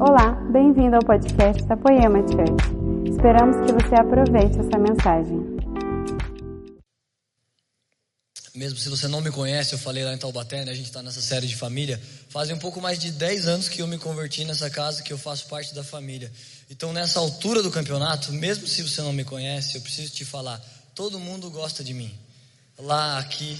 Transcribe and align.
Olá, 0.00 0.30
bem-vindo 0.52 0.94
ao 0.94 1.02
podcast 1.02 1.60
da 1.64 1.76
Poema 1.76 2.20
Church. 2.20 3.10
Esperamos 3.10 3.56
que 3.66 3.72
você 3.72 3.96
aproveite 3.96 4.56
essa 4.60 4.78
mensagem. 4.78 5.58
Mesmo 8.54 8.78
se 8.78 8.88
você 8.88 9.08
não 9.08 9.20
me 9.20 9.32
conhece, 9.32 9.72
eu 9.72 9.78
falei 9.78 10.04
lá 10.04 10.14
em 10.14 10.16
Taubaté, 10.16 10.64
né, 10.64 10.70
a 10.70 10.74
gente 10.74 10.86
está 10.86 11.02
nessa 11.02 11.20
série 11.20 11.48
de 11.48 11.56
família. 11.56 12.00
Fazem 12.28 12.54
um 12.54 12.60
pouco 12.60 12.80
mais 12.80 13.00
de 13.00 13.10
10 13.10 13.48
anos 13.48 13.68
que 13.68 13.82
eu 13.82 13.88
me 13.88 13.98
converti 13.98 14.44
nessa 14.44 14.70
casa, 14.70 15.02
que 15.02 15.12
eu 15.12 15.18
faço 15.18 15.48
parte 15.48 15.74
da 15.74 15.82
família. 15.82 16.30
Então, 16.70 16.92
nessa 16.92 17.18
altura 17.18 17.60
do 17.60 17.70
campeonato, 17.70 18.32
mesmo 18.32 18.68
se 18.68 18.82
você 18.82 19.02
não 19.02 19.12
me 19.12 19.24
conhece, 19.24 19.78
eu 19.78 19.80
preciso 19.80 20.12
te 20.12 20.24
falar: 20.24 20.62
todo 20.94 21.18
mundo 21.18 21.50
gosta 21.50 21.82
de 21.82 21.92
mim. 21.92 22.16
Lá, 22.78 23.18
aqui. 23.18 23.58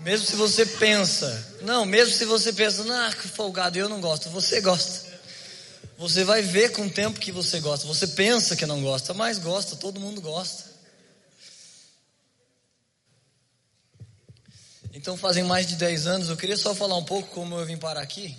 Mesmo 0.00 0.26
se 0.26 0.36
você 0.36 0.66
pensa, 0.66 1.56
não, 1.62 1.86
mesmo 1.86 2.14
se 2.14 2.26
você 2.26 2.52
pensa, 2.52 2.84
ah, 2.90 3.12
que 3.14 3.26
folgado, 3.26 3.78
eu 3.78 3.88
não 3.88 4.02
gosto, 4.02 4.28
você 4.28 4.60
gosta. 4.60 5.09
Você 6.00 6.24
vai 6.24 6.40
ver 6.40 6.72
com 6.72 6.86
o 6.86 6.90
tempo 6.90 7.20
que 7.20 7.30
você 7.30 7.60
gosta. 7.60 7.86
Você 7.86 8.06
pensa 8.06 8.56
que 8.56 8.64
não 8.64 8.80
gosta, 8.80 9.12
mas 9.12 9.36
gosta, 9.36 9.76
todo 9.76 10.00
mundo 10.00 10.18
gosta. 10.22 10.64
Então 14.94 15.14
fazem 15.14 15.44
mais 15.44 15.66
de 15.66 15.76
10 15.76 16.06
anos, 16.06 16.30
eu 16.30 16.38
queria 16.38 16.56
só 16.56 16.74
falar 16.74 16.96
um 16.96 17.04
pouco 17.04 17.28
como 17.34 17.54
eu 17.54 17.66
vim 17.66 17.76
parar 17.76 18.00
aqui. 18.00 18.34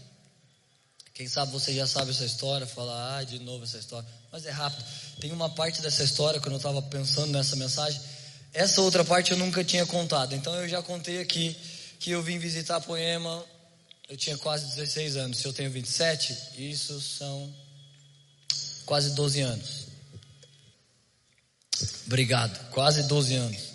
Quem 1.13 1.27
sabe 1.27 1.51
você 1.51 1.71
já 1.71 1.85
sabe 1.85 2.09
essa 2.09 2.25
história, 2.25 2.65
falar 2.65 3.19
ah, 3.19 3.23
de 3.23 3.37
novo 3.37 3.63
essa 3.63 3.77
história, 3.77 4.09
mas 4.31 4.43
é 4.47 4.49
rápido. 4.49 4.83
Tem 5.19 5.31
uma 5.31 5.51
parte 5.51 5.83
dessa 5.83 6.03
história 6.03 6.39
quando 6.39 6.53
eu 6.53 6.57
estava 6.57 6.81
pensando 6.81 7.31
nessa 7.31 7.55
mensagem, 7.55 8.01
essa 8.55 8.81
outra 8.81 9.05
parte 9.05 9.33
eu 9.33 9.37
nunca 9.37 9.63
tinha 9.63 9.85
contado. 9.85 10.33
Então 10.33 10.55
eu 10.55 10.67
já 10.67 10.81
contei 10.81 11.21
aqui 11.21 11.55
que 11.99 12.09
eu 12.09 12.23
vim 12.23 12.39
visitar 12.39 12.77
a 12.77 12.81
Poema 12.81 13.45
eu 14.11 14.17
tinha 14.17 14.37
quase 14.37 14.65
16 14.75 15.15
anos. 15.15 15.37
Se 15.37 15.45
eu 15.45 15.53
tenho 15.53 15.71
27, 15.71 16.37
isso 16.57 16.99
são 16.99 17.55
quase 18.85 19.11
12 19.11 19.39
anos. 19.39 19.87
Obrigado, 22.05 22.71
quase 22.71 23.03
12 23.03 23.35
anos. 23.35 23.71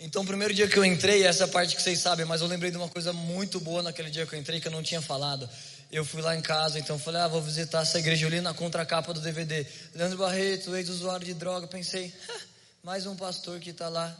Então, 0.00 0.22
o 0.22 0.26
primeiro 0.26 0.54
dia 0.54 0.66
que 0.66 0.78
eu 0.78 0.84
entrei, 0.84 1.24
essa 1.24 1.46
parte 1.46 1.76
que 1.76 1.82
vocês 1.82 1.98
sabem, 1.98 2.24
mas 2.24 2.40
eu 2.40 2.46
lembrei 2.46 2.70
de 2.70 2.78
uma 2.78 2.88
coisa 2.88 3.12
muito 3.12 3.60
boa 3.60 3.82
naquele 3.82 4.08
dia 4.08 4.26
que 4.26 4.34
eu 4.34 4.38
entrei 4.38 4.62
que 4.62 4.68
eu 4.68 4.72
não 4.72 4.82
tinha 4.82 5.02
falado. 5.02 5.46
Eu 5.90 6.06
fui 6.06 6.22
lá 6.22 6.34
em 6.34 6.40
casa, 6.40 6.78
então 6.78 6.98
falei, 6.98 7.20
ah, 7.20 7.28
vou 7.28 7.42
visitar 7.42 7.82
essa 7.82 7.98
igreja 7.98 8.26
ali 8.26 8.40
na 8.40 8.54
contracapa 8.54 9.12
do 9.12 9.20
DVD. 9.20 9.66
Leandro 9.94 10.16
Barreto, 10.16 10.74
ex-usuário 10.74 11.26
de 11.26 11.34
droga. 11.34 11.66
Pensei, 11.66 12.10
mais 12.82 13.04
um 13.04 13.14
pastor 13.14 13.60
que 13.60 13.70
está 13.70 13.90
lá 13.90 14.16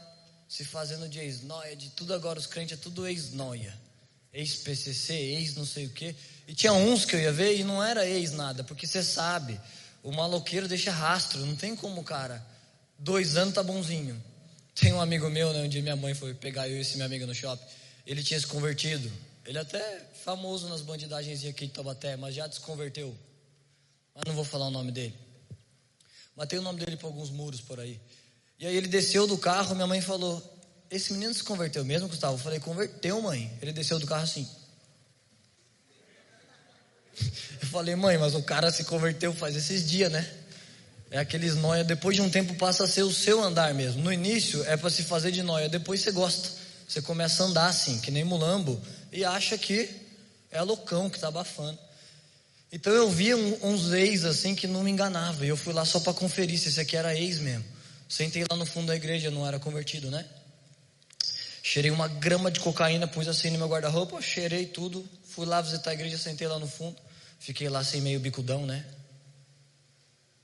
se 0.47 0.67
fazendo 0.67 1.09
de 1.09 1.19
ex-noia, 1.19 1.75
de 1.75 1.89
tudo 1.89 2.13
agora, 2.13 2.39
os 2.39 2.47
crentes 2.47 2.79
é 2.79 2.81
tudo 2.81 3.07
ex-noia 3.07 3.82
ex-PCC, 4.33 5.15
ex 5.15 5.55
não 5.55 5.67
sei 5.67 5.87
o 5.87 5.91
que. 5.91 6.15
E 6.49 6.55
tinha 6.55 6.73
uns 6.73 7.05
que 7.05 7.15
eu 7.15 7.21
ia 7.21 7.33
ver 7.33 7.57
e 7.57 7.65
não 7.65 7.83
era 7.83 8.07
ex 8.07 8.33
nada, 8.33 8.65
porque 8.65 8.87
você 8.87 9.03
sabe, 9.03 9.61
o 10.03 10.11
maloqueiro 10.13 10.67
deixa 10.67 10.91
rastro, 10.91 11.45
não 11.45 11.55
tem 11.55 11.77
como, 11.77 12.03
cara. 12.03 12.45
Dois 12.99 13.37
anos 13.37 13.55
tá 13.55 13.63
bonzinho. 13.63 14.23
Tem 14.75 14.93
um 14.93 15.01
amigo 15.01 15.29
meu, 15.29 15.53
né, 15.53 15.63
um 15.63 15.69
dia 15.69 15.83
minha 15.83 15.97
mãe 15.97 16.15
foi 16.15 16.35
pegar 16.35 16.69
eu 16.69 16.77
e 16.77 16.81
esse 16.81 16.97
meu 16.97 17.07
amigo 17.07 17.27
no 17.27 17.35
shopping. 17.35 17.65
Ele 18.07 18.23
tinha 18.23 18.41
se 18.41 18.47
convertido. 18.47 19.11
Ele 19.45 19.59
é 19.59 19.61
até 19.61 20.01
famoso 20.25 20.69
nas 20.69 20.81
bandidagens 20.81 21.45
aqui 21.45 21.67
de 21.67 21.73
Taubaté, 21.73 22.17
mas 22.17 22.35
já 22.35 22.47
desconverteu. 22.47 23.15
Mas 24.15 24.25
não 24.27 24.35
vou 24.35 24.45
falar 24.45 24.67
o 24.67 24.71
nome 24.71 24.93
dele. 24.93 25.15
Mas 26.35 26.49
tem 26.49 26.59
o 26.59 26.63
nome 26.63 26.79
dele 26.79 26.97
por 26.97 27.09
alguns 27.09 27.31
muros 27.31 27.61
por 27.61 27.79
aí. 27.79 28.01
E 28.59 28.67
aí 28.67 28.77
ele 28.77 28.87
desceu 28.87 29.27
do 29.27 29.37
carro, 29.37 29.75
minha 29.75 29.87
mãe 29.87 30.01
falou: 30.01 30.41
esse 30.93 31.13
menino 31.15 31.33
se 31.33 31.43
converteu 31.43 31.83
mesmo, 31.85 32.07
Gustavo? 32.07 32.35
Eu 32.35 32.39
falei, 32.39 32.61
converteu, 32.61 33.21
mãe. 33.23 33.51
Ele 33.63 33.73
desceu 33.73 33.99
do 33.99 34.07
carro 34.07 34.25
assim. 34.25 34.47
Eu 37.63 37.69
falei, 37.69 37.97
mãe, 37.97 38.19
mas 38.19 38.35
o 38.35 38.43
cara 38.43 38.71
se 38.71 38.85
converteu 38.85 39.33
faz 39.33 39.57
esses 39.57 39.89
dias, 39.89 40.13
né? 40.13 40.31
É 41.11 41.19
aqueles 41.19 41.57
noia, 41.57 41.83
depois 41.83 42.17
de 42.17 42.23
um 42.23 42.29
tempo 42.29 42.55
passa 42.55 42.85
a 42.85 42.87
ser 42.87 43.03
o 43.03 43.13
seu 43.13 43.43
andar 43.43 43.73
mesmo. 43.73 44.03
No 44.03 44.13
início 44.13 44.63
é 44.65 44.77
para 44.77 44.91
se 44.91 45.03
fazer 45.03 45.31
de 45.31 45.43
noia, 45.43 45.69
depois 45.69 46.01
você 46.01 46.13
gosta. 46.13 46.51
Você 46.87 47.01
começa 47.01 47.43
a 47.43 47.47
andar 47.47 47.67
assim, 47.69 47.99
que 48.01 48.11
nem 48.11 48.23
mulambo, 48.23 48.81
e 49.11 49.25
acha 49.25 49.57
que 49.57 49.89
é 50.51 50.61
loucão 50.61 51.09
que 51.09 51.19
tá 51.19 51.29
abafando. 51.29 51.79
Então 52.71 52.93
eu 52.93 53.11
vi 53.11 53.35
um, 53.35 53.59
uns 53.63 53.93
ex 53.93 54.25
assim 54.25 54.55
que 54.55 54.67
não 54.67 54.83
me 54.83 54.91
enganava, 54.91 55.45
e 55.47 55.49
eu 55.49 55.57
fui 55.57 55.73
lá 55.73 55.87
só 55.87 56.01
para 56.01 56.13
conferir 56.13 56.59
se 56.59 56.69
esse 56.69 56.81
aqui 56.81 56.97
era 56.97 57.15
ex 57.15 57.39
mesmo. 57.39 57.65
Sentei 58.09 58.45
lá 58.51 58.57
no 58.57 58.67
fundo 58.67 58.89
da 58.89 58.97
igreja, 58.97 59.31
não 59.31 59.47
era 59.47 59.59
convertido, 59.59 60.11
né? 60.11 60.27
Cheirei 61.63 61.93
uma 61.93 62.09
grama 62.09 62.51
de 62.51 62.59
cocaína, 62.59 63.07
pus 63.07 63.29
assim 63.29 63.51
no 63.51 63.59
meu 63.59 63.69
guarda-roupa, 63.69 64.21
cheirei 64.21 64.67
tudo, 64.67 65.09
fui 65.23 65.47
lá 65.47 65.61
visitar 65.61 65.91
a 65.91 65.95
igreja, 65.95 66.19
sentei 66.19 66.49
lá 66.49 66.59
no 66.59 66.67
fundo, 66.67 66.97
fiquei 67.39 67.69
lá 67.69 67.79
assim 67.79 68.01
meio 68.01 68.19
bicudão, 68.19 68.67
né? 68.67 68.85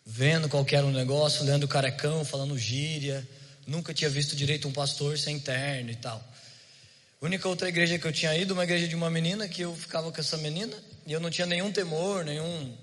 Vendo 0.06 0.48
qualquer 0.48 0.84
um 0.84 0.92
negócio, 0.92 1.44
lendo 1.44 1.66
carecão, 1.66 2.24
falando 2.24 2.56
gíria, 2.56 3.28
nunca 3.66 3.92
tinha 3.92 4.08
visto 4.08 4.36
direito 4.36 4.68
um 4.68 4.72
pastor 4.72 5.18
sem 5.18 5.40
terno 5.40 5.90
e 5.90 5.96
tal. 5.96 6.24
A 7.20 7.26
única 7.26 7.48
outra 7.48 7.68
igreja 7.68 7.98
que 7.98 8.06
eu 8.06 8.12
tinha 8.12 8.34
ido, 8.36 8.54
uma 8.54 8.62
igreja 8.62 8.86
de 8.86 8.94
uma 8.94 9.10
menina, 9.10 9.48
que 9.48 9.62
eu 9.62 9.74
ficava 9.74 10.12
com 10.12 10.20
essa 10.20 10.36
menina, 10.36 10.76
e 11.04 11.12
eu 11.12 11.18
não 11.18 11.30
tinha 11.30 11.48
nenhum 11.48 11.72
temor, 11.72 12.24
nenhum, 12.24 12.76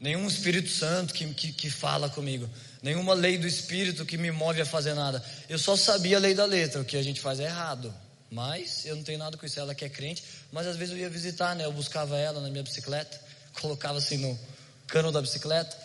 nenhum 0.00 0.26
Espírito 0.26 0.68
Santo 0.68 1.14
que, 1.14 1.32
que, 1.32 1.52
que 1.52 1.70
fala 1.70 2.10
comigo 2.10 2.50
nenhuma 2.82 3.14
lei 3.14 3.38
do 3.38 3.46
espírito 3.46 4.04
que 4.04 4.16
me 4.16 4.30
move 4.30 4.60
a 4.60 4.66
fazer 4.66 4.94
nada. 4.94 5.24
Eu 5.48 5.58
só 5.58 5.76
sabia 5.76 6.16
a 6.16 6.20
lei 6.20 6.34
da 6.34 6.44
letra, 6.44 6.80
o 6.80 6.84
que 6.84 6.96
a 6.96 7.02
gente 7.02 7.20
faz 7.20 7.40
é 7.40 7.44
errado. 7.44 7.94
Mas 8.30 8.84
eu 8.84 8.96
não 8.96 9.02
tenho 9.02 9.18
nada 9.18 9.36
com 9.36 9.46
isso. 9.46 9.58
Ela 9.58 9.74
que 9.74 9.84
é 9.84 9.88
crente, 9.88 10.22
mas 10.52 10.66
às 10.66 10.76
vezes 10.76 10.92
eu 10.92 11.00
ia 11.00 11.08
visitar, 11.08 11.54
né? 11.54 11.64
Eu 11.64 11.72
buscava 11.72 12.18
ela 12.18 12.40
na 12.40 12.50
minha 12.50 12.62
bicicleta, 12.62 13.20
colocava 13.60 13.98
assim 13.98 14.18
no 14.18 14.38
cano 14.86 15.10
da 15.10 15.20
bicicleta, 15.20 15.76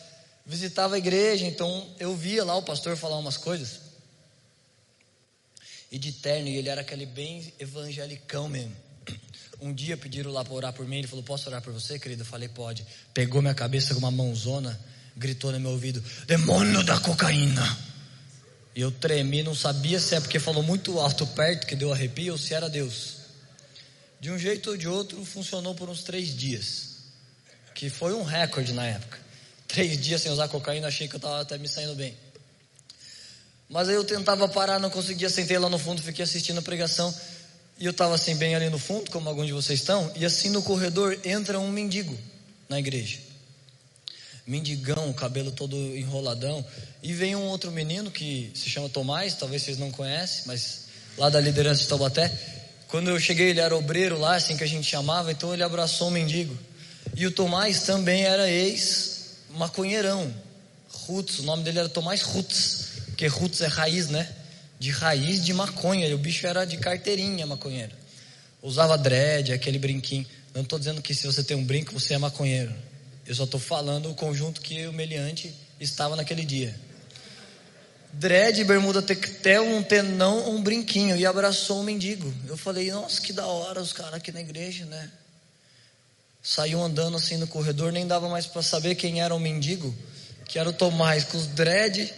visitava 0.45 0.95
a 0.95 0.97
igreja, 0.97 1.45
então 1.45 1.87
eu 1.99 2.15
via 2.15 2.43
lá 2.43 2.55
o 2.55 2.63
pastor 2.63 2.97
falar 2.97 3.17
umas 3.17 3.37
coisas. 3.37 3.79
E 5.91 5.99
de 5.99 6.13
terno, 6.13 6.47
e 6.47 6.55
ele 6.55 6.69
era 6.69 6.81
aquele 6.81 7.05
bem 7.05 7.53
evangelicão 7.59 8.49
mesmo. 8.49 8.75
Um 9.61 9.71
dia 9.71 9.95
pediram 9.95 10.31
lá 10.31 10.43
para 10.43 10.53
orar 10.55 10.73
por 10.73 10.87
mim, 10.87 10.97
ele 10.97 11.07
falou: 11.07 11.23
Posso 11.23 11.47
orar 11.47 11.61
por 11.61 11.71
você, 11.71 11.99
querido? 11.99 12.23
Eu 12.23 12.25
falei: 12.25 12.49
Pode. 12.49 12.83
Pegou 13.13 13.43
minha 13.43 13.53
cabeça 13.53 13.93
com 13.93 13.99
uma 13.99 14.09
mãozona 14.09 14.79
gritou 15.15 15.51
no 15.51 15.59
meu 15.59 15.71
ouvido: 15.71 16.03
Demônio 16.25 16.83
da 16.83 16.99
cocaína. 16.99 17.91
E 18.75 18.81
eu 18.81 18.91
tremi, 18.91 19.43
não 19.43 19.53
sabia 19.53 19.99
se 19.99 20.15
é 20.15 20.21
porque 20.21 20.39
falou 20.39 20.63
muito 20.63 20.97
alto 20.99 21.27
perto 21.27 21.67
que 21.67 21.75
deu 21.75 21.91
arrepio 21.91 22.33
ou 22.33 22.37
se 22.37 22.53
era 22.53 22.69
Deus. 22.69 23.17
De 24.19 24.31
um 24.31 24.37
jeito 24.37 24.69
ou 24.69 24.77
de 24.77 24.87
outro, 24.87 25.23
funcionou 25.25 25.75
por 25.75 25.89
uns 25.89 26.03
três 26.03 26.35
dias, 26.35 26.89
que 27.75 27.89
foi 27.89 28.13
um 28.13 28.23
recorde 28.23 28.71
na 28.71 28.85
época. 28.85 29.19
Três 29.67 29.99
dias 29.99 30.21
sem 30.21 30.31
usar 30.31 30.47
cocaína, 30.47 30.87
achei 30.87 31.07
que 31.07 31.15
eu 31.15 31.17
estava 31.17 31.41
até 31.41 31.57
me 31.57 31.67
saindo 31.67 31.95
bem. 31.95 32.15
Mas 33.67 33.89
aí 33.89 33.95
eu 33.95 34.03
tentava 34.03 34.47
parar, 34.47 34.79
não 34.79 34.89
conseguia, 34.89 35.29
sentei 35.29 35.57
lá 35.57 35.69
no 35.69 35.79
fundo, 35.79 36.01
fiquei 36.01 36.23
assistindo 36.23 36.59
a 36.59 36.61
pregação. 36.61 37.13
E 37.79 37.85
eu 37.85 37.91
estava 37.91 38.13
assim, 38.13 38.35
bem 38.35 38.53
ali 38.53 38.69
no 38.69 38.77
fundo, 38.77 39.09
como 39.09 39.27
alguns 39.27 39.47
de 39.47 39.53
vocês 39.53 39.79
estão. 39.79 40.11
E 40.15 40.23
assim 40.23 40.49
no 40.49 40.61
corredor 40.61 41.17
entra 41.25 41.59
um 41.59 41.71
mendigo 41.71 42.17
na 42.69 42.79
igreja 42.79 43.30
mendigão, 44.51 45.13
cabelo 45.13 45.49
todo 45.49 45.77
enroladão. 45.95 46.63
E 47.01 47.13
vem 47.13 47.37
um 47.37 47.45
outro 47.45 47.71
menino 47.71 48.11
que 48.11 48.51
se 48.53 48.69
chama 48.69 48.89
Tomás, 48.89 49.33
talvez 49.33 49.63
vocês 49.63 49.77
não 49.77 49.89
conhecem, 49.89 50.43
mas 50.45 50.81
lá 51.17 51.29
da 51.29 51.39
liderança 51.39 51.81
de 51.81 51.87
Taubaté. 51.87 52.29
Quando 52.89 53.09
eu 53.09 53.17
cheguei, 53.17 53.51
ele 53.51 53.61
era 53.61 53.73
obreiro 53.73 54.19
lá, 54.19 54.35
assim 54.35 54.57
que 54.57 54.63
a 54.65 54.67
gente 54.67 54.85
chamava, 54.85 55.31
então 55.31 55.53
ele 55.53 55.63
abraçou 55.63 56.09
o 56.09 56.11
mendigo. 56.11 56.57
E 57.15 57.25
o 57.25 57.31
Tomás 57.31 57.83
também 57.83 58.23
era 58.23 58.49
ex-maconheirão. 58.49 60.33
Roots, 60.89 61.39
o 61.39 61.43
nome 61.43 61.63
dele 61.63 61.79
era 61.79 61.87
Tomás 61.87 62.21
Roots, 62.21 62.87
porque 63.05 63.27
Roots 63.27 63.61
é 63.61 63.67
raiz, 63.67 64.09
né? 64.09 64.29
De 64.77 64.91
raiz 64.91 65.45
de 65.45 65.53
maconha. 65.53 66.07
E 66.07 66.13
o 66.13 66.17
bicho 66.17 66.45
era 66.45 66.65
de 66.65 66.75
carteirinha 66.75 67.47
maconheiro. 67.47 67.93
Usava 68.61 68.97
dread, 68.97 69.53
aquele 69.53 69.79
brinquinho. 69.79 70.25
Não 70.53 70.63
estou 70.63 70.77
dizendo 70.77 71.01
que 71.01 71.15
se 71.15 71.25
você 71.25 71.41
tem 71.41 71.55
um 71.55 71.63
brinco, 71.63 71.93
você 71.93 72.15
é 72.15 72.17
maconheiro. 72.17 72.90
Eu 73.31 73.35
só 73.35 73.45
estou 73.45 73.61
falando 73.61 74.11
o 74.11 74.13
conjunto 74.13 74.59
que 74.59 74.85
o 74.87 74.91
meliante 74.91 75.55
estava 75.79 76.17
naquele 76.17 76.43
dia. 76.43 76.77
Dread, 78.11 78.61
bermuda 78.65 79.01
tectel, 79.01 79.63
um 79.63 79.81
tenão, 79.81 80.49
um 80.53 80.61
brinquinho 80.61 81.15
e 81.15 81.25
abraçou 81.25 81.79
um 81.79 81.83
mendigo. 81.83 82.33
Eu 82.45 82.57
falei, 82.57 82.91
nossa, 82.91 83.21
que 83.21 83.31
da 83.31 83.47
hora 83.47 83.81
os 83.81 83.93
caras 83.93 84.15
aqui 84.15 84.33
na 84.33 84.41
igreja, 84.41 84.83
né? 84.83 85.09
Saiu 86.43 86.81
andando 86.83 87.15
assim 87.15 87.37
no 87.37 87.47
corredor, 87.47 87.93
nem 87.93 88.05
dava 88.05 88.27
mais 88.27 88.47
para 88.47 88.61
saber 88.61 88.95
quem 88.95 89.21
era 89.21 89.33
o 89.33 89.39
mendigo, 89.39 89.95
que 90.43 90.59
era 90.59 90.67
o 90.67 90.73
Tomás, 90.73 91.23
com 91.23 91.37
os 91.37 91.47
dread, 91.47 92.13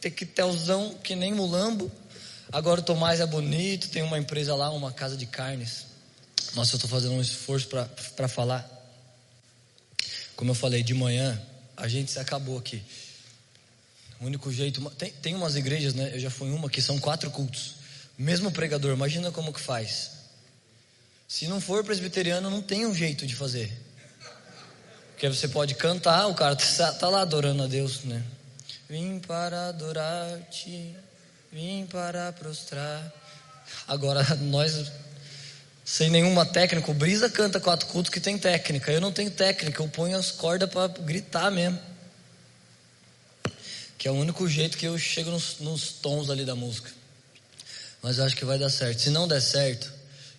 tectelzão, 0.00 0.94
que 1.04 1.14
nem 1.14 1.34
mulambo. 1.34 1.92
Agora 2.50 2.80
o 2.80 2.82
Tomás 2.82 3.20
é 3.20 3.26
bonito, 3.26 3.90
tem 3.90 4.02
uma 4.02 4.16
empresa 4.16 4.54
lá, 4.54 4.70
uma 4.70 4.92
casa 4.92 5.14
de 5.14 5.26
carnes. 5.26 5.84
Nossa, 6.54 6.72
eu 6.72 6.76
estou 6.78 6.88
fazendo 6.88 7.12
um 7.12 7.20
esforço 7.20 7.68
para 7.68 8.28
falar. 8.28 8.77
Como 10.38 10.52
eu 10.52 10.54
falei 10.54 10.84
de 10.84 10.94
manhã, 10.94 11.36
a 11.76 11.88
gente 11.88 12.12
se 12.12 12.18
acabou 12.20 12.56
aqui. 12.56 12.80
O 14.20 14.26
único 14.26 14.52
jeito. 14.52 14.80
Tem, 14.90 15.10
tem 15.10 15.34
umas 15.34 15.56
igrejas, 15.56 15.94
né? 15.94 16.12
Eu 16.14 16.20
já 16.20 16.30
fui 16.30 16.46
em 16.46 16.52
uma 16.52 16.70
que 16.70 16.80
são 16.80 16.96
quatro 17.00 17.28
cultos. 17.28 17.74
Mesmo 18.16 18.52
pregador, 18.52 18.94
imagina 18.94 19.32
como 19.32 19.52
que 19.52 19.58
faz. 19.58 20.12
Se 21.26 21.48
não 21.48 21.60
for 21.60 21.82
presbiteriano, 21.82 22.48
não 22.48 22.62
tem 22.62 22.86
um 22.86 22.94
jeito 22.94 23.26
de 23.26 23.34
fazer. 23.34 23.68
Porque 25.10 25.28
você 25.28 25.48
pode 25.48 25.74
cantar, 25.74 26.28
o 26.28 26.34
cara 26.36 26.54
tá, 26.54 26.92
tá 26.94 27.08
lá 27.08 27.22
adorando 27.22 27.64
a 27.64 27.66
Deus, 27.66 28.04
né? 28.04 28.22
Vim 28.88 29.18
para 29.18 29.70
adorar-te, 29.70 30.94
vim 31.50 31.84
para 31.90 32.32
prostrar. 32.34 33.12
Agora, 33.88 34.22
nós, 34.36 34.92
sem 35.90 36.10
nenhuma 36.10 36.44
técnica, 36.44 36.90
o 36.90 36.92
Brisa 36.92 37.30
canta 37.30 37.58
quatro 37.58 37.86
cultos 37.86 38.12
que 38.12 38.20
tem 38.20 38.36
técnica. 38.36 38.92
Eu 38.92 39.00
não 39.00 39.10
tenho 39.10 39.30
técnica, 39.30 39.82
eu 39.82 39.88
ponho 39.88 40.18
as 40.18 40.30
cordas 40.30 40.68
para 40.68 40.86
gritar 40.86 41.50
mesmo. 41.50 41.80
Que 43.96 44.06
é 44.06 44.10
o 44.10 44.14
único 44.14 44.46
jeito 44.46 44.76
que 44.76 44.84
eu 44.84 44.98
chego 44.98 45.30
nos, 45.30 45.60
nos 45.60 45.92
tons 45.92 46.28
ali 46.28 46.44
da 46.44 46.54
música. 46.54 46.90
Mas 48.02 48.18
eu 48.18 48.26
acho 48.26 48.36
que 48.36 48.44
vai 48.44 48.58
dar 48.58 48.68
certo. 48.68 49.00
Se 49.00 49.08
não 49.08 49.26
der 49.26 49.40
certo, 49.40 49.90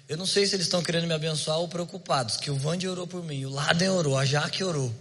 eu 0.07 0.17
não 0.17 0.25
sei 0.27 0.45
se 0.45 0.55
eles 0.55 0.67
estão 0.67 0.83
querendo 0.83 1.07
me 1.07 1.15
abençoar 1.15 1.57
ou 1.57 1.67
preocupados, 1.67 2.37
que 2.37 2.51
o 2.51 2.55
Vande 2.55 2.87
orou 2.87 3.07
por 3.07 3.23
mim, 3.23 3.43
o 3.45 3.49
Laden 3.49 3.89
orou, 3.89 4.19
a 4.19 4.25
Jaque 4.25 4.63
orou. 4.63 4.93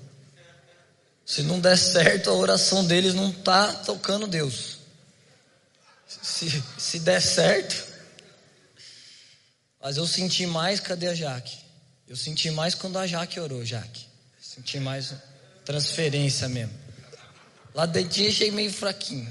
Se 1.27 1.43
não 1.43 1.61
der 1.61 1.77
certo, 1.77 2.31
a 2.31 2.33
oração 2.33 2.87
deles 2.87 3.13
não 3.13 3.29
está 3.29 3.71
tocando 3.85 4.27
Deus. 4.27 4.79
Se, 6.23 6.65
se 6.79 7.01
der 7.01 7.21
certo, 7.21 7.88
mas 9.89 9.97
eu 9.97 10.07
senti 10.07 10.45
mais, 10.45 10.81
cadê 10.81 11.07
a 11.07 11.15
Jaque? 11.15 11.57
Eu 12.07 12.15
senti 12.15 12.51
mais 12.51 12.75
quando 12.75 12.99
a 12.99 13.07
Jaque 13.07 13.41
orou, 13.41 13.65
Jaque. 13.65 14.05
Senti 14.39 14.79
mais 14.79 15.15
transferência 15.65 16.47
mesmo. 16.47 16.75
Lá 17.75 17.87
dentro 17.87 18.23
achei 18.29 18.51
meio 18.51 18.71
fraquinho. 18.71 19.27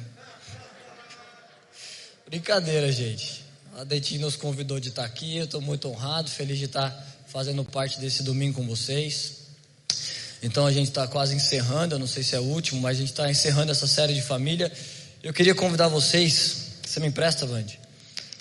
Brincadeira, 2.25 2.91
gente. 2.91 3.45
A 3.77 3.83
Deti 3.83 4.17
nos 4.17 4.35
convidou 4.35 4.79
de 4.79 4.89
estar 4.89 5.05
aqui. 5.05 5.37
Eu 5.37 5.45
estou 5.45 5.61
muito 5.61 5.89
honrado, 5.89 6.27
feliz 6.27 6.57
de 6.57 6.65
estar 6.65 7.05
fazendo 7.27 7.63
parte 7.63 7.99
desse 7.99 8.23
domingo 8.23 8.59
com 8.59 8.67
vocês. 8.67 9.33
Então 10.41 10.65
a 10.65 10.71
gente 10.71 10.87
está 10.87 11.07
quase 11.07 11.35
encerrando. 11.35 11.93
Eu 11.93 11.99
não 11.99 12.07
sei 12.07 12.23
se 12.23 12.35
é 12.35 12.39
o 12.39 12.45
último, 12.45 12.81
mas 12.81 12.97
a 12.97 12.99
gente 12.99 13.11
está 13.11 13.29
encerrando 13.29 13.71
essa 13.71 13.85
série 13.85 14.15
de 14.15 14.23
família. 14.23 14.73
Eu 15.21 15.35
queria 15.35 15.53
convidar 15.53 15.87
vocês. 15.87 16.79
Você 16.83 16.99
me 16.99 17.05
empresta, 17.09 17.45
Vande? 17.45 17.79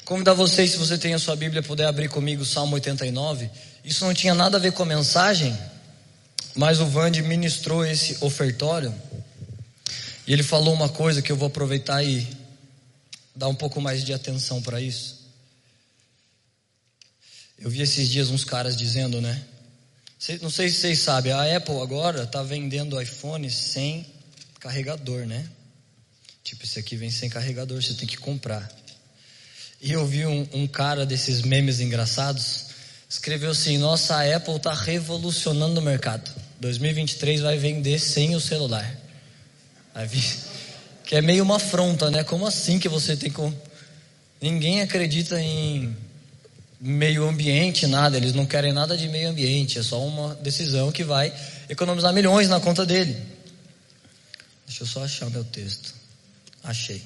Convidar 0.06 0.34
vocês, 0.34 0.70
se 0.70 0.76
você 0.76 0.96
tem 0.96 1.14
a 1.14 1.18
sua 1.18 1.34
Bíblia, 1.34 1.64
puder 1.64 1.84
abrir 1.84 2.08
comigo 2.08 2.42
o 2.42 2.46
Salmo 2.46 2.76
89. 2.76 3.50
Isso 3.84 4.04
não 4.04 4.14
tinha 4.14 4.36
nada 4.36 4.56
a 4.56 4.60
ver 4.60 4.70
com 4.70 4.84
a 4.84 4.86
mensagem, 4.86 5.58
mas 6.54 6.78
o 6.78 6.86
Vande 6.86 7.20
ministrou 7.22 7.84
esse 7.84 8.16
ofertório. 8.20 8.94
E 10.24 10.32
ele 10.32 10.44
falou 10.44 10.72
uma 10.72 10.88
coisa 10.88 11.20
que 11.20 11.32
eu 11.32 11.36
vou 11.36 11.48
aproveitar 11.48 12.04
e 12.04 12.24
dar 13.34 13.48
um 13.48 13.54
pouco 13.54 13.80
mais 13.80 14.04
de 14.04 14.12
atenção 14.12 14.62
para 14.62 14.80
isso. 14.80 15.26
Eu 17.58 17.68
vi 17.68 17.82
esses 17.82 18.08
dias 18.08 18.30
uns 18.30 18.44
caras 18.44 18.76
dizendo, 18.76 19.20
né? 19.20 19.44
Não 20.40 20.50
sei 20.50 20.68
se 20.68 20.76
vocês 20.76 21.00
sabem, 21.00 21.32
a 21.32 21.56
Apple 21.56 21.80
agora 21.80 22.22
está 22.22 22.44
vendendo 22.44 23.02
iPhone 23.02 23.50
sem 23.50 24.06
carregador, 24.60 25.26
né? 25.26 25.50
Tipo, 26.44 26.62
esse 26.62 26.78
aqui 26.78 26.94
vem 26.94 27.10
sem 27.10 27.28
carregador, 27.28 27.82
você 27.82 27.94
tem 27.94 28.06
que 28.06 28.16
comprar. 28.16 28.85
E 29.80 29.92
eu 29.92 30.06
vi 30.06 30.26
um, 30.26 30.46
um 30.52 30.66
cara 30.66 31.04
desses 31.04 31.42
memes 31.42 31.80
engraçados, 31.80 32.66
escreveu 33.08 33.50
assim: 33.50 33.78
Nossa, 33.78 34.16
a 34.16 34.36
Apple 34.36 34.56
está 34.56 34.72
revolucionando 34.72 35.80
o 35.80 35.82
mercado. 35.82 36.30
2023 36.60 37.42
vai 37.42 37.58
vender 37.58 37.98
sem 37.98 38.34
o 38.34 38.40
celular. 38.40 38.98
Que 41.04 41.16
é 41.16 41.20
meio 41.20 41.44
uma 41.44 41.56
afronta, 41.56 42.10
né? 42.10 42.24
Como 42.24 42.46
assim 42.46 42.78
que 42.78 42.88
você 42.88 43.16
tem 43.16 43.30
com. 43.30 43.52
Ninguém 44.40 44.82
acredita 44.82 45.40
em 45.40 45.96
meio 46.80 47.26
ambiente, 47.26 47.86
nada, 47.86 48.16
eles 48.16 48.34
não 48.34 48.44
querem 48.44 48.72
nada 48.72 48.96
de 48.96 49.08
meio 49.08 49.30
ambiente, 49.30 49.78
é 49.78 49.82
só 49.82 50.04
uma 50.04 50.34
decisão 50.34 50.92
que 50.92 51.02
vai 51.02 51.32
economizar 51.68 52.12
milhões 52.12 52.48
na 52.48 52.60
conta 52.60 52.84
dele. 52.84 53.16
Deixa 54.66 54.82
eu 54.82 54.86
só 54.86 55.04
achar 55.04 55.30
meu 55.30 55.44
texto. 55.44 55.94
Achei. 56.62 57.02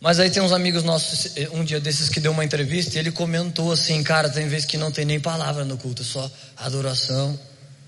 Mas 0.00 0.20
aí 0.20 0.30
tem 0.30 0.40
uns 0.40 0.52
amigos 0.52 0.84
nossos, 0.84 1.32
um 1.52 1.64
dia 1.64 1.80
desses 1.80 2.08
que 2.08 2.20
deu 2.20 2.30
uma 2.30 2.44
entrevista 2.44 2.96
e 2.96 2.98
ele 3.00 3.10
comentou 3.10 3.72
assim, 3.72 4.02
cara, 4.02 4.28
tem 4.28 4.46
vezes 4.46 4.64
que 4.64 4.76
não 4.76 4.92
tem 4.92 5.04
nem 5.04 5.18
palavra 5.18 5.64
no 5.64 5.76
culto, 5.76 6.04
só 6.04 6.30
adoração. 6.56 7.38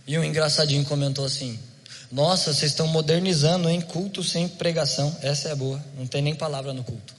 E 0.06 0.18
um 0.18 0.24
engraçadinho 0.24 0.84
comentou 0.84 1.24
assim: 1.24 1.56
Nossa, 2.10 2.52
vocês 2.52 2.72
estão 2.72 2.88
modernizando, 2.88 3.68
em 3.70 3.80
culto 3.80 4.24
sem 4.24 4.48
pregação. 4.48 5.16
Essa 5.22 5.50
é 5.50 5.54
boa, 5.54 5.80
não 5.96 6.04
tem 6.04 6.20
nem 6.20 6.34
palavra 6.34 6.72
no 6.72 6.82
culto. 6.82 7.14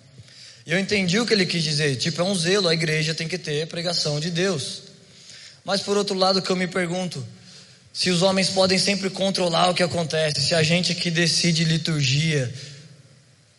E 0.65 0.73
eu 0.73 0.79
entendi 0.79 1.19
o 1.19 1.25
que 1.25 1.33
ele 1.33 1.45
quis 1.45 1.63
dizer. 1.63 1.95
Tipo, 1.95 2.21
é 2.21 2.23
um 2.25 2.35
zelo, 2.35 2.67
a 2.67 2.73
igreja 2.73 3.15
tem 3.15 3.29
que 3.29 3.37
ter 3.37 3.65
pregação 3.67 4.19
de 4.19 4.29
Deus. 4.29 4.83
Mas 5.63 5.79
por 5.81 5.95
outro 5.95 6.15
lado, 6.15 6.41
que 6.41 6.49
eu 6.49 6.55
me 6.55 6.67
pergunto, 6.67 7.25
se 7.94 8.09
os 8.09 8.21
homens 8.21 8.49
podem 8.49 8.77
sempre 8.77 9.09
controlar 9.09 9.69
o 9.69 9.73
que 9.73 9.83
acontece, 9.83 10.41
se 10.41 10.53
a 10.53 10.61
gente 10.61 10.94
que 10.94 11.09
decide 11.09 11.63
liturgia, 11.63 12.53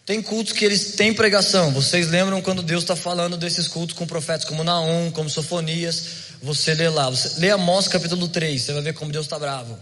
tem 0.05 0.21
cultos 0.21 0.53
que 0.53 0.65
eles 0.65 0.97
têm 0.97 1.15
pregação. 1.15 1.71
Vocês 1.71 2.09
lembram 2.09 2.43
quando 2.43 2.63
Deus 2.63 2.83
está 2.83 2.97
falando 2.97 3.37
desses 3.37 3.69
cultos 3.69 3.97
com 3.97 4.07
profetas 4.07 4.45
como 4.45 4.65
Naum, 4.65 5.11
como 5.13 5.31
Sofonias? 5.31 6.05
Você 6.43 6.75
lê 6.75 6.89
lá, 6.89 7.09
você 7.09 7.41
lê 7.41 7.51
Amós 7.51 7.87
capítulo 7.87 8.27
3, 8.27 8.61
você 8.61 8.73
vai 8.73 8.83
ver 8.83 8.95
como 8.95 9.13
Deus 9.13 9.27
está 9.27 9.39
bravo. 9.39 9.79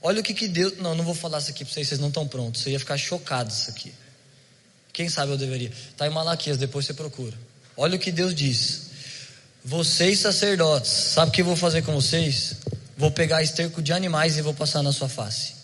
Olha 0.00 0.20
o 0.20 0.22
que, 0.22 0.32
que 0.32 0.46
Deus. 0.46 0.74
Não, 0.78 0.94
não 0.94 1.04
vou 1.04 1.14
falar 1.14 1.38
isso 1.38 1.50
aqui 1.50 1.64
para 1.64 1.74
vocês, 1.74 1.88
vocês 1.88 2.00
não 2.00 2.08
estão 2.08 2.26
prontos. 2.26 2.62
Você 2.62 2.70
ia 2.70 2.78
ficar 2.78 2.96
chocado 2.96 3.50
isso 3.50 3.68
aqui. 3.70 3.92
Quem 4.92 5.08
sabe 5.08 5.32
eu 5.32 5.36
deveria. 5.36 5.70
Está 5.90 6.06
em 6.06 6.10
Malaquias, 6.10 6.56
depois 6.56 6.86
você 6.86 6.94
procura. 6.94 7.36
Olha 7.76 7.96
o 7.96 7.98
que 7.98 8.12
Deus 8.12 8.34
diz. 8.34 8.88
Vocês 9.64 10.20
sacerdotes, 10.20 10.90
sabe 10.90 11.30
o 11.30 11.32
que 11.34 11.42
eu 11.42 11.44
vou 11.44 11.56
fazer 11.56 11.82
com 11.82 11.92
vocês? 11.92 12.54
Vou 12.96 13.10
pegar 13.10 13.42
esterco 13.42 13.82
de 13.82 13.92
animais 13.92 14.36
e 14.36 14.42
vou 14.42 14.54
passar 14.54 14.82
na 14.82 14.92
sua 14.92 15.08
face. 15.08 15.57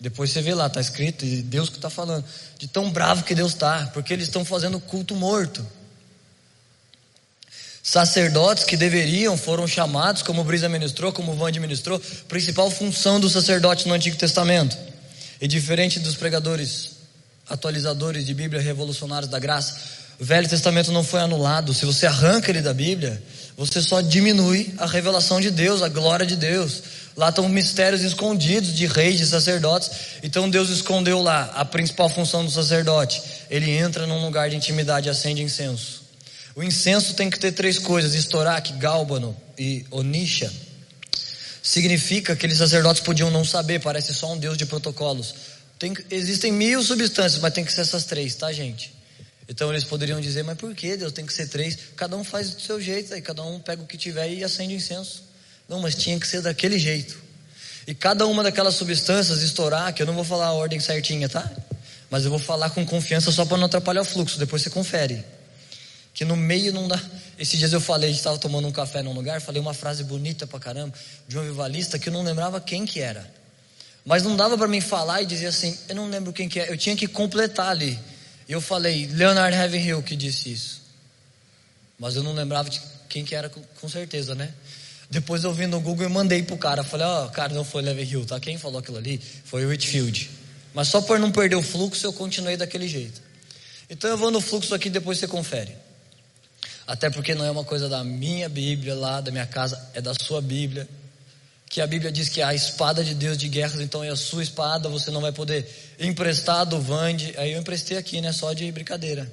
Depois 0.00 0.30
você 0.30 0.40
vê 0.40 0.54
lá, 0.54 0.66
está 0.66 0.80
escrito, 0.80 1.24
e 1.26 1.42
Deus 1.42 1.68
que 1.68 1.76
está 1.76 1.90
falando. 1.90 2.24
De 2.58 2.66
tão 2.66 2.90
bravo 2.90 3.22
que 3.22 3.34
Deus 3.34 3.52
está, 3.52 3.90
porque 3.92 4.12
eles 4.12 4.28
estão 4.28 4.44
fazendo 4.44 4.80
culto 4.80 5.14
morto. 5.14 5.64
Sacerdotes 7.82 8.64
que 8.64 8.76
deveriam 8.76 9.36
foram 9.36 9.66
chamados, 9.66 10.22
como 10.22 10.44
Brisa 10.44 10.68
ministrou, 10.68 11.12
como 11.12 11.32
o 11.32 11.36
Vande 11.36 11.60
ministrou, 11.60 12.00
principal 12.28 12.70
função 12.70 13.20
do 13.20 13.28
sacerdote 13.28 13.86
no 13.88 13.94
Antigo 13.94 14.16
Testamento. 14.16 14.76
E 15.40 15.48
diferente 15.48 15.98
dos 15.98 16.16
pregadores 16.16 16.92
atualizadores 17.48 18.24
de 18.24 18.32
Bíblia 18.32 18.60
revolucionários 18.60 19.30
da 19.30 19.38
graça, 19.38 19.76
o 20.18 20.24
Velho 20.24 20.48
Testamento 20.48 20.92
não 20.92 21.02
foi 21.02 21.20
anulado. 21.20 21.72
Se 21.72 21.86
você 21.86 22.06
arranca 22.06 22.50
ele 22.50 22.60
da 22.60 22.74
Bíblia, 22.74 23.22
você 23.56 23.80
só 23.80 24.00
diminui 24.02 24.72
a 24.76 24.86
revelação 24.86 25.40
de 25.40 25.50
Deus, 25.50 25.82
a 25.82 25.88
glória 25.88 26.26
de 26.26 26.36
Deus. 26.36 26.82
Lá 27.16 27.30
estão 27.30 27.48
mistérios 27.48 28.02
escondidos 28.02 28.74
de 28.74 28.86
reis, 28.86 29.18
de 29.18 29.26
sacerdotes. 29.26 29.90
Então 30.22 30.48
Deus 30.48 30.70
escondeu 30.70 31.20
lá 31.20 31.44
a 31.54 31.64
principal 31.64 32.08
função 32.08 32.44
do 32.44 32.50
sacerdote. 32.50 33.22
Ele 33.50 33.70
entra 33.70 34.06
num 34.06 34.24
lugar 34.24 34.48
de 34.48 34.56
intimidade 34.56 35.08
e 35.08 35.10
acende 35.10 35.42
incenso. 35.42 36.02
O 36.54 36.62
incenso 36.62 37.14
tem 37.14 37.30
que 37.30 37.38
ter 37.38 37.52
três 37.52 37.78
coisas: 37.78 38.14
estoraque, 38.14 38.72
gálbano 38.74 39.36
e 39.58 39.84
onisha. 39.90 40.52
Significa 41.62 42.26
que 42.26 42.32
aqueles 42.32 42.58
sacerdotes 42.58 43.02
podiam 43.02 43.30
não 43.30 43.44
saber, 43.44 43.80
parece 43.80 44.14
só 44.14 44.32
um 44.32 44.38
Deus 44.38 44.56
de 44.56 44.64
protocolos. 44.66 45.34
Tem, 45.78 45.94
existem 46.10 46.52
mil 46.52 46.82
substâncias, 46.82 47.40
mas 47.40 47.52
tem 47.52 47.64
que 47.64 47.72
ser 47.72 47.82
essas 47.82 48.04
três, 48.04 48.34
tá, 48.34 48.52
gente? 48.52 48.94
Então 49.48 49.70
eles 49.70 49.84
poderiam 49.84 50.20
dizer, 50.20 50.42
mas 50.42 50.56
por 50.56 50.74
que 50.74 50.96
Deus 50.96 51.12
tem 51.12 51.26
que 51.26 51.32
ser 51.32 51.48
três? 51.48 51.76
Cada 51.96 52.16
um 52.16 52.22
faz 52.22 52.50
do 52.50 52.60
seu 52.60 52.80
jeito, 52.80 53.12
aí 53.12 53.20
cada 53.20 53.42
um 53.42 53.58
pega 53.58 53.82
o 53.82 53.86
que 53.86 53.98
tiver 53.98 54.30
e 54.30 54.44
acende 54.44 54.74
incenso. 54.74 55.29
Não, 55.70 55.78
mas 55.78 55.94
tinha 55.94 56.18
que 56.18 56.26
ser 56.26 56.42
daquele 56.42 56.80
jeito. 56.80 57.16
E 57.86 57.94
cada 57.94 58.26
uma 58.26 58.42
daquelas 58.42 58.74
substâncias 58.74 59.40
estourar, 59.40 59.94
que 59.94 60.02
eu 60.02 60.06
não 60.06 60.14
vou 60.14 60.24
falar 60.24 60.46
a 60.46 60.52
ordem 60.52 60.80
certinha, 60.80 61.28
tá? 61.28 61.48
Mas 62.10 62.24
eu 62.24 62.30
vou 62.30 62.40
falar 62.40 62.70
com 62.70 62.84
confiança 62.84 63.30
só 63.30 63.44
para 63.44 63.56
não 63.56 63.66
atrapalhar 63.66 64.00
o 64.00 64.04
fluxo, 64.04 64.36
depois 64.36 64.62
você 64.62 64.68
confere. 64.68 65.24
Que 66.12 66.24
no 66.24 66.36
meio 66.36 66.72
não 66.72 66.88
dá. 66.88 67.00
Esses 67.38 67.56
dias 67.56 67.72
eu 67.72 67.80
falei, 67.80 68.10
estava 68.10 68.36
tomando 68.36 68.66
um 68.66 68.72
café 68.72 69.00
num 69.00 69.12
lugar, 69.12 69.40
falei 69.40 69.62
uma 69.62 69.72
frase 69.72 70.02
bonita 70.02 70.44
pra 70.44 70.58
caramba, 70.58 70.92
de 71.28 71.38
um 71.38 71.42
vivalista 71.42 72.00
que 72.00 72.08
eu 72.08 72.12
não 72.12 72.24
lembrava 72.24 72.60
quem 72.60 72.84
que 72.84 72.98
era. 72.98 73.32
Mas 74.04 74.24
não 74.24 74.34
dava 74.34 74.58
para 74.58 74.66
mim 74.66 74.80
falar 74.80 75.22
e 75.22 75.26
dizer 75.26 75.46
assim, 75.46 75.78
eu 75.88 75.94
não 75.94 76.10
lembro 76.10 76.32
quem 76.32 76.48
que 76.48 76.58
é, 76.58 76.68
eu 76.68 76.76
tinha 76.76 76.96
que 76.96 77.06
completar 77.06 77.68
ali. 77.68 77.96
E 78.48 78.52
eu 78.52 78.60
falei, 78.60 79.06
Leonard 79.06 79.56
Ravenhill 79.56 80.02
que 80.02 80.16
disse 80.16 80.50
isso. 80.50 80.82
Mas 81.96 82.16
eu 82.16 82.24
não 82.24 82.32
lembrava 82.32 82.68
de 82.68 82.82
quem 83.08 83.24
que 83.24 83.36
era 83.36 83.48
com 83.48 83.88
certeza, 83.88 84.34
né? 84.34 84.52
Depois 85.10 85.42
eu 85.42 85.52
vi 85.52 85.66
no 85.66 85.80
Google 85.80 86.06
e 86.06 86.08
mandei 86.08 86.42
pro 86.42 86.56
cara. 86.56 86.84
Falei, 86.84 87.06
ó, 87.06 87.26
oh, 87.26 87.28
cara, 87.30 87.52
não 87.52 87.64
foi 87.64 87.82
Hill, 88.02 88.24
tá? 88.24 88.38
Quem 88.38 88.56
falou 88.56 88.78
aquilo 88.78 88.96
ali 88.96 89.20
foi 89.44 89.66
o 89.66 89.68
Whitfield. 89.68 90.30
Mas 90.72 90.88
só 90.88 91.00
por 91.00 91.18
não 91.18 91.32
perder 91.32 91.56
o 91.56 91.62
fluxo, 91.62 92.06
eu 92.06 92.12
continuei 92.12 92.56
daquele 92.56 92.86
jeito. 92.86 93.20
Então 93.88 94.08
eu 94.08 94.16
vou 94.16 94.30
no 94.30 94.40
fluxo 94.40 94.72
aqui, 94.74 94.88
depois 94.88 95.18
você 95.18 95.26
confere. 95.26 95.76
Até 96.86 97.10
porque 97.10 97.34
não 97.34 97.44
é 97.44 97.50
uma 97.50 97.64
coisa 97.64 97.88
da 97.88 98.04
minha 98.04 98.48
Bíblia 98.48 98.94
lá, 98.94 99.20
da 99.20 99.32
minha 99.32 99.46
casa, 99.46 99.80
é 99.94 100.00
da 100.00 100.14
sua 100.14 100.40
Bíblia 100.40 100.88
que 101.70 101.80
a 101.80 101.86
Bíblia 101.86 102.10
diz 102.10 102.28
que 102.28 102.42
a 102.42 102.52
espada 102.52 103.04
de 103.04 103.14
Deus 103.14 103.38
de 103.38 103.48
guerras, 103.48 103.80
então 103.80 104.02
é 104.02 104.08
a 104.08 104.16
sua 104.16 104.42
espada, 104.42 104.88
você 104.88 105.08
não 105.12 105.20
vai 105.20 105.30
poder 105.30 105.64
emprestar 106.00 106.66
do 106.66 106.80
Vande. 106.80 107.32
Aí 107.38 107.52
eu 107.52 107.60
emprestei 107.60 107.96
aqui, 107.96 108.20
né? 108.20 108.32
Só 108.32 108.52
de 108.52 108.70
brincadeira. 108.72 109.30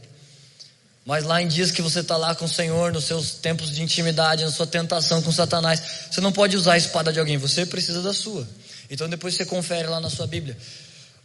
Mas 1.08 1.24
lá 1.24 1.42
em 1.42 1.48
dias 1.48 1.72
que 1.72 1.82
você 1.82 2.02
está 2.02 2.18
lá 2.18 2.36
com 2.36 2.44
o 2.44 2.50
Senhor, 2.50 2.92
nos 2.92 3.06
seus 3.06 3.32
tempos 3.32 3.74
de 3.74 3.82
intimidade, 3.82 4.44
na 4.44 4.52
sua 4.52 4.68
tentação 4.68 5.22
com 5.22 5.32
Satanás, 5.32 5.82
você 6.12 6.20
não 6.20 6.34
pode 6.34 6.58
usar 6.58 6.74
a 6.74 6.78
espada 6.78 7.14
de 7.14 7.18
alguém, 7.18 7.38
você 7.38 7.66
precisa 7.66 8.02
da 8.02 8.14
sua. 8.14 8.46
Então 8.90 9.08
depois 9.08 9.34
você 9.34 9.46
confere 9.46 9.88
lá 9.88 10.02
na 10.02 10.10
sua 10.10 10.28
Bíblia. 10.28 10.58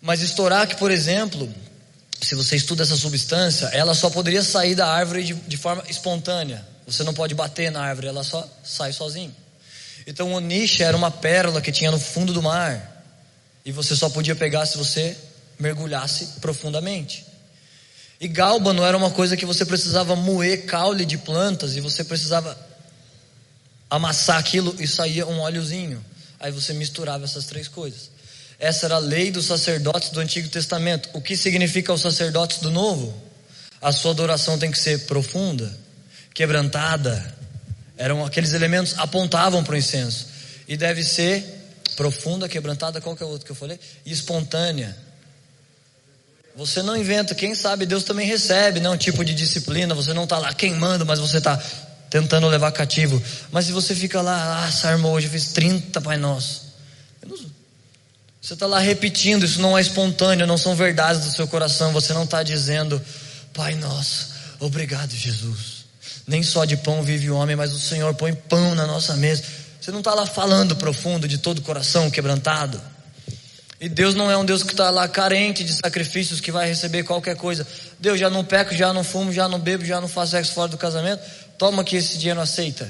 Mas 0.01 0.23
estourac, 0.23 0.77
por 0.77 0.93
exemplo, 0.93 1.53
se 2.21 2.37
você 2.37 2.55
estuda 2.55 2.85
essa 2.85 2.95
substância, 2.95 3.67
ela 3.73 3.93
só 3.93 4.09
poderia 4.09 4.45
sair 4.45 4.77
da 4.77 4.87
árvore 4.87 5.25
de, 5.25 5.35
de 5.35 5.57
forma 5.57 5.83
espontânea. 5.89 6.65
Você 6.87 7.03
não 7.03 7.13
pode 7.13 7.35
bater 7.35 7.69
na 7.73 7.83
árvore, 7.83 8.07
ela 8.07 8.23
só 8.23 8.49
sai 8.63 8.93
sozinha. 8.93 9.35
Então 10.07 10.31
o 10.31 10.37
onixe 10.37 10.85
era 10.85 10.97
uma 10.97 11.11
pérola 11.11 11.61
que 11.61 11.73
tinha 11.73 11.91
no 11.91 11.99
fundo 11.99 12.33
do 12.33 12.41
mar. 12.41 13.05
E 13.65 13.73
você 13.73 13.97
só 13.97 14.09
podia 14.09 14.37
pegar 14.37 14.65
se 14.65 14.79
você 14.79 15.17
mergulhasse 15.59 16.39
profundamente. 16.41 17.32
E 18.23 18.29
gálbano 18.29 18.85
era 18.85 18.97
uma 18.97 19.11
coisa 19.11 19.37
que 19.37 19.45
você 19.45 19.67
precisava 19.67 20.15
moer 20.15 20.65
caule 20.65 21.05
de 21.05 21.19
plantas 21.19 21.75
e 21.75 21.81
você 21.81 22.05
precisava 22.05 22.57
amassar 23.91 24.39
aquilo 24.39 24.73
e 24.79 24.87
saía 24.87 25.27
um 25.27 25.41
óleozinho. 25.41 26.03
Aí 26.39 26.53
você 26.53 26.73
misturava 26.73 27.25
essas 27.25 27.47
três 27.47 27.67
coisas. 27.67 28.13
Essa 28.61 28.87
era 28.87 28.95
a 28.95 29.01
lei 29.01 29.33
dos 29.33 29.47
sacerdotes 29.47 30.11
do 30.11 30.21
Antigo 30.21 30.49
Testamento. 30.49 31.09
O 31.15 31.21
que 31.21 31.37
significa 31.37 31.93
os 31.93 32.01
sacerdotes 32.01 32.59
do 32.59 32.71
Novo? 32.71 33.13
A 33.81 33.91
sua 33.91 34.13
adoração 34.13 34.57
tem 34.57 34.71
que 34.71 34.79
ser 34.79 35.01
profunda, 35.07 35.77
quebrantada. 36.33 37.37
Eram 37.97 38.25
aqueles 38.25 38.53
elementos 38.53 38.95
apontavam 38.99 39.65
para 39.65 39.75
o 39.75 39.77
incenso. 39.77 40.29
E 40.69 40.77
deve 40.77 41.03
ser 41.03 41.45
profunda, 41.97 42.49
quebrantada, 42.49 43.01
qual 43.01 43.17
que 43.17 43.23
é 43.25 43.27
o 43.27 43.31
outro 43.31 43.45
que 43.45 43.51
eu 43.51 43.57
falei? 43.57 43.81
E 44.07 44.13
espontânea. 44.13 44.97
Você 46.55 46.83
não 46.83 46.97
inventa, 46.97 47.35
quem 47.35 47.55
sabe 47.55 47.87
Deus 47.87 48.05
também 48.05 48.27
recebe, 48.27 48.79
né? 48.79 48.89
Um 48.91 48.97
tipo 48.97 49.25
de 49.25 49.35
disciplina, 49.35 49.95
você 49.95 50.13
não 50.13 50.25
está 50.25 50.39
lá 50.39 50.53
queimando, 50.53 51.07
mas 51.07 51.19
você 51.19 51.39
está 51.39 51.59
tentando 52.11 52.47
levar 52.47 52.71
cativo. 52.73 53.23
Mas 53.51 53.67
se 53.67 53.73
você 53.73 53.95
fica 53.95 54.21
lá, 54.21 54.65
ah, 54.65 54.71
Sarmo, 54.71 55.09
hoje 55.09 55.29
fiz 55.29 55.49
30 55.49 56.01
Pai 56.01 56.19
Nosso. 56.19 56.73
Você 58.41 58.55
está 58.55 58.67
lá 58.67 58.81
repetindo, 58.81 59.45
isso 59.45 59.61
não 59.63 59.79
é 59.79 59.81
espontâneo, 59.81 60.47
não 60.47 60.59
são 60.59 60.75
verdades 60.75 61.25
do 61.25 61.31
seu 61.31 61.47
coração. 61.49 61.93
Você 61.93 62.13
não 62.13 62.25
está 62.25 62.43
dizendo, 62.43 63.01
Pai 63.55 63.75
Nosso, 63.77 64.29
obrigado 64.61 65.13
Jesus. 65.13 65.87
Nem 66.27 66.43
só 66.43 66.65
de 66.65 66.77
pão 66.77 67.03
vive 67.03 67.31
o 67.31 67.37
homem, 67.37 67.57
mas 67.57 67.73
o 67.73 67.79
Senhor 67.79 68.15
põe 68.15 68.35
pão 68.35 68.75
na 68.75 68.87
nossa 68.87 69.17
mesa. 69.17 69.43
Você 69.81 69.91
não 69.91 70.01
está 70.01 70.13
lá 70.13 70.27
falando 70.27 70.77
profundo 70.77 71.27
de 71.27 71.39
todo 71.39 71.59
o 71.59 71.63
coração 71.63 72.11
quebrantado. 72.11 72.81
E 73.83 73.89
Deus 73.89 74.15
não 74.15 74.31
é 74.31 74.37
um 74.37 74.45
Deus 74.45 74.63
que 74.63 74.71
está 74.71 74.91
lá 74.91 75.09
carente 75.09 75.65
de 75.65 75.73
sacrifícios 75.73 76.41
que 76.41 76.53
vai 76.53 76.69
receber 76.69 77.03
qualquer 77.03 77.35
coisa. 77.35 77.67
Deus 77.99 78.21
já 78.21 78.31
não 78.31 78.45
peco, 78.45 78.73
já 78.73 78.93
não 78.93 79.03
fumo, 79.03 79.33
já 79.33 79.49
não 79.49 79.59
bebo, 79.59 79.85
já 79.85 80.01
não 80.01 80.07
faço 80.07 80.31
sexo 80.31 80.53
fora 80.53 80.69
do 80.69 80.79
casamento. 80.79 81.21
Toma 81.59 81.83
que 81.83 81.97
esse 81.97 82.17
dinheiro 82.17 82.41
aceita. 82.41 82.89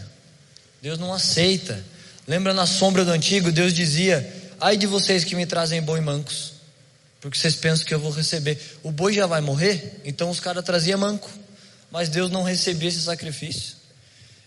Deus 0.82 0.98
não 0.98 1.10
aceita. 1.14 1.82
Lembra 2.28 2.52
na 2.52 2.66
sombra 2.66 3.06
do 3.06 3.10
antigo, 3.10 3.50
Deus 3.50 3.72
dizia: 3.72 4.52
Ai 4.60 4.76
de 4.76 4.86
vocês 4.86 5.24
que 5.24 5.34
me 5.34 5.46
trazem 5.46 5.80
boi 5.80 6.02
mancos, 6.02 6.52
porque 7.22 7.38
vocês 7.38 7.56
pensam 7.56 7.86
que 7.86 7.94
eu 7.94 7.98
vou 7.98 8.12
receber. 8.12 8.60
O 8.82 8.92
boi 8.92 9.14
já 9.14 9.26
vai 9.26 9.40
morrer, 9.40 9.98
então 10.04 10.28
os 10.28 10.40
caras 10.40 10.62
traziam 10.62 11.00
manco, 11.00 11.30
mas 11.90 12.10
Deus 12.10 12.30
não 12.30 12.42
recebia 12.42 12.90
esse 12.90 13.00
sacrifício. 13.00 13.76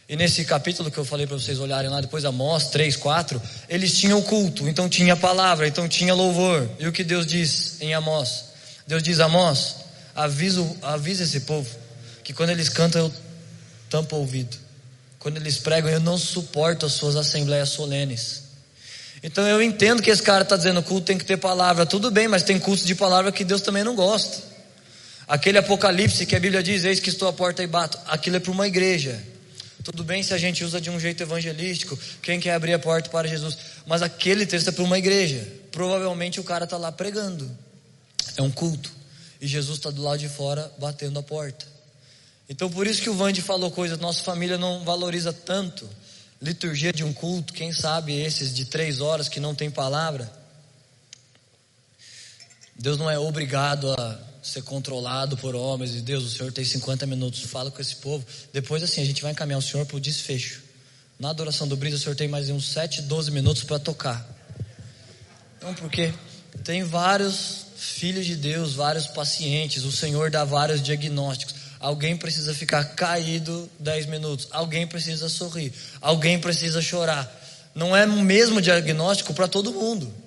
E 0.07 0.15
nesse 0.15 0.45
capítulo 0.45 0.91
que 0.91 0.97
eu 0.97 1.05
falei 1.05 1.25
para 1.25 1.38
vocês 1.38 1.59
olharem 1.59 1.89
lá, 1.89 2.00
depois 2.00 2.25
Amós 2.25 2.67
3, 2.69 2.95
4, 2.95 3.41
eles 3.67 3.97
tinham 3.97 4.21
culto, 4.21 4.67
então 4.69 4.88
tinha 4.88 5.15
palavra, 5.15 5.67
então 5.67 5.88
tinha 5.88 6.13
louvor. 6.13 6.69
E 6.77 6.88
o 6.88 6.91
que 6.91 7.03
Deus 7.03 7.25
diz 7.25 7.81
em 7.81 7.93
Amós? 7.93 8.45
Deus 8.85 9.01
diz: 9.01 9.19
Amós, 9.19 9.77
avisa, 10.15 10.63
avisa 10.83 11.24
esse 11.24 11.41
povo 11.41 11.67
que 12.24 12.33
quando 12.33 12.50
eles 12.50 12.69
cantam 12.69 13.01
eu 13.01 13.13
tampo 13.89 14.15
o 14.15 14.19
ouvido. 14.19 14.57
Quando 15.19 15.38
eles 15.38 15.57
pregam, 15.57 15.89
eu 15.89 16.00
não 16.00 16.17
suporto 16.17 16.85
as 16.85 16.93
suas 16.93 17.15
assembleias 17.15 17.69
solenes. 17.69 18.43
Então 19.24 19.47
eu 19.47 19.62
entendo 19.62 20.03
que 20.03 20.09
esse 20.09 20.21
cara 20.21 20.43
está 20.43 20.55
dizendo 20.55 20.83
culto 20.83 21.05
tem 21.05 21.17
que 21.17 21.25
ter 21.25 21.38
palavra, 21.38 21.85
tudo 21.85 22.12
bem, 22.12 22.27
mas 22.27 22.43
tem 22.43 22.59
culto 22.59 22.85
de 22.85 22.93
palavra 22.93 23.31
que 23.31 23.43
Deus 23.43 23.62
também 23.62 23.83
não 23.83 23.95
gosta. 23.95 24.38
Aquele 25.27 25.57
apocalipse 25.57 26.25
que 26.25 26.35
a 26.35 26.39
Bíblia 26.39 26.62
diz, 26.62 26.83
eis 26.83 27.00
que 27.00 27.09
estou 27.09 27.27
à 27.27 27.33
porta 27.33 27.63
e 27.63 27.67
bato, 27.67 27.97
aquilo 28.05 28.35
é 28.35 28.39
para 28.39 28.51
uma 28.51 28.67
igreja. 28.67 29.19
Tudo 29.85 30.03
bem 30.03 30.23
se 30.23 30.33
a 30.33 30.37
gente 30.39 30.63
usa 30.63 30.81
de 30.81 30.89
um 30.89 30.99
jeito 30.99 31.21
evangelístico, 31.21 31.95
quem 32.19 32.39
quer 32.39 32.55
abrir 32.55 32.73
a 32.73 32.79
porta 32.79 33.07
para 33.07 33.27
Jesus, 33.27 33.55
mas 33.85 34.01
aquele 34.01 34.43
texto 34.43 34.69
é 34.69 34.71
para 34.71 34.83
uma 34.83 34.97
igreja. 34.97 35.47
Provavelmente 35.71 36.39
o 36.39 36.43
cara 36.43 36.63
está 36.63 36.75
lá 36.75 36.91
pregando. 36.91 37.49
É 38.35 38.41
um 38.41 38.49
culto. 38.49 38.91
E 39.39 39.45
Jesus 39.45 39.77
está 39.77 39.91
do 39.91 40.01
lado 40.01 40.17
de 40.17 40.27
fora 40.27 40.73
batendo 40.79 41.19
a 41.19 41.23
porta. 41.23 41.67
Então 42.49 42.67
por 42.67 42.87
isso 42.87 42.99
que 42.99 43.11
o 43.11 43.13
Vande 43.13 43.43
falou 43.43 43.69
coisas, 43.69 43.99
nossa 43.99 44.23
família 44.23 44.57
não 44.57 44.83
valoriza 44.83 45.31
tanto 45.31 45.87
liturgia 46.41 46.91
de 46.91 47.03
um 47.03 47.13
culto, 47.13 47.53
quem 47.53 47.71
sabe 47.71 48.19
esses 48.19 48.53
de 48.53 48.65
três 48.65 48.99
horas 48.99 49.29
que 49.29 49.39
não 49.39 49.53
tem 49.53 49.69
palavra. 49.69 50.31
Deus 52.75 52.97
não 52.97 53.09
é 53.09 53.19
obrigado 53.19 53.91
a 53.91 54.19
ser 54.45 54.61
controlado 54.61 55.35
por 55.35 55.55
homens, 55.55 55.95
e 55.95 56.01
Deus, 56.01 56.23
o 56.23 56.29
Senhor 56.29 56.51
tem 56.51 56.63
50 56.63 57.05
minutos, 57.07 57.41
fala 57.41 57.71
com 57.71 57.81
esse 57.81 57.95
povo. 57.95 58.23
Depois, 58.53 58.83
assim, 58.83 59.01
a 59.01 59.05
gente 59.05 59.21
vai 59.21 59.31
encaminhar 59.31 59.57
o 59.57 59.61
Senhor 59.61 59.85
para 59.85 59.97
o 59.97 59.99
desfecho. 59.99 60.61
Na 61.19 61.31
adoração 61.31 61.67
do 61.67 61.75
brisa, 61.75 61.95
o 61.95 61.99
Senhor 61.99 62.15
tem 62.15 62.27
mais 62.27 62.49
uns 62.49 62.67
7, 62.69 63.01
12 63.01 63.31
minutos 63.31 63.63
para 63.63 63.79
tocar. 63.79 64.23
Então, 65.57 65.73
porque 65.73 66.13
tem 66.63 66.83
vários 66.83 67.65
filhos 67.75 68.25
de 68.25 68.35
Deus, 68.35 68.73
vários 68.73 69.07
pacientes, 69.07 69.83
o 69.83 69.91
Senhor 69.91 70.29
dá 70.29 70.45
vários 70.45 70.81
diagnósticos. 70.81 71.55
Alguém 71.79 72.15
precisa 72.15 72.53
ficar 72.53 72.83
caído 72.95 73.69
10 73.79 74.05
minutos, 74.05 74.47
alguém 74.51 74.85
precisa 74.85 75.27
sorrir, 75.27 75.73
alguém 75.99 76.39
precisa 76.39 76.81
chorar. 76.81 77.31
Não 77.73 77.95
é 77.95 78.05
o 78.05 78.21
mesmo 78.21 78.61
diagnóstico 78.61 79.33
para 79.33 79.47
todo 79.47 79.73
mundo. 79.73 80.25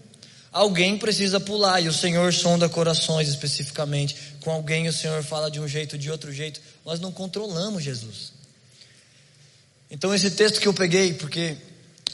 Alguém 0.51 0.97
precisa 0.97 1.39
pular 1.39 1.81
e 1.81 1.89
o 1.89 1.93
Senhor 1.93 2.33
sonda 2.33 2.69
corações 2.69 3.29
especificamente. 3.29 4.17
Com 4.41 4.51
alguém 4.51 4.89
o 4.89 4.93
Senhor 4.93 5.23
fala 5.23 5.51
de 5.51 5.61
um 5.61 5.69
jeito, 5.69 5.99
de 5.99 6.11
outro 6.11 6.33
jeito. 6.33 6.61
Nós 6.85 6.99
não 7.01 7.13
controlamos 7.13 7.83
Jesus. 7.83 8.33
Então 9.91 10.15
esse 10.15 10.31
texto 10.31 10.61
que 10.61 10.69
eu 10.69 10.75
peguei, 10.75 11.15
porque 11.15 11.57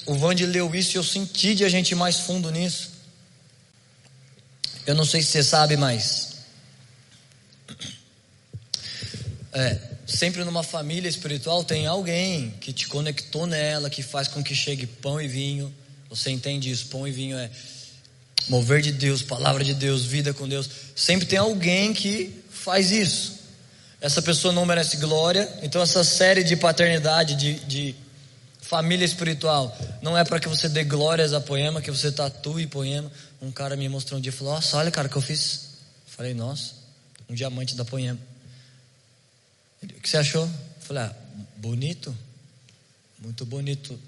o 0.06 0.14
Vande 0.14 0.44
leu 0.46 0.74
isso 0.74 0.96
e 0.96 0.98
eu 0.98 1.04
senti 1.04 1.54
de 1.54 1.64
a 1.64 1.68
gente 1.68 1.94
mais 1.94 2.20
fundo 2.20 2.50
nisso. 2.50 2.90
Eu 4.86 4.94
não 4.94 5.04
sei 5.04 5.22
se 5.22 5.28
você 5.28 5.42
sabe, 5.42 5.76
mas 5.76 6.34
é, 9.52 9.80
sempre 10.06 10.44
numa 10.44 10.62
família 10.62 11.08
espiritual 11.08 11.64
tem 11.64 11.86
alguém 11.86 12.50
que 12.60 12.72
te 12.72 12.88
conectou 12.88 13.46
nela, 13.46 13.88
que 13.88 14.02
faz 14.02 14.26
com 14.26 14.42
que 14.42 14.54
chegue 14.54 14.86
pão 14.86 15.20
e 15.20 15.28
vinho. 15.28 15.72
Você 16.10 16.30
entende 16.30 16.70
isso? 16.70 16.86
Pão 16.86 17.08
e 17.08 17.12
vinho 17.12 17.38
é 17.38 17.50
mover 18.48 18.82
de 18.82 18.92
Deus, 18.92 19.22
palavra 19.22 19.64
de 19.64 19.74
Deus, 19.74 20.04
vida 20.04 20.32
com 20.32 20.48
Deus. 20.48 20.68
Sempre 20.94 21.26
tem 21.26 21.38
alguém 21.38 21.92
que 21.92 22.42
faz 22.50 22.90
isso. 22.90 23.34
Essa 24.00 24.20
pessoa 24.20 24.52
não 24.52 24.66
merece 24.66 24.98
glória, 24.98 25.48
então 25.62 25.80
essa 25.80 26.04
série 26.04 26.44
de 26.44 26.56
paternidade, 26.56 27.34
de, 27.34 27.54
de 27.60 27.94
família 28.60 29.04
espiritual, 29.04 29.76
não 30.02 30.16
é 30.16 30.24
para 30.24 30.40
que 30.40 30.48
você 30.48 30.68
dê 30.68 30.84
glórias 30.84 31.32
a 31.32 31.40
poema, 31.40 31.80
que 31.80 31.90
você 31.90 32.10
tatue 32.10 32.66
poema. 32.66 33.10
Um 33.40 33.50
cara 33.50 33.76
me 33.76 33.88
mostrou 33.88 34.18
um 34.18 34.20
dia 34.22 34.30
e 34.30 34.34
falou: 34.34 34.54
Nossa, 34.54 34.76
olha, 34.76 34.90
cara, 34.90 35.08
que 35.08 35.16
eu 35.16 35.22
fiz. 35.22 35.70
Falei: 36.06 36.34
Nossa, 36.34 36.74
um 37.28 37.34
diamante 37.34 37.74
da 37.74 37.84
poema. 37.84 38.18
O 39.82 39.86
que 39.86 40.08
você 40.08 40.16
achou? 40.16 40.48
Falei: 40.80 41.04
Ah, 41.04 41.14
bonito, 41.56 42.14
muito 43.18 43.46
bonito, 43.46 43.98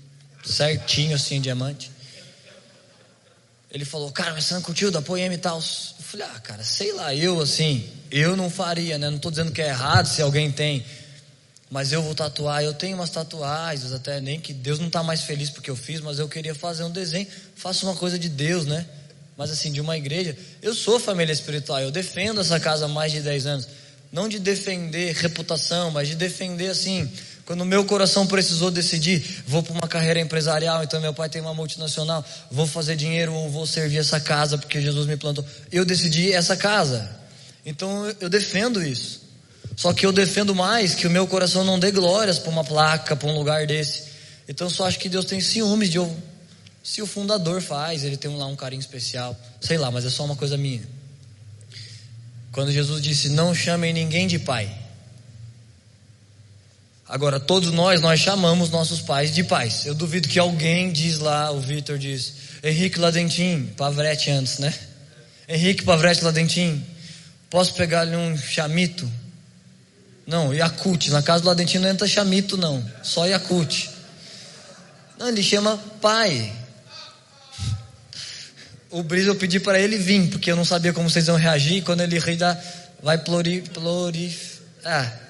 certinho 0.44 1.14
assim, 1.14 1.40
diamante. 1.40 1.90
Ele 3.76 3.85
falou, 3.85 4.11
cara, 4.11 4.33
mas 4.33 4.45
você 4.45 4.54
não 4.54 4.62
curtiu 4.62 4.90
da 4.90 5.02
poema 5.02 5.35
e 5.35 5.37
tal? 5.37 5.59
Eu 5.59 5.62
falei, 5.62 6.26
ah, 6.35 6.40
cara, 6.40 6.64
sei 6.64 6.95
lá, 6.95 7.14
eu 7.14 7.42
assim, 7.42 7.87
eu 8.11 8.35
não 8.35 8.49
faria, 8.49 8.97
né? 8.97 9.11
Não 9.11 9.16
estou 9.16 9.30
dizendo 9.30 9.52
que 9.52 9.61
é 9.61 9.68
errado 9.68 10.06
se 10.06 10.23
alguém 10.23 10.50
tem, 10.50 10.83
mas 11.71 11.92
eu 11.92 12.00
vou 12.00 12.14
tatuar. 12.14 12.64
Eu 12.64 12.73
tenho 12.73 12.97
umas 12.97 13.11
tatuagens, 13.11 13.92
até 13.92 14.18
nem 14.18 14.40
que 14.40 14.54
Deus 14.54 14.78
não 14.78 14.87
está 14.87 15.02
mais 15.02 15.21
feliz 15.25 15.50
porque 15.50 15.71
eu 15.71 15.76
fiz, 15.76 16.00
mas 16.00 16.18
eu 16.18 16.26
queria 16.26 16.54
fazer 16.54 16.85
um 16.85 16.90
desenho. 16.90 17.26
Faço 17.54 17.85
uma 17.85 17.95
coisa 17.95 18.18
de 18.18 18.30
Deus, 18.30 18.64
né? 18.64 18.87
Mas 19.37 19.50
assim, 19.50 19.71
de 19.71 19.83
uma 19.83 19.95
igreja. 19.95 20.35
Eu 20.62 20.75
sou 20.75 20.99
família 20.99 21.35
espiritual, 21.35 21.83
eu 21.83 21.90
defendo 21.90 22.40
essa 22.40 22.59
casa 22.59 22.87
há 22.87 22.88
mais 22.88 23.12
de 23.12 23.21
10 23.21 23.45
anos. 23.45 23.68
Não 24.11 24.26
de 24.26 24.38
defender 24.38 25.14
reputação, 25.16 25.90
mas 25.90 26.09
de 26.09 26.14
defender 26.14 26.68
assim 26.68 27.12
quando 27.46 27.64
meu 27.64 27.84
coração 27.84 28.26
precisou 28.26 28.72
decidir, 28.72 29.24
vou 29.46 29.62
para 29.62 29.72
uma 29.72 29.86
carreira 29.86 30.18
empresarial, 30.18 30.82
então 30.82 31.00
meu 31.00 31.14
pai 31.14 31.28
tem 31.28 31.40
uma 31.40 31.54
multinacional, 31.54 32.24
vou 32.50 32.66
fazer 32.66 32.96
dinheiro 32.96 33.32
ou 33.32 33.48
vou 33.48 33.64
servir 33.64 33.98
essa 33.98 34.18
casa 34.18 34.58
porque 34.58 34.80
Jesus 34.80 35.06
me 35.06 35.16
plantou. 35.16 35.44
Eu 35.70 35.84
decidi 35.84 36.32
essa 36.32 36.56
casa. 36.56 37.08
Então 37.64 38.12
eu 38.20 38.28
defendo 38.28 38.82
isso. 38.82 39.22
Só 39.76 39.92
que 39.92 40.04
eu 40.04 40.10
defendo 40.10 40.56
mais 40.56 40.96
que 40.96 41.06
o 41.06 41.10
meu 41.10 41.24
coração 41.28 41.62
não 41.62 41.78
dê 41.78 41.92
glórias 41.92 42.36
para 42.36 42.50
uma 42.50 42.64
placa, 42.64 43.14
para 43.14 43.28
um 43.28 43.38
lugar 43.38 43.64
desse. 43.64 44.02
Então 44.48 44.68
só 44.68 44.84
acho 44.84 44.98
que 44.98 45.08
Deus 45.08 45.24
tem 45.24 45.40
ciúmes 45.40 45.88
de 45.88 45.98
eu. 45.98 46.16
Se 46.82 47.00
o 47.00 47.06
fundador 47.06 47.62
faz, 47.62 48.02
ele 48.02 48.16
tem 48.16 48.36
lá 48.36 48.46
um 48.46 48.56
carinho 48.56 48.80
especial. 48.80 49.38
Sei 49.60 49.78
lá, 49.78 49.88
mas 49.88 50.04
é 50.04 50.10
só 50.10 50.24
uma 50.24 50.34
coisa 50.34 50.56
minha. 50.56 50.82
Quando 52.50 52.72
Jesus 52.72 53.00
disse: 53.00 53.28
Não 53.28 53.54
chamem 53.54 53.92
ninguém 53.92 54.26
de 54.26 54.40
pai 54.40 54.85
Agora, 57.08 57.38
todos 57.38 57.70
nós, 57.70 58.00
nós 58.00 58.18
chamamos 58.18 58.68
nossos 58.70 59.00
pais 59.00 59.32
de 59.32 59.44
pais. 59.44 59.86
Eu 59.86 59.94
duvido 59.94 60.28
que 60.28 60.38
alguém 60.38 60.90
diz 60.90 61.18
lá, 61.18 61.52
o 61.52 61.60
Vitor 61.60 61.96
diz, 61.98 62.32
Henrique 62.62 62.98
Ladentim, 62.98 63.66
Pavrete 63.76 64.30
antes, 64.30 64.58
né? 64.58 64.75
Henrique 65.48 65.84
Pavrete 65.84 66.25
Ladentim, 66.25 66.84
posso 67.48 67.75
pegar-lhe 67.75 68.16
um 68.16 68.36
chamito? 68.36 69.08
Não, 70.26 70.52
Yakut. 70.52 71.10
Na 71.10 71.22
casa 71.22 71.44
do 71.44 71.46
Ladentim 71.46 71.78
não 71.78 71.88
entra 71.88 72.08
chamito, 72.08 72.56
não. 72.56 72.84
Só 73.04 73.25
Yakut. 73.25 73.88
Não, 75.16 75.28
ele 75.28 75.44
chama 75.44 75.78
pai. 76.00 76.52
O 78.90 79.04
Brisa 79.04 79.30
eu 79.30 79.36
pedi 79.36 79.60
para 79.60 79.78
ele 79.78 79.96
vir, 79.96 80.28
porque 80.28 80.50
eu 80.50 80.56
não 80.56 80.64
sabia 80.64 80.92
como 80.92 81.08
vocês 81.08 81.28
iam 81.28 81.36
reagir. 81.36 81.82
Quando 81.82 82.00
ele 82.00 82.18
ri, 82.18 82.36
vai 83.00 83.18
plori, 83.18 83.62
plori, 83.72 84.36
ah. 84.84 85.25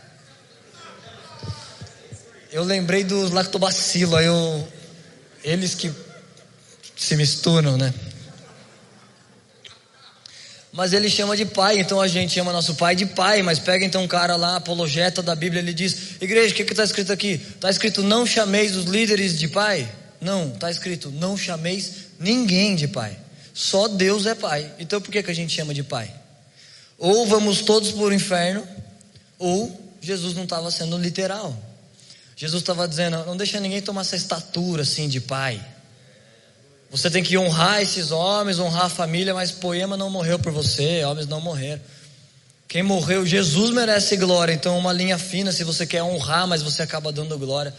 Eu 2.56 2.64
lembrei 2.64 3.04
dos 3.04 3.32
lactobacilos, 3.32 4.18
eu, 4.22 4.68
eles 5.44 5.74
que 5.74 5.92
se 6.96 7.14
misturam, 7.14 7.76
né? 7.76 7.92
Mas 10.72 10.94
ele 10.94 11.10
chama 11.10 11.36
de 11.36 11.44
pai, 11.44 11.78
então 11.78 12.00
a 12.00 12.08
gente 12.08 12.32
chama 12.32 12.54
nosso 12.54 12.74
pai 12.76 12.96
de 12.96 13.04
pai. 13.04 13.42
Mas 13.42 13.58
pega 13.58 13.84
então 13.84 14.04
um 14.04 14.08
cara 14.08 14.36
lá, 14.36 14.56
apologeta 14.56 15.22
da 15.22 15.34
Bíblia, 15.34 15.60
ele 15.60 15.74
diz: 15.74 16.12
Igreja, 16.18 16.54
o 16.54 16.56
que 16.56 16.62
está 16.62 16.82
escrito 16.82 17.12
aqui? 17.12 17.32
Está 17.32 17.68
escrito: 17.68 18.02
Não 18.02 18.24
chameis 18.24 18.74
os 18.74 18.86
líderes 18.86 19.38
de 19.38 19.48
pai? 19.48 19.86
Não, 20.18 20.54
está 20.54 20.70
escrito: 20.70 21.10
Não 21.10 21.36
chameis 21.36 22.06
ninguém 22.18 22.74
de 22.74 22.88
pai. 22.88 23.18
Só 23.52 23.86
Deus 23.86 24.24
é 24.24 24.34
pai. 24.34 24.72
Então 24.78 24.98
por 24.98 25.12
que, 25.12 25.22
que 25.22 25.30
a 25.30 25.34
gente 25.34 25.54
chama 25.54 25.74
de 25.74 25.82
pai? 25.82 26.10
Ou 26.96 27.26
vamos 27.26 27.60
todos 27.60 27.92
para 27.92 28.04
o 28.04 28.14
inferno, 28.14 28.66
ou 29.38 29.78
Jesus 30.00 30.32
não 30.32 30.44
estava 30.44 30.70
sendo 30.70 30.96
literal. 30.96 31.54
Jesus 32.36 32.62
estava 32.62 32.86
dizendo: 32.86 33.24
Não 33.24 33.36
deixa 33.36 33.58
ninguém 33.58 33.80
tomar 33.80 34.02
essa 34.02 34.14
estatura 34.14 34.82
assim 34.82 35.08
de 35.08 35.20
pai. 35.20 35.64
Você 36.90 37.10
tem 37.10 37.22
que 37.22 37.36
honrar 37.36 37.80
esses 37.80 38.12
homens, 38.12 38.58
honrar 38.58 38.84
a 38.84 38.88
família, 38.88 39.34
mas 39.34 39.50
poema 39.50 39.96
não 39.96 40.08
morreu 40.08 40.38
por 40.38 40.52
você, 40.52 41.04
homens 41.04 41.26
não 41.26 41.40
morreram. 41.40 41.80
Quem 42.68 42.82
morreu, 42.82 43.24
Jesus 43.24 43.70
merece 43.70 44.16
glória. 44.16 44.52
Então, 44.52 44.78
uma 44.78 44.92
linha 44.92 45.18
fina, 45.18 45.50
se 45.50 45.64
você 45.64 45.86
quer 45.86 46.02
honrar, 46.02 46.46
mas 46.46 46.62
você 46.62 46.82
acaba 46.82 47.10
dando 47.10 47.36
glória. 47.38 47.74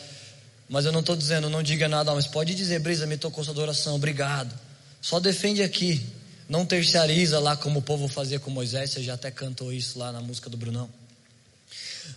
Mas 0.67 0.85
eu 0.85 0.91
não 0.91 0.99
estou 0.99 1.15
dizendo, 1.15 1.49
não 1.49 1.63
diga 1.63 1.87
nada, 1.87 2.13
mas 2.13 2.27
pode 2.27 2.53
dizer, 2.53 2.79
Brisa, 2.79 3.05
me 3.05 3.17
tocou 3.17 3.43
sua 3.43 3.53
adoração, 3.53 3.95
obrigado. 3.95 4.53
Só 5.01 5.19
defende 5.19 5.61
aqui. 5.61 6.05
Não 6.49 6.65
terciariza 6.65 7.39
lá 7.39 7.55
como 7.55 7.79
o 7.79 7.81
povo 7.81 8.07
fazia 8.07 8.39
com 8.39 8.49
Moisés, 8.49 8.91
você 8.91 9.03
já 9.03 9.13
até 9.13 9.29
cantou 9.29 9.71
isso 9.71 9.99
lá 9.99 10.11
na 10.11 10.21
música 10.21 10.49
do 10.49 10.57
Brunão. 10.57 10.89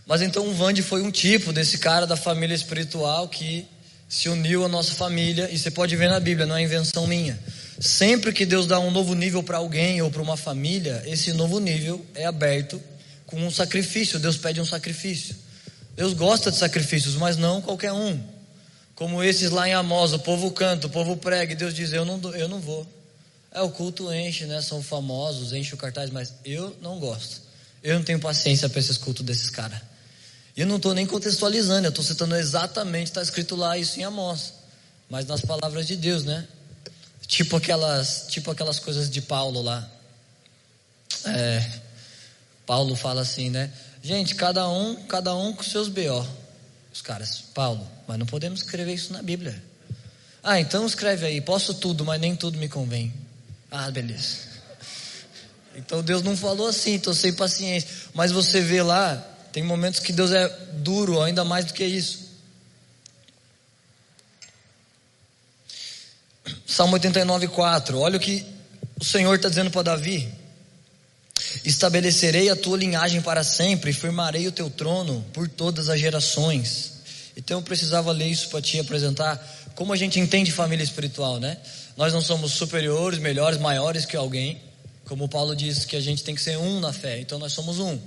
Mas 0.07 0.23
então 0.23 0.47
o 0.49 0.55
Vande 0.55 0.83
foi 0.83 1.03
um 1.03 1.11
tipo 1.11 1.53
desse 1.53 1.79
cara 1.79 2.07
da 2.07 2.17
família 2.17 2.55
espiritual 2.55 3.29
que 3.29 3.67
se 4.09 4.29
uniu 4.29 4.65
à 4.65 4.69
nossa 4.69 4.93
família, 4.95 5.49
e 5.53 5.57
você 5.59 5.71
pode 5.71 5.95
ver 5.95 6.09
na 6.09 6.19
Bíblia, 6.19 6.45
não 6.45 6.57
é 6.57 6.63
invenção 6.63 7.07
minha. 7.07 7.39
Sempre 7.79 8.33
que 8.33 8.45
Deus 8.45 8.67
dá 8.67 8.81
um 8.81 8.91
novo 8.91 9.15
nível 9.15 9.41
para 9.41 9.59
alguém 9.59 10.03
ou 10.03 10.11
para 10.11 10.21
uma 10.21 10.37
família, 10.37 11.03
esse 11.07 11.33
novo 11.33 11.61
nível 11.61 12.05
é 12.15 12.27
aberto 12.27 12.83
com 13.25 13.37
um 13.37 13.51
sacrifício. 13.51 14.19
Deus 14.19 14.37
pede 14.37 14.61
um 14.61 14.65
sacrifício. 14.65 15.37
Deus 15.97 16.13
gosta 16.13 16.51
de 16.51 16.57
sacrifícios, 16.57 17.15
mas 17.15 17.37
não 17.37 17.63
qualquer 17.63 17.93
um. 17.93 18.21
Como 18.97 19.23
esses 19.23 19.51
lá 19.51 19.69
em 19.69 19.73
Amós, 19.73 20.13
o 20.13 20.19
povo 20.19 20.51
canta, 20.51 20.89
o 20.89 20.91
povo 20.91 21.17
prega, 21.17 21.53
e 21.53 21.57
Deus 21.57 21.73
diz: 21.73 21.93
Eu 21.93 22.05
não, 22.05 22.21
eu 22.35 22.49
não 22.49 22.61
vou. 22.61 22.87
É, 23.53 23.61
o 23.63 23.71
culto 23.71 24.13
enche, 24.13 24.45
né? 24.45 24.61
São 24.61 24.83
famosos, 24.83 25.53
enche 25.53 25.73
o 25.73 25.79
cartaz, 25.79 26.11
mas 26.11 26.35
eu 26.45 26.77
não 26.83 26.99
gosto. 26.99 27.40
Eu 27.83 27.97
não 27.97 28.05
tenho 28.05 28.21
paciência 28.21 28.69
para 28.69 28.79
esses 28.79 28.97
cultos 28.97 29.25
desses 29.25 29.51
caras. 29.51 29.81
E 30.57 30.61
eu 30.61 30.67
não 30.67 30.77
estou 30.77 30.95
nem 30.95 31.07
contextualizando, 31.07 31.87
eu 31.87 31.91
estou 31.91 32.05
citando 32.05 32.37
exatamente, 32.37 33.07
está 33.07 33.23
escrito 33.23 33.57
lá 33.57 33.79
isso 33.79 33.99
em 33.99 34.05
Amós, 34.05 34.53
mas 35.09 35.27
nas 35.27 35.41
palavras 35.41 35.87
de 35.87 35.97
Deus, 35.97 36.25
né? 36.25 36.47
Tipo 37.27 37.57
aquelas, 37.57 38.27
tipo 38.29 38.51
aquelas 38.51 38.79
coisas 38.79 39.09
de 39.09 39.23
Paulo 39.23 39.63
lá. 39.63 39.89
É, 41.25 41.81
Paulo 42.67 42.97
fala 42.97 43.23
assim, 43.23 43.51
né? 43.51 43.73
Gente, 44.03 44.35
cada 44.35 44.69
um, 44.69 44.97
cada 45.07 45.35
um 45.35 45.53
com 45.53 45.63
seus 45.63 45.89
BO. 45.89 46.27
Os 46.93 47.01
caras, 47.01 47.45
Paulo, 47.55 47.87
mas 48.07 48.19
não 48.19 48.27
podemos 48.27 48.61
escrever 48.61 48.95
isso 48.95 49.13
na 49.13 49.23
Bíblia. 49.23 49.63
Ah, 50.43 50.59
então 50.59 50.87
escreve 50.87 51.27
aí, 51.27 51.41
posso 51.41 51.75
tudo, 51.75 52.05
mas 52.05 52.21
nem 52.21 52.35
tudo 52.35 52.59
me 52.59 52.69
convém. 52.69 53.13
Ah, 53.71 53.91
beleza. 53.91 54.50
Então 55.75 56.03
Deus 56.03 56.23
não 56.23 56.37
falou 56.37 56.69
assim, 56.69 56.97
estou 56.97 57.15
sem 57.15 57.33
paciência. 57.33 57.89
Mas 58.15 58.33
você 58.33 58.61
vê 58.61 58.83
lá, 58.83 59.17
tem 59.53 59.63
momentos 59.63 60.01
que 60.01 60.13
Deus 60.13 60.33
é 60.33 60.49
duro, 60.75 61.21
ainda 61.21 61.45
mais 61.45 61.65
do 61.65 61.73
que 61.73 61.85
isso. 61.85 62.31
Salmo 66.67 66.95
89, 66.95 67.49
4. 67.49 67.99
Olha 67.99 68.17
o 68.17 68.21
que 68.21 68.47
o 68.99 69.05
Senhor 69.05 69.35
está 69.35 69.49
dizendo 69.49 69.71
para 69.71 69.83
Davi: 69.83 70.33
Estabelecerei 71.65 72.49
a 72.49 72.57
tua 72.57 72.79
linhagem 72.79 73.21
para 73.21 73.43
sempre, 73.43 73.93
firmarei 73.93 74.47
o 74.47 74.53
teu 74.53 74.71
trono 74.71 75.25
por 75.33 75.49
todas 75.49 75.89
as 75.89 76.01
gerações. 76.01 77.01
Então 77.37 77.59
eu 77.59 77.63
precisava 77.63 78.13
ler 78.13 78.29
isso 78.29 78.49
para 78.49 78.61
te 78.61 78.79
apresentar 78.79 79.37
como 79.75 79.93
a 79.93 79.97
gente 79.97 80.21
entende 80.21 80.53
família 80.53 80.85
espiritual, 80.85 81.41
né? 81.41 81.57
Nós 81.97 82.13
não 82.13 82.21
somos 82.21 82.53
superiores, 82.53 83.19
melhores, 83.19 83.59
maiores 83.59 84.05
que 84.05 84.17
alguém. 84.17 84.61
Como 85.11 85.29
Paulo 85.29 85.57
diz 85.57 85.85
que 85.85 85.97
a 85.97 86.01
gente 86.01 86.23
tem 86.23 86.37
que 86.37 86.41
ser 86.41 86.57
um 86.57 86.79
na 86.79 86.93
fé, 86.93 87.19
então 87.19 87.37
nós 87.37 87.53
somos 87.53 87.81
um. 87.81 87.99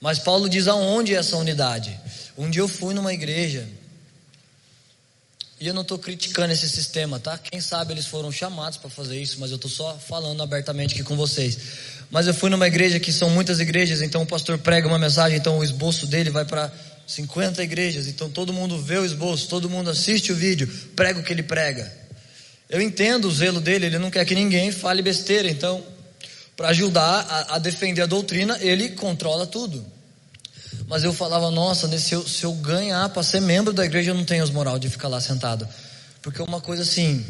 Mas 0.00 0.20
Paulo 0.20 0.48
diz 0.48 0.68
aonde 0.68 1.16
é 1.16 1.18
essa 1.18 1.36
unidade. 1.36 1.98
Um 2.38 2.48
dia 2.48 2.62
eu 2.62 2.68
fui 2.68 2.94
numa 2.94 3.12
igreja, 3.12 3.68
e 5.58 5.66
eu 5.66 5.74
não 5.74 5.82
estou 5.82 5.98
criticando 5.98 6.52
esse 6.52 6.68
sistema, 6.68 7.18
tá? 7.18 7.36
Quem 7.36 7.60
sabe 7.60 7.92
eles 7.92 8.06
foram 8.06 8.30
chamados 8.30 8.78
para 8.78 8.88
fazer 8.88 9.20
isso, 9.20 9.40
mas 9.40 9.50
eu 9.50 9.56
estou 9.56 9.68
só 9.68 9.98
falando 9.98 10.40
abertamente 10.44 10.94
aqui 10.94 11.02
com 11.02 11.16
vocês. 11.16 11.58
Mas 12.08 12.28
eu 12.28 12.34
fui 12.34 12.50
numa 12.50 12.68
igreja 12.68 13.00
que 13.00 13.12
são 13.12 13.28
muitas 13.28 13.58
igrejas, 13.58 14.00
então 14.00 14.22
o 14.22 14.26
pastor 14.26 14.56
prega 14.58 14.86
uma 14.86 15.00
mensagem, 15.00 15.38
então 15.38 15.58
o 15.58 15.64
esboço 15.64 16.06
dele 16.06 16.30
vai 16.30 16.44
para 16.44 16.72
50 17.04 17.60
igrejas, 17.64 18.06
então 18.06 18.30
todo 18.30 18.52
mundo 18.52 18.80
vê 18.80 18.96
o 18.96 19.04
esboço, 19.04 19.48
todo 19.48 19.68
mundo 19.68 19.90
assiste 19.90 20.30
o 20.30 20.36
vídeo, 20.36 20.68
prega 20.94 21.18
o 21.18 21.24
que 21.24 21.32
ele 21.32 21.42
prega. 21.42 21.92
Eu 22.70 22.80
entendo 22.80 23.26
o 23.26 23.32
zelo 23.32 23.60
dele, 23.60 23.86
ele 23.86 23.98
não 23.98 24.08
quer 24.08 24.24
que 24.24 24.36
ninguém 24.36 24.70
fale 24.70 25.02
besteira, 25.02 25.50
então 25.50 25.84
para 26.62 26.68
ajudar 26.68 27.26
a, 27.28 27.56
a, 27.56 27.58
defender 27.58 28.02
a 28.02 28.06
doutrina, 28.06 28.56
ele 28.60 28.90
controla 28.90 29.48
tudo. 29.48 29.84
Mas 30.86 31.02
eu 31.02 31.12
falava, 31.12 31.50
nossa, 31.50 31.88
se 31.98 32.14
eu, 32.14 32.24
se 32.24 32.44
eu 32.44 32.52
ganhar 32.52 33.08
para 33.08 33.24
ser 33.24 33.40
membro 33.40 33.72
da 33.72 33.84
igreja, 33.84 34.12
eu 34.12 34.14
não 34.14 34.24
tenho 34.24 34.44
as 34.44 34.50
moral 34.50 34.78
de 34.78 34.88
ficar 34.88 35.08
lá 35.08 35.20
sentado. 35.20 35.68
Porque 36.22 36.40
é 36.40 36.44
uma 36.44 36.60
coisa 36.60 36.82
assim, 36.82 37.26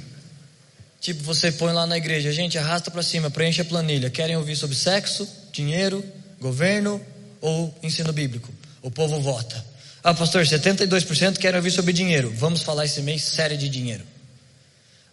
tipo, 1.00 1.22
você 1.22 1.50
põe 1.50 1.72
lá 1.72 1.86
na 1.86 1.96
igreja, 1.96 2.30
gente, 2.30 2.58
arrasta 2.58 2.90
para 2.90 3.02
cima, 3.02 3.30
preenche 3.30 3.62
a 3.62 3.64
planilha. 3.64 4.10
Querem 4.10 4.36
ouvir 4.36 4.54
sobre 4.54 4.76
sexo, 4.76 5.26
dinheiro, 5.50 6.04
governo 6.38 7.00
ou 7.40 7.74
ensino 7.82 8.12
bíblico? 8.12 8.52
O 8.82 8.90
povo 8.90 9.18
vota. 9.18 9.64
Ah, 10.04 10.12
pastor, 10.12 10.44
72% 10.44 11.38
querem 11.38 11.56
ouvir 11.56 11.70
sobre 11.70 11.94
dinheiro. 11.94 12.30
Vamos 12.36 12.60
falar 12.60 12.84
esse 12.84 13.00
mês 13.00 13.24
série 13.24 13.56
de 13.56 13.70
dinheiro. 13.70 14.04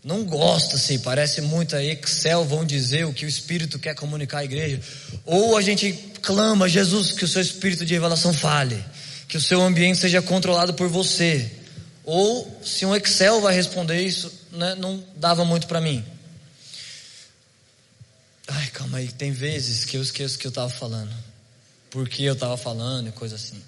Não 0.03 0.23
gosta, 0.23 0.77
assim, 0.77 0.97
parece 0.99 1.41
muito 1.41 1.75
a 1.75 1.83
Excel, 1.83 2.45
vão 2.45 2.65
dizer 2.65 3.05
o 3.05 3.13
que 3.13 3.25
o 3.25 3.27
Espírito 3.27 3.77
quer 3.77 3.93
comunicar 3.95 4.39
à 4.39 4.45
igreja. 4.45 4.79
Ou 5.25 5.57
a 5.57 5.61
gente 5.61 5.91
clama, 6.21 6.69
Jesus, 6.69 7.11
que 7.11 7.25
o 7.25 7.27
seu 7.27 7.41
Espírito 7.41 7.85
de 7.85 7.93
revelação 7.93 8.33
fale, 8.33 8.83
que 9.27 9.35
o 9.35 9.41
seu 9.41 9.61
ambiente 9.61 9.99
seja 9.99 10.21
controlado 10.21 10.73
por 10.73 10.87
você. 10.87 11.51
Ou 12.05 12.61
se 12.63 12.85
um 12.85 12.95
Excel 12.95 13.41
vai 13.41 13.53
responder 13.53 14.01
isso, 14.01 14.31
né, 14.51 14.73
não 14.75 15.03
dava 15.17 15.43
muito 15.43 15.67
para 15.67 15.81
mim. 15.81 16.03
Ai, 18.47 18.67
calma 18.67 18.99
aí, 18.99 19.11
tem 19.11 19.31
vezes 19.31 19.83
que 19.83 19.97
eu 19.97 20.01
esqueço 20.01 20.39
que 20.39 20.47
eu 20.47 20.49
estava 20.49 20.69
falando. 20.69 21.13
Por 21.91 22.07
que 22.07 22.23
eu 22.23 22.33
estava 22.33 22.55
falando 22.55 23.09
e 23.09 23.11
coisa 23.11 23.35
assim. 23.35 23.61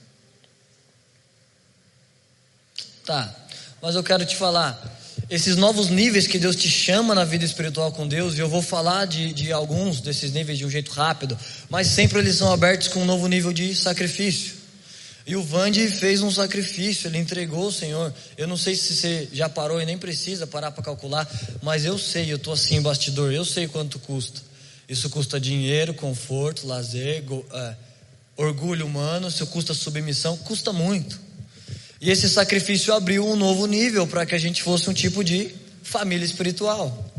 Tá, 3.06 3.36
mas 3.82 3.96
eu 3.96 4.04
quero 4.04 4.26
te 4.26 4.36
falar 4.36 5.01
esses 5.32 5.56
novos 5.56 5.89
níveis 5.89 6.28
que 6.28 6.38
Deus 6.38 6.58
te 6.58 6.70
chama 6.70 7.15
na 7.15 7.24
vida 7.24 7.46
espiritual 7.46 7.89
com 7.94 8.06
Deus, 8.06 8.36
e 8.36 8.39
eu 8.39 8.50
vou 8.50 8.62
falar 8.62 9.06
de, 9.06 9.34
de 9.34 9.54
alguns 9.54 10.02
desses 10.02 10.34
níveis 10.34 10.58
de 10.58 10.65
um 10.65 10.70
jeito 10.70 10.91
rápido, 10.91 11.39
mas 11.70 11.88
sempre 11.88 12.20
eles 12.20 12.36
são 12.36 12.52
abertos 12.52 12.89
com 12.89 13.04
um 13.04 13.06
novo 13.06 13.30
nível 13.30 13.54
de 13.54 13.74
sacrifício. 13.74 14.56
E 15.26 15.34
o 15.38 15.41
Vande 15.41 15.88
fez 15.88 16.22
um 16.22 16.30
sacrifício, 16.30 17.08
ele 17.08 17.17
entregou 17.17 17.67
o 17.67 17.72
Senhor. 17.72 18.13
Eu 18.36 18.46
não 18.46 18.58
sei 18.58 18.76
se 18.76 18.94
você 18.94 19.30
já 19.32 19.48
parou 19.48 19.82
e 19.82 19.86
nem 19.86 19.98
precisa 19.98 20.46
parar 20.46 20.72
para 20.72 20.84
calcular, 20.84 21.26
mas 21.62 21.86
eu 21.86 21.98
sei, 21.98 22.30
eu 22.30 22.36
estou 22.36 22.52
assim, 22.52 22.82
bastidor, 22.82 23.32
eu 23.32 23.46
sei 23.46 23.70
quanto 23.70 24.00
custa. 24.00 24.41
Isso 24.89 25.10
custa 25.10 25.39
dinheiro, 25.39 25.94
conforto, 25.94 26.67
lazer, 26.67 27.24
go, 27.24 27.46
é, 27.54 27.76
orgulho 28.36 28.86
humano, 28.86 29.30
isso 29.30 29.48
custa 29.48 29.74
submissão, 29.74 30.36
custa 30.36 30.74
muito. 30.74 31.31
E 32.02 32.10
esse 32.10 32.28
sacrifício 32.28 32.92
abriu 32.96 33.28
um 33.28 33.36
novo 33.36 33.68
nível 33.68 34.08
para 34.08 34.26
que 34.26 34.34
a 34.34 34.40
gente 34.40 34.64
fosse 34.64 34.90
um 34.90 34.94
tipo 34.94 35.24
de 35.24 35.54
família 35.84 36.26
espiritual. 36.26 37.12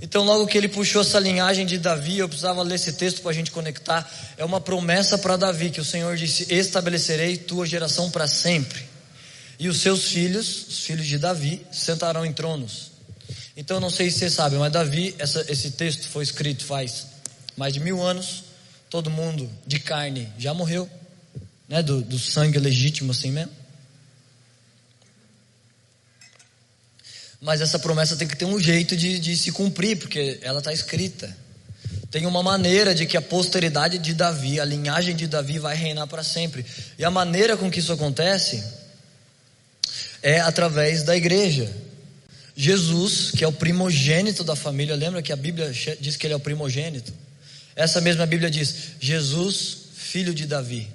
Então, 0.00 0.22
logo 0.22 0.46
que 0.46 0.56
ele 0.56 0.68
puxou 0.68 1.02
essa 1.02 1.18
linhagem 1.18 1.66
de 1.66 1.76
Davi, 1.76 2.18
eu 2.18 2.28
precisava 2.28 2.62
ler 2.62 2.76
esse 2.76 2.92
texto 2.92 3.20
para 3.20 3.32
a 3.32 3.34
gente 3.34 3.50
conectar. 3.50 4.08
É 4.36 4.44
uma 4.44 4.60
promessa 4.60 5.18
para 5.18 5.36
Davi, 5.36 5.70
que 5.70 5.80
o 5.80 5.84
Senhor 5.84 6.16
disse: 6.16 6.46
Estabelecerei 6.54 7.36
tua 7.36 7.66
geração 7.66 8.08
para 8.08 8.28
sempre. 8.28 8.80
E 9.58 9.68
os 9.68 9.80
seus 9.80 10.04
filhos, 10.04 10.68
os 10.68 10.80
filhos 10.84 11.06
de 11.06 11.18
Davi, 11.18 11.66
sentarão 11.72 12.24
em 12.24 12.32
tronos. 12.32 12.92
Então, 13.56 13.80
não 13.80 13.90
sei 13.90 14.10
se 14.10 14.18
você 14.18 14.30
sabe, 14.30 14.56
mas 14.56 14.70
Davi, 14.70 15.16
essa, 15.18 15.44
esse 15.48 15.72
texto 15.72 16.06
foi 16.08 16.22
escrito 16.22 16.64
faz 16.64 17.06
mais 17.56 17.74
de 17.74 17.80
mil 17.80 18.00
anos. 18.00 18.44
Todo 18.88 19.10
mundo 19.10 19.50
de 19.66 19.80
carne 19.80 20.28
já 20.38 20.54
morreu, 20.54 20.88
né? 21.68 21.82
Do, 21.82 22.02
do 22.02 22.18
sangue 22.18 22.58
legítimo, 22.58 23.10
assim 23.10 23.32
mesmo. 23.32 23.65
Mas 27.46 27.60
essa 27.60 27.78
promessa 27.78 28.16
tem 28.16 28.26
que 28.26 28.36
ter 28.36 28.44
um 28.44 28.58
jeito 28.58 28.96
de, 28.96 29.20
de 29.20 29.36
se 29.36 29.52
cumprir, 29.52 29.96
porque 29.98 30.40
ela 30.42 30.58
está 30.58 30.72
escrita. 30.72 31.32
Tem 32.10 32.26
uma 32.26 32.42
maneira 32.42 32.92
de 32.92 33.06
que 33.06 33.16
a 33.16 33.22
posteridade 33.22 33.98
de 33.98 34.14
Davi, 34.14 34.58
a 34.58 34.64
linhagem 34.64 35.14
de 35.14 35.28
Davi 35.28 35.60
vai 35.60 35.76
reinar 35.76 36.08
para 36.08 36.24
sempre. 36.24 36.66
E 36.98 37.04
a 37.04 37.10
maneira 37.10 37.56
com 37.56 37.70
que 37.70 37.78
isso 37.78 37.92
acontece 37.92 38.64
é 40.20 40.40
através 40.40 41.04
da 41.04 41.16
igreja. 41.16 41.70
Jesus, 42.56 43.30
que 43.30 43.44
é 43.44 43.46
o 43.46 43.52
primogênito 43.52 44.42
da 44.42 44.56
família, 44.56 44.96
lembra 44.96 45.22
que 45.22 45.32
a 45.32 45.36
Bíblia 45.36 45.70
diz 46.00 46.16
que 46.16 46.26
ele 46.26 46.34
é 46.34 46.36
o 46.36 46.40
primogênito? 46.40 47.12
Essa 47.76 48.00
mesma 48.00 48.26
Bíblia 48.26 48.50
diz: 48.50 48.74
Jesus, 48.98 49.76
filho 49.94 50.34
de 50.34 50.48
Davi. 50.48 50.88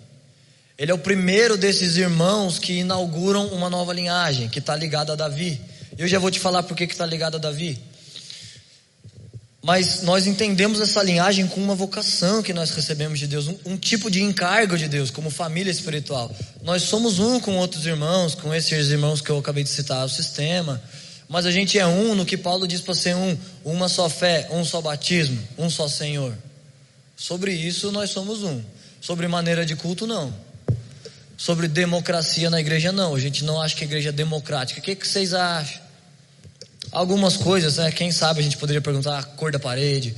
Ele 0.78 0.92
é 0.92 0.94
o 0.94 1.00
primeiro 1.00 1.56
desses 1.56 1.96
irmãos 1.96 2.60
que 2.60 2.74
inauguram 2.74 3.48
uma 3.54 3.70
nova 3.70 3.94
linhagem, 3.94 4.50
que 4.50 4.60
está 4.60 4.76
ligada 4.76 5.14
a 5.14 5.16
Davi. 5.16 5.71
Eu 6.02 6.08
já 6.08 6.18
vou 6.18 6.32
te 6.32 6.40
falar 6.40 6.64
por 6.64 6.76
que 6.76 6.84
está 6.84 7.06
ligado 7.06 7.36
a 7.36 7.38
Davi. 7.38 7.80
Mas 9.62 10.02
nós 10.02 10.26
entendemos 10.26 10.82
essa 10.82 11.04
linhagem 11.04 11.46
com 11.46 11.62
uma 11.62 11.76
vocação 11.76 12.42
que 12.42 12.52
nós 12.52 12.72
recebemos 12.72 13.20
de 13.20 13.28
Deus, 13.28 13.48
um, 13.48 13.56
um, 13.68 13.78
tipo 13.78 14.10
de 14.10 14.24
encargo 14.24 14.76
de 14.80 14.88
Deus, 14.88 15.12
como 15.12 15.30
família 15.30 15.70
espiritual. 15.70 16.36
Nós 16.64 16.82
somos 16.82 17.20
um 17.20 17.40
com 17.40 17.56
outros 17.56 17.86
irmãos, 17.86 18.34
com 18.34 18.52
esses 18.52 18.88
irmãos 18.88 19.22
que 19.22 19.30
eu 19.30 19.38
acabei 19.38 19.64
de 19.64 19.70
citar, 19.70 20.04
o 20.04 20.10
sistema. 20.10 20.82
Mas 21.30 21.46
a 21.46 21.52
gente 21.52 21.78
é 21.78 21.86
um 21.86 22.16
no 22.16 22.26
que 22.26 22.36
Paulo 22.36 22.68
diz 22.68 22.82
para 22.82 22.96
ser 22.96 23.16
um: 23.16 23.38
uma 23.64 23.88
só 23.88 24.10
fé, 24.10 24.48
um 24.50 24.66
só 24.66 24.82
batismo, 24.82 25.40
um 25.56 25.70
só 25.70 25.88
Senhor. 25.88 26.36
Sobre 27.16 27.54
isso 27.54 27.92
nós 27.92 28.10
somos 28.10 28.42
um. 28.42 28.60
Sobre 29.00 29.28
maneira 29.28 29.64
de 29.68 29.76
culto, 29.76 30.08
não. 30.08 30.34
Sobre 31.38 31.68
democracia 31.68 32.50
na 32.50 32.60
igreja, 32.60 32.92
não. 32.92 33.14
A 33.14 33.20
gente 33.20 33.44
não 33.44 33.62
acha 33.62 33.76
que 33.76 33.84
a 33.84 33.88
igreja 33.88 34.10
é 34.10 34.12
democrática. 34.12 34.80
O 34.80 34.84
que, 34.84 34.96
que 34.96 35.08
vocês 35.08 35.36
acham? 35.36 35.91
Algumas 36.92 37.38
coisas, 37.38 37.78
né? 37.78 37.92
Quem 37.92 38.12
sabe 38.12 38.42
a 38.42 38.44
gente 38.44 38.58
poderia 38.58 38.82
perguntar 38.82 39.20
a 39.20 39.24
cor 39.24 39.52
da 39.52 39.60
parede. 39.60 40.14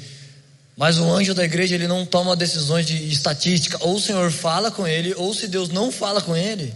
Mas 0.75 0.97
o 0.97 1.05
anjo 1.11 1.33
da 1.35 1.45
igreja, 1.45 1.75
ele 1.75 1.87
não 1.87 2.05
toma 2.05 2.35
decisões 2.35 2.85
de 2.85 3.11
estatística. 3.11 3.77
Ou 3.81 3.95
o 3.95 4.01
Senhor 4.01 4.31
fala 4.31 4.71
com 4.71 4.87
ele, 4.87 5.13
ou 5.15 5.33
se 5.33 5.47
Deus 5.47 5.69
não 5.69 5.91
fala 5.91 6.21
com 6.21 6.35
ele, 6.35 6.73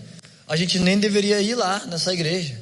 a 0.48 0.56
gente 0.56 0.78
nem 0.78 1.00
deveria 1.00 1.42
ir 1.42 1.56
lá 1.56 1.84
nessa 1.88 2.14
igreja. 2.14 2.62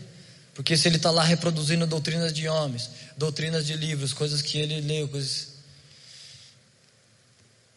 Porque 0.54 0.78
se 0.78 0.88
ele 0.88 0.96
está 0.96 1.12
lá 1.12 1.24
reproduzindo 1.24 1.86
doutrinas 1.86 2.32
de 2.32 2.48
homens, 2.48 2.90
doutrinas 3.18 3.66
de 3.66 3.76
livros, 3.76 4.14
coisas 4.14 4.42
que 4.42 4.58
ele 4.58 4.80
leu, 4.80 5.10
coisas. 5.10 5.50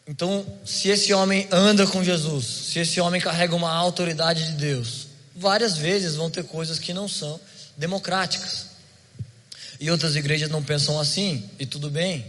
Então, 0.07 0.45
se 0.65 0.87
esse 0.87 1.13
homem 1.13 1.45
anda 1.51 1.85
com 1.85 2.01
Jesus, 2.01 2.45
se 2.45 2.79
esse 2.79 3.01
homem 3.01 3.19
carrega 3.19 3.53
uma 3.53 3.71
autoridade 3.71 4.45
de 4.45 4.53
Deus, 4.53 5.07
várias 5.35 5.77
vezes 5.77 6.15
vão 6.15 6.29
ter 6.29 6.45
coisas 6.45 6.79
que 6.79 6.93
não 6.93 7.09
são 7.09 7.37
democráticas. 7.75 8.67
E 9.79 9.89
outras 9.89 10.15
igrejas 10.15 10.49
não 10.49 10.63
pensam 10.63 10.99
assim, 10.99 11.49
e 11.57 11.65
tudo 11.65 11.89
bem. 11.89 12.25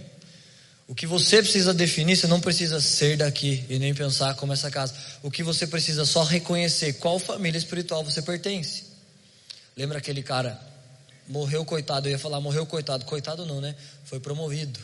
O 0.86 0.94
que 0.94 1.06
você 1.06 1.40
precisa 1.40 1.72
definir, 1.72 2.16
você 2.16 2.26
não 2.26 2.40
precisa 2.40 2.80
ser 2.80 3.16
daqui 3.16 3.64
e 3.68 3.78
nem 3.78 3.94
pensar 3.94 4.34
como 4.34 4.52
essa 4.52 4.70
casa. 4.70 4.92
O 5.22 5.30
que 5.30 5.42
você 5.42 5.66
precisa 5.66 6.04
só 6.04 6.24
reconhecer 6.24 6.94
qual 6.94 7.18
família 7.18 7.58
espiritual 7.58 8.04
você 8.04 8.20
pertence. 8.22 8.84
Lembra 9.76 9.98
aquele 9.98 10.22
cara? 10.22 10.60
Morreu 11.28 11.64
coitado, 11.64 12.08
eu 12.08 12.12
ia 12.12 12.18
falar 12.18 12.40
morreu 12.40 12.66
coitado, 12.66 13.04
coitado 13.04 13.46
não, 13.46 13.60
né? 13.60 13.74
Foi 14.04 14.18
promovido. 14.18 14.80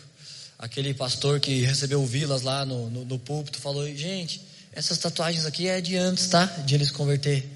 Aquele 0.58 0.94
pastor 0.94 1.40
que 1.40 1.62
recebeu 1.62 2.06
vilas 2.06 2.42
lá 2.42 2.64
no, 2.64 2.88
no, 2.88 3.04
no 3.04 3.18
púlpito 3.18 3.58
falou: 3.58 3.84
gente, 3.94 4.40
essas 4.72 4.98
tatuagens 4.98 5.44
aqui 5.44 5.66
é 5.66 5.80
de 5.80 5.96
antes, 5.96 6.28
tá? 6.28 6.44
De 6.44 6.74
eles 6.76 6.92
converter. 6.92 7.55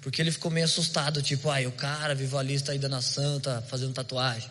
Porque 0.00 0.20
ele 0.22 0.32
ficou 0.32 0.50
meio 0.50 0.64
assustado, 0.64 1.22
tipo, 1.22 1.50
ai, 1.50 1.66
o 1.66 1.72
cara 1.72 2.14
vivalista 2.14 2.72
aí 2.72 2.78
da 2.78 2.88
nação 2.88 3.38
tá 3.38 3.62
fazendo 3.68 3.92
tatuagem. 3.92 4.50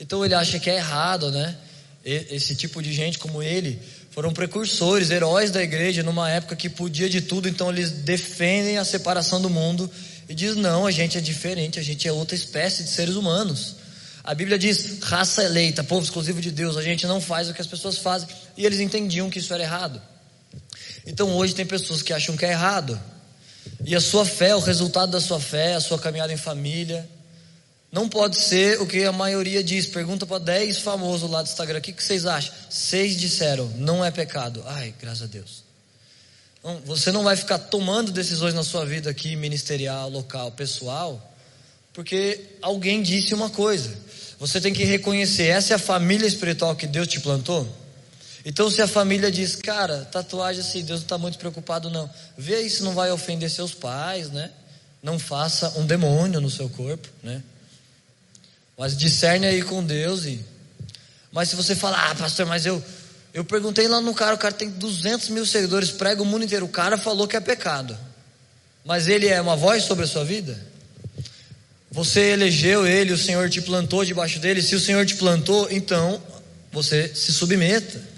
Então 0.00 0.24
ele 0.24 0.34
acha 0.34 0.58
que 0.58 0.70
é 0.70 0.76
errado, 0.76 1.30
né? 1.30 1.56
Esse 2.04 2.54
tipo 2.54 2.82
de 2.82 2.92
gente 2.92 3.18
como 3.18 3.42
ele 3.42 3.80
foram 4.10 4.32
precursores, 4.32 5.10
heróis 5.10 5.50
da 5.50 5.62
igreja 5.62 6.02
numa 6.02 6.30
época 6.30 6.54
que 6.54 6.68
podia 6.68 7.08
de 7.08 7.22
tudo, 7.22 7.48
então 7.48 7.70
eles 7.70 7.90
defendem 7.90 8.78
a 8.78 8.84
separação 8.84 9.40
do 9.40 9.48
mundo 9.48 9.90
e 10.28 10.34
diz: 10.34 10.54
"Não, 10.54 10.86
a 10.86 10.90
gente 10.90 11.16
é 11.18 11.20
diferente, 11.20 11.78
a 11.78 11.82
gente 11.82 12.06
é 12.06 12.12
outra 12.12 12.34
espécie 12.34 12.84
de 12.84 12.90
seres 12.90 13.16
humanos". 13.16 13.76
A 14.22 14.34
Bíblia 14.34 14.58
diz: 14.58 15.00
"Raça 15.02 15.42
eleita, 15.42 15.82
povo 15.82 16.04
exclusivo 16.04 16.40
de 16.40 16.50
Deus, 16.50 16.76
a 16.76 16.82
gente 16.82 17.06
não 17.06 17.20
faz 17.20 17.48
o 17.48 17.54
que 17.54 17.60
as 17.60 17.66
pessoas 17.66 17.98
fazem". 17.98 18.28
E 18.56 18.64
eles 18.64 18.80
entendiam 18.80 19.30
que 19.30 19.38
isso 19.38 19.52
era 19.52 19.62
errado. 19.62 20.00
Então 21.06 21.34
hoje 21.36 21.54
tem 21.54 21.66
pessoas 21.66 22.02
que 22.02 22.12
acham 22.12 22.36
que 22.36 22.44
é 22.44 22.50
errado. 22.50 23.00
E 23.84 23.94
a 23.94 24.00
sua 24.00 24.24
fé, 24.24 24.54
o 24.54 24.60
resultado 24.60 25.12
da 25.12 25.20
sua 25.20 25.40
fé, 25.40 25.74
a 25.74 25.80
sua 25.80 25.98
caminhada 25.98 26.32
em 26.32 26.36
família, 26.36 27.08
não 27.94 28.08
pode 28.08 28.36
ser 28.36 28.80
o 28.80 28.86
que 28.86 29.04
a 29.04 29.12
maioria 29.12 29.62
diz. 29.62 29.86
Pergunta 29.86 30.26
para 30.26 30.38
10 30.38 30.80
famosos 30.80 31.30
lá 31.30 31.42
do 31.42 31.48
Instagram: 31.48 31.78
o 31.78 31.80
que, 31.82 31.92
que 31.92 32.02
vocês 32.02 32.26
acham? 32.26 32.52
Seis 32.68 33.16
disseram: 33.16 33.68
não 33.76 34.04
é 34.04 34.10
pecado. 34.10 34.62
Ai, 34.66 34.92
graças 35.00 35.22
a 35.22 35.26
Deus. 35.26 35.62
Então, 36.58 36.80
você 36.84 37.12
não 37.12 37.22
vai 37.22 37.36
ficar 37.36 37.58
tomando 37.58 38.10
decisões 38.10 38.52
na 38.52 38.64
sua 38.64 38.84
vida 38.84 39.10
aqui, 39.10 39.36
ministerial, 39.36 40.08
local, 40.08 40.50
pessoal, 40.50 41.34
porque 41.92 42.40
alguém 42.60 43.02
disse 43.02 43.32
uma 43.32 43.48
coisa. 43.48 43.96
Você 44.40 44.60
tem 44.60 44.72
que 44.72 44.82
reconhecer: 44.82 45.46
essa 45.46 45.74
é 45.74 45.76
a 45.76 45.78
família 45.78 46.26
espiritual 46.26 46.74
que 46.74 46.86
Deus 46.86 47.06
te 47.06 47.20
plantou. 47.20 47.83
Então, 48.44 48.70
se 48.70 48.82
a 48.82 48.86
família 48.86 49.30
diz, 49.30 49.56
cara, 49.56 50.04
tatuagem 50.12 50.60
assim, 50.60 50.84
Deus 50.84 51.00
não 51.00 51.04
está 51.04 51.18
muito 51.18 51.38
preocupado, 51.38 51.88
não. 51.88 52.10
Vê 52.36 52.56
aí 52.56 52.68
se 52.68 52.82
não 52.82 52.92
vai 52.92 53.10
ofender 53.10 53.50
seus 53.50 53.72
pais, 53.72 54.30
né? 54.30 54.50
Não 55.02 55.18
faça 55.18 55.78
um 55.78 55.86
demônio 55.86 56.40
no 56.40 56.50
seu 56.50 56.68
corpo, 56.68 57.08
né? 57.22 57.42
Mas 58.76 58.96
discerne 58.96 59.46
aí 59.46 59.62
com 59.62 59.82
Deus 59.82 60.24
e. 60.24 60.44
Mas 61.32 61.48
se 61.48 61.56
você 61.56 61.74
falar, 61.74 62.10
ah, 62.10 62.14
pastor, 62.14 62.44
mas 62.46 62.66
eu 62.66 62.82
eu 63.32 63.44
perguntei 63.44 63.88
lá 63.88 64.00
no 64.00 64.14
cara, 64.14 64.34
o 64.34 64.38
cara 64.38 64.54
tem 64.54 64.70
200 64.70 65.30
mil 65.30 65.44
seguidores, 65.44 65.90
prega 65.90 66.22
o 66.22 66.24
mundo 66.24 66.44
inteiro. 66.44 66.66
O 66.66 66.68
cara 66.68 66.96
falou 66.96 67.26
que 67.26 67.36
é 67.36 67.40
pecado. 67.40 67.98
Mas 68.84 69.08
ele 69.08 69.26
é 69.26 69.40
uma 69.40 69.56
voz 69.56 69.82
sobre 69.82 70.04
a 70.04 70.06
sua 70.06 70.24
vida? 70.24 70.56
Você 71.90 72.20
elegeu 72.32 72.86
ele, 72.86 73.12
o 73.12 73.18
Senhor 73.18 73.50
te 73.50 73.60
plantou 73.60 74.04
debaixo 74.04 74.38
dele. 74.38 74.62
Se 74.62 74.76
o 74.76 74.80
Senhor 74.80 75.04
te 75.04 75.16
plantou, 75.16 75.66
então 75.70 76.22
você 76.70 77.12
se 77.14 77.32
submeta 77.32 78.13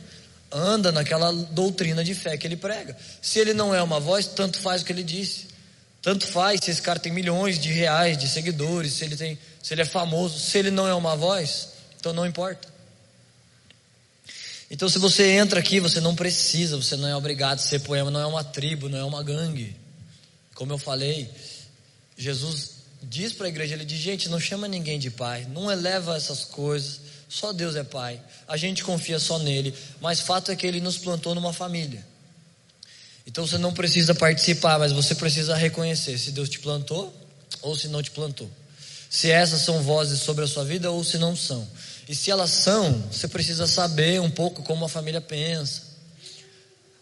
anda 0.56 0.90
naquela 0.90 1.32
doutrina 1.32 2.02
de 2.02 2.14
fé 2.14 2.36
que 2.36 2.46
ele 2.46 2.56
prega. 2.56 2.96
Se 3.20 3.38
ele 3.38 3.52
não 3.52 3.74
é 3.74 3.82
uma 3.82 4.00
voz, 4.00 4.26
tanto 4.26 4.58
faz 4.58 4.82
o 4.82 4.84
que 4.84 4.92
ele 4.92 5.02
disse. 5.02 5.48
Tanto 6.00 6.26
faz 6.26 6.60
se 6.62 6.70
esse 6.70 6.80
cara 6.80 6.98
tem 6.98 7.12
milhões 7.12 7.58
de 7.58 7.70
reais 7.72 8.16
de 8.16 8.28
seguidores, 8.28 8.92
se 8.92 9.04
ele 9.04 9.16
tem, 9.16 9.38
se 9.62 9.74
ele 9.74 9.82
é 9.82 9.84
famoso, 9.84 10.38
se 10.38 10.56
ele 10.56 10.70
não 10.70 10.86
é 10.86 10.94
uma 10.94 11.16
voz, 11.16 11.70
então 11.98 12.12
não 12.12 12.24
importa. 12.24 12.68
Então 14.70 14.88
se 14.88 14.98
você 14.98 15.32
entra 15.32 15.60
aqui, 15.60 15.80
você 15.80 16.00
não 16.00 16.14
precisa, 16.14 16.76
você 16.76 16.96
não 16.96 17.08
é 17.08 17.16
obrigado 17.16 17.58
a 17.58 17.62
ser 17.62 17.80
poema, 17.80 18.10
não 18.10 18.20
é 18.20 18.26
uma 18.26 18.44
tribo, 18.44 18.88
não 18.88 18.98
é 18.98 19.04
uma 19.04 19.22
gangue. 19.22 19.76
Como 20.54 20.72
eu 20.72 20.78
falei, 20.78 21.30
Jesus 22.16 22.76
diz 23.02 23.32
para 23.32 23.46
a 23.46 23.48
igreja, 23.48 23.74
ele 23.74 23.84
diz, 23.84 23.98
gente, 23.98 24.28
não 24.28 24.40
chama 24.40 24.66
ninguém 24.66 24.98
de 24.98 25.10
pai, 25.10 25.46
não 25.52 25.70
eleva 25.70 26.16
essas 26.16 26.44
coisas 26.44 27.00
só 27.28 27.52
Deus 27.52 27.76
é 27.76 27.82
pai. 27.82 28.20
A 28.46 28.56
gente 28.56 28.84
confia 28.84 29.18
só 29.18 29.38
nele. 29.38 29.74
Mas 30.00 30.20
fato 30.20 30.50
é 30.50 30.56
que 30.56 30.66
ele 30.66 30.80
nos 30.80 30.96
plantou 30.98 31.34
numa 31.34 31.52
família. 31.52 32.04
Então 33.26 33.46
você 33.46 33.58
não 33.58 33.72
precisa 33.72 34.14
participar, 34.14 34.78
mas 34.78 34.92
você 34.92 35.14
precisa 35.14 35.56
reconhecer 35.56 36.16
se 36.18 36.30
Deus 36.30 36.48
te 36.48 36.60
plantou 36.60 37.12
ou 37.60 37.76
se 37.76 37.88
não 37.88 38.02
te 38.02 38.10
plantou. 38.10 38.48
Se 39.10 39.30
essas 39.30 39.62
são 39.62 39.82
vozes 39.82 40.20
sobre 40.20 40.44
a 40.44 40.46
sua 40.46 40.64
vida 40.64 40.90
ou 40.90 41.02
se 41.02 41.18
não 41.18 41.34
são. 41.34 41.66
E 42.08 42.14
se 42.14 42.30
elas 42.30 42.50
são, 42.50 42.92
você 43.10 43.26
precisa 43.26 43.66
saber 43.66 44.20
um 44.20 44.30
pouco 44.30 44.62
como 44.62 44.84
a 44.84 44.88
família 44.88 45.20
pensa. 45.20 45.82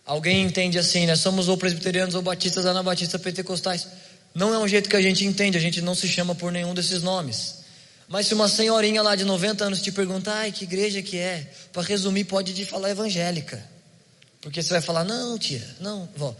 Alguém 0.07 0.43
entende 0.43 0.79
assim, 0.79 1.07
né? 1.07 1.17
Somos 1.17 1.49
ou 1.49 1.57
presbiterianos 1.57 2.15
ou 2.15 2.23
batistas, 2.23 2.65
anabatistas, 2.65 3.21
pentecostais. 3.21 3.87
Não 4.35 4.53
é 4.53 4.59
um 4.59 4.67
jeito 4.67 4.89
que 4.89 4.97
a 4.97 5.03
gente 5.03 5.25
entende, 5.25 5.59
a 5.59 5.61
gente 5.61 5.81
não 5.83 5.95
se 5.95 6.09
chama 6.09 6.35
por 6.35 6.51
nenhum 6.51 6.75
desses 6.75 7.03
nomes. 7.03 7.64
Mas 8.09 8.27
se 8.27 8.35
uma 8.35 8.49
senhorinha 8.49 9.03
lá 9.03 9.17
de 9.17 9.25
90 9.25 9.65
anos 9.65 9.81
te 9.81 9.91
perguntar, 9.91 10.35
ai, 10.35 10.53
que 10.53 10.65
igreja 10.65 11.03
que 11.03 11.19
é? 11.19 11.51
Para 11.73 11.83
resumir, 11.83 12.25
pode 12.25 12.53
te 12.53 12.65
falar 12.65 12.91
evangélica. 12.91 13.65
Porque 14.41 14.63
você 14.63 14.71
vai 14.71 14.81
falar, 14.83 15.05
não, 15.05 15.39
tia, 15.39 15.67
não, 15.81 16.09
vó, 16.15 16.37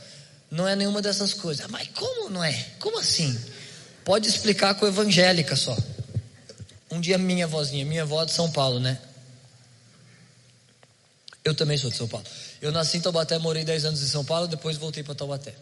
não 0.51 0.69
é 0.69 0.77
nenhuma 0.77 1.01
dessas 1.01 1.33
coisas. 1.33 1.65
Ah, 1.65 1.69
mas 1.69 1.89
como 1.89 2.29
não 2.29 2.45
é? 2.45 2.53
Como 2.79 2.99
assim? 2.99 3.39
Pode 4.05 4.29
explicar 4.29 4.75
com 4.75 4.87
evangélica 4.87 5.57
só. 5.57 5.77
Um 6.91 7.01
dia 7.01 7.17
minha 7.17 7.47
vozinha, 7.47 7.85
minha 7.85 8.03
avó 8.03 8.23
é 8.23 8.27
de 8.27 8.33
São 8.33 8.51
Paulo, 8.51 8.79
né? 8.79 8.99
Eu 11.43 11.55
também 11.55 11.77
sou 11.77 11.91
de 11.91 11.97
São 11.97 12.07
Paulo. 12.07 12.27
Eu 12.61 12.71
nasci 12.73 12.99
em 12.99 13.01
Taubaté, 13.01 13.39
morei 13.39 13.65
10 13.65 13.87
anos 13.87 14.03
em 14.03 14.07
São 14.07 14.25
Paulo, 14.25 14.47
depois 14.47 14.77
voltei 14.77 15.03
para 15.03 15.15
Taubaté. 15.15 15.55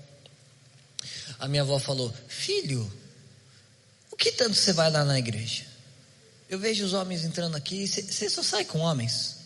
A 1.39 1.49
minha 1.49 1.63
avó 1.63 1.79
falou: 1.79 2.13
Filho, 2.29 2.93
o 4.11 4.17
que 4.17 4.31
tanto 4.33 4.55
você 4.55 4.73
vai 4.73 4.91
lá 4.91 5.05
na 5.05 5.19
igreja? 5.19 5.72
Eu 6.53 6.59
vejo 6.59 6.85
os 6.85 6.93
homens 6.93 7.25
entrando 7.25 7.57
aqui, 7.57 7.89
você 7.89 8.29
só 8.29 8.43
sai 8.43 8.63
com 8.67 8.81
homens? 8.81 9.37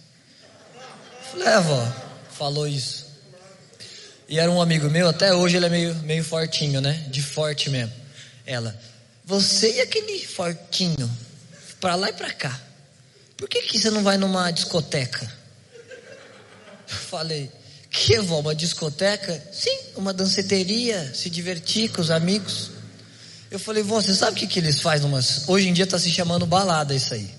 Eu 0.75 1.31
falei: 1.31 1.47
É, 1.47 1.93
falou 2.33 2.67
isso. 2.67 3.07
E 4.29 4.41
era 4.41 4.51
um 4.51 4.61
amigo 4.61 4.91
meu, 4.91 5.09
até 5.09 5.33
hoje 5.33 5.57
ele 5.57 5.67
é 5.67 5.69
meio, 5.69 5.95
meio 5.99 6.25
fortinho, 6.25 6.81
né? 6.81 7.07
De 7.09 7.23
forte 7.23 7.71
mesmo. 7.71 7.95
Ela, 8.45 8.77
você 9.25 9.77
e 9.77 9.81
aquele 9.83 10.27
fortinho, 10.27 11.09
para 11.81 11.95
lá 11.95 12.11
e 12.11 12.13
para 12.13 12.33
cá. 12.33 12.61
Por 13.37 13.49
que, 13.49 13.63
que 13.63 13.79
você 13.79 13.89
não 13.89 14.03
vai 14.03 14.17
numa 14.17 14.51
discoteca? 14.51 15.33
Falei, 16.89 17.53
que 17.89 18.19
vó, 18.19 18.41
uma 18.41 18.53
discoteca? 18.53 19.41
Sim, 19.53 19.79
uma 19.95 20.13
danceteria, 20.13 21.15
se 21.15 21.31
divertir 21.31 21.89
com 21.93 22.01
os 22.01 22.11
amigos. 22.11 22.73
Eu 23.51 23.59
falei, 23.59 23.83
vó, 23.83 24.01
você 24.01 24.15
sabe 24.15 24.33
o 24.33 24.35
que, 24.35 24.47
que 24.47 24.59
eles 24.59 24.81
fazem. 24.81 25.11
Hoje 25.47 25.69
em 25.69 25.73
dia 25.73 25.85
está 25.85 25.99
se 25.99 26.11
chamando 26.11 26.47
balada 26.47 26.95
isso 26.95 27.15
aí. 27.15 27.31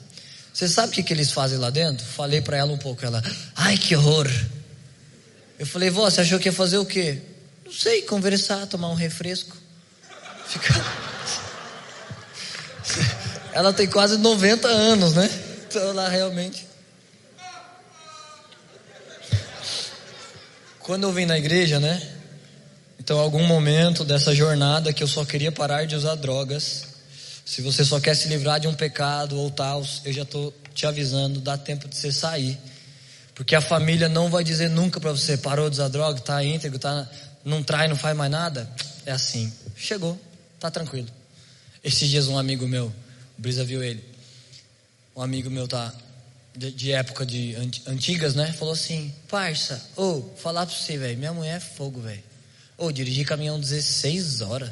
Você 0.54 0.68
sabe 0.68 0.90
o 0.90 0.92
que, 0.92 1.04
que 1.04 1.14
eles 1.14 1.32
fazem 1.32 1.58
lá 1.58 1.70
dentro? 1.70 2.06
Falei 2.06 2.42
para 2.42 2.58
ela 2.58 2.72
um 2.72 2.78
pouco, 2.78 3.06
ela, 3.06 3.22
ai 3.56 3.78
que 3.78 3.96
horror. 3.96 4.28
Eu 5.60 5.66
falei, 5.66 5.90
vó, 5.90 6.10
você 6.10 6.22
achou 6.22 6.40
que 6.40 6.48
ia 6.48 6.54
fazer 6.54 6.78
o 6.78 6.86
quê? 6.86 7.22
Não 7.66 7.72
sei, 7.72 8.02
conversar, 8.04 8.66
tomar 8.66 8.90
um 8.90 8.96
refresco. 8.96 9.56
Ficar. 10.48 10.78
Ela 13.54 13.74
tem 13.74 13.88
quase 13.88 14.18
90 14.18 14.68
anos, 14.68 15.14
né? 15.14 15.30
Então 15.68 15.90
ela 15.90 16.08
realmente. 16.08 16.68
Quando 20.80 21.04
eu 21.04 21.12
vim 21.12 21.26
na 21.26 21.38
igreja, 21.38 21.80
né? 21.80 22.17
Então, 23.08 23.20
algum 23.20 23.48
momento 23.48 24.04
dessa 24.04 24.36
jornada 24.36 24.92
que 24.92 25.02
eu 25.02 25.08
só 25.08 25.24
queria 25.24 25.50
parar 25.50 25.86
de 25.86 25.96
usar 25.96 26.16
drogas. 26.16 26.88
Se 27.46 27.62
você 27.62 27.86
só 27.86 28.02
quer 28.02 28.14
se 28.14 28.28
livrar 28.28 28.60
de 28.60 28.68
um 28.68 28.74
pecado 28.74 29.40
ou 29.40 29.50
tal, 29.50 29.82
eu 30.04 30.12
já 30.12 30.24
estou 30.24 30.54
te 30.74 30.86
avisando, 30.86 31.40
dá 31.40 31.58
tempo 31.58 31.88
de 31.88 31.96
você 31.96 32.12
sair. 32.12 32.60
Porque 33.34 33.56
a 33.56 33.62
família 33.62 34.10
não 34.10 34.30
vai 34.30 34.44
dizer 34.44 34.70
nunca 34.70 35.00
para 35.00 35.14
você, 35.14 35.38
parou 35.38 35.70
de 35.70 35.76
usar 35.76 35.88
droga, 35.88 36.20
tá 36.20 36.44
íntegro, 36.44 36.78
tá, 36.78 37.10
não 37.46 37.64
trai, 37.64 37.88
não 37.88 37.96
faz 37.96 38.14
mais 38.14 38.30
nada. 38.30 38.70
É 39.06 39.14
assim. 39.14 39.54
Chegou, 39.78 40.20
tá 40.60 40.70
tranquilo. 40.70 41.08
Esses 41.82 42.10
dias 42.10 42.28
um 42.28 42.38
amigo 42.38 42.68
meu, 42.68 42.88
o 42.88 43.42
Brisa 43.42 43.64
viu 43.64 43.82
ele. 43.82 44.04
Um 45.16 45.22
amigo 45.22 45.50
meu 45.50 45.66
tá 45.66 45.94
de, 46.54 46.74
de 46.74 46.92
época 46.92 47.26
de 47.26 47.56
antigas, 47.88 48.36
né? 48.36 48.52
Falou 48.52 48.74
assim: 48.74 49.16
"Parça, 49.30 49.82
ô, 49.96 50.04
oh, 50.04 50.38
falar 50.38 50.66
para 50.66 50.76
você, 50.76 50.98
velho, 50.98 51.18
minha 51.18 51.32
mulher 51.32 51.56
é 51.56 51.60
fogo, 51.62 52.02
velho. 52.02 52.28
Oh, 52.78 52.92
dirigi 52.92 53.26
caminhão 53.26 53.60
16 53.60 54.42
horas. 54.42 54.70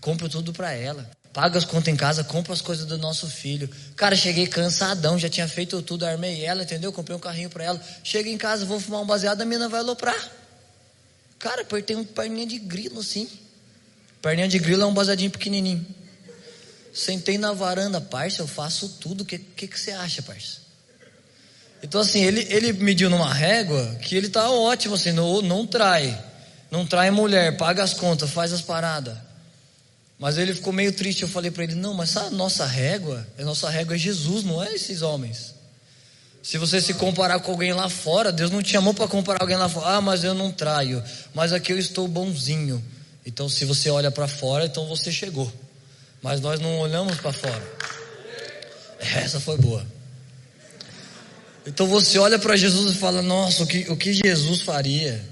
Compro 0.00 0.28
tudo 0.28 0.52
para 0.52 0.72
ela. 0.72 1.10
Paga 1.32 1.56
as 1.56 1.64
contas 1.64 1.88
em 1.88 1.96
casa, 1.96 2.22
compro 2.22 2.52
as 2.52 2.60
coisas 2.60 2.84
do 2.84 2.98
nosso 2.98 3.26
filho. 3.26 3.70
Cara, 3.96 4.14
cheguei 4.14 4.46
cansadão, 4.46 5.18
já 5.18 5.30
tinha 5.30 5.48
feito 5.48 5.80
tudo, 5.80 6.04
armei 6.04 6.44
ela, 6.44 6.62
entendeu? 6.62 6.92
Comprei 6.92 7.16
um 7.16 7.20
carrinho 7.20 7.48
para 7.48 7.64
ela. 7.64 7.80
Chega 8.04 8.28
em 8.28 8.36
casa, 8.36 8.66
vou 8.66 8.78
fumar 8.78 9.00
um 9.00 9.06
baseado, 9.06 9.40
a 9.40 9.44
mina 9.46 9.66
vai 9.68 9.80
aloprar. 9.80 10.30
Cara, 11.38 11.62
apertei 11.62 11.96
um 11.96 12.04
perninha 12.04 12.46
de 12.46 12.58
grilo 12.58 13.00
assim. 13.00 13.26
Perninha 14.20 14.46
de 14.46 14.58
grilo 14.58 14.82
é 14.82 14.86
um 14.86 14.92
baseadinho 14.92 15.30
pequenininho. 15.30 15.86
Sentei 16.92 17.38
na 17.38 17.54
varanda, 17.54 17.98
parça, 17.98 18.42
eu 18.42 18.46
faço 18.46 18.88
tudo. 19.00 19.22
O 19.22 19.24
que, 19.24 19.38
que, 19.38 19.66
que 19.66 19.80
você 19.80 19.92
acha, 19.92 20.20
parça? 20.20 20.58
Então, 21.82 22.00
assim, 22.00 22.22
ele, 22.22 22.46
ele 22.50 22.72
mediu 22.74 23.08
numa 23.08 23.32
régua 23.32 23.96
que 24.02 24.14
ele 24.14 24.28
tá 24.28 24.50
ótimo, 24.50 24.94
assim, 24.94 25.12
não, 25.12 25.40
não 25.40 25.66
trai. 25.66 26.31
Não 26.72 26.84
trai 26.84 27.12
mulher, 27.12 27.56
paga 27.56 27.84
as 27.84 27.94
contas, 27.94 28.30
faz 28.30 28.52
as 28.52 28.60
paradas. 28.60 29.16
Mas 30.18 30.38
ele 30.38 30.54
ficou 30.54 30.72
meio 30.72 30.92
triste. 30.92 31.22
Eu 31.22 31.28
falei 31.28 31.52
para 31.52 31.62
ele: 31.62 31.76
Não, 31.76 31.94
mas 31.94 32.16
a 32.16 32.30
nossa 32.30 32.66
régua, 32.66 33.24
a 33.38 33.42
nossa 33.44 33.70
régua 33.70 33.94
é 33.94 33.98
Jesus, 33.98 34.42
não 34.42 34.60
é 34.60 34.74
esses 34.74 35.02
homens. 35.02 35.54
Se 36.42 36.58
você 36.58 36.80
se 36.80 36.94
comparar 36.94 37.38
com 37.38 37.52
alguém 37.52 37.72
lá 37.72 37.88
fora, 37.88 38.32
Deus 38.32 38.50
não 38.50 38.60
te 38.60 38.72
chamou 38.72 38.92
para 38.92 39.06
comparar 39.06 39.42
alguém 39.42 39.56
lá 39.56 39.68
fora. 39.68 39.98
Ah, 39.98 40.00
mas 40.00 40.24
eu 40.24 40.34
não 40.34 40.50
traio. 40.50 41.00
Mas 41.32 41.52
aqui 41.52 41.72
eu 41.72 41.78
estou 41.78 42.08
bonzinho. 42.08 42.82
Então, 43.24 43.48
se 43.48 43.64
você 43.64 43.88
olha 43.88 44.10
para 44.10 44.26
fora, 44.26 44.64
então 44.64 44.88
você 44.88 45.12
chegou 45.12 45.52
mas 46.22 46.40
nós 46.40 46.60
não 46.60 46.78
olhamos 46.78 47.16
para 47.18 47.32
fora. 47.32 47.62
Essa 49.16 49.40
foi 49.40 49.58
boa. 49.58 49.84
Então 51.66 51.86
você 51.88 52.18
olha 52.18 52.38
para 52.38 52.56
Jesus 52.56 52.94
e 52.94 52.98
fala: 52.98 53.20
Nossa, 53.20 53.64
o 53.64 53.66
que, 53.66 53.90
o 53.90 53.96
que 53.96 54.14
Jesus 54.14 54.62
faria? 54.62 55.22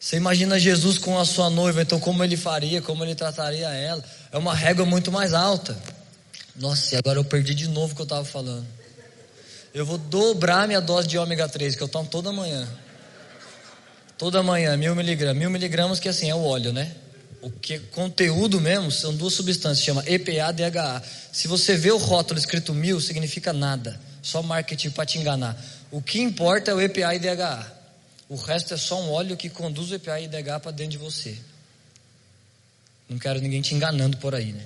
Você 0.00 0.16
imagina 0.16 0.58
Jesus 0.58 0.96
com 0.96 1.18
a 1.18 1.26
sua 1.26 1.50
noiva, 1.50 1.82
então 1.82 2.00
como 2.00 2.24
ele 2.24 2.34
faria, 2.34 2.80
como 2.80 3.04
ele 3.04 3.14
trataria 3.14 3.68
ela? 3.68 4.02
É 4.32 4.38
uma 4.38 4.54
régua 4.54 4.86
muito 4.86 5.12
mais 5.12 5.34
alta. 5.34 5.76
Nossa, 6.56 6.94
e 6.94 6.98
agora 6.98 7.18
eu 7.18 7.24
perdi 7.24 7.54
de 7.54 7.68
novo 7.68 7.92
o 7.92 7.94
que 7.94 8.00
eu 8.00 8.04
estava 8.04 8.24
falando. 8.24 8.66
Eu 9.74 9.84
vou 9.84 9.98
dobrar 9.98 10.66
minha 10.66 10.80
dose 10.80 11.06
de 11.06 11.18
ômega 11.18 11.46
3, 11.46 11.76
que 11.76 11.82
eu 11.82 11.88
tomo 11.88 12.08
toda 12.08 12.32
manhã. 12.32 12.66
Toda 14.16 14.42
manhã, 14.42 14.74
mil 14.76 14.96
miligramas. 14.96 15.38
Mil 15.38 15.50
miligramas 15.50 16.00
que 16.00 16.08
assim 16.08 16.30
é 16.30 16.34
o 16.34 16.42
óleo, 16.42 16.72
né? 16.72 16.96
o 17.42 17.50
que 17.50 17.78
conteúdo 17.78 18.60
mesmo 18.60 18.90
são 18.90 19.14
duas 19.14 19.32
substâncias, 19.32 19.84
chama 19.84 20.04
EPA 20.06 20.30
e 20.30 20.52
DHA. 20.52 21.02
Se 21.32 21.48
você 21.48 21.76
vê 21.76 21.90
o 21.90 21.96
rótulo 21.96 22.38
escrito 22.38 22.74
mil, 22.74 23.00
significa 23.00 23.52
nada, 23.52 23.98
só 24.22 24.42
marketing 24.42 24.90
para 24.90 25.06
te 25.06 25.18
enganar. 25.18 25.56
O 25.90 26.02
que 26.02 26.20
importa 26.20 26.70
é 26.70 26.74
o 26.74 26.80
EPA 26.80 27.14
e 27.14 27.18
DHA. 27.18 27.79
O 28.30 28.36
resto 28.36 28.72
é 28.72 28.76
só 28.76 29.02
um 29.02 29.10
óleo 29.10 29.36
que 29.36 29.50
conduz 29.50 29.90
o 29.90 29.94
EPA 29.96 30.20
e 30.20 30.28
DHA 30.28 30.60
para 30.60 30.70
dentro 30.70 30.92
de 30.92 30.98
você. 30.98 31.36
Não 33.08 33.18
quero 33.18 33.40
ninguém 33.40 33.60
te 33.60 33.74
enganando 33.74 34.18
por 34.18 34.36
aí, 34.36 34.52
né? 34.52 34.64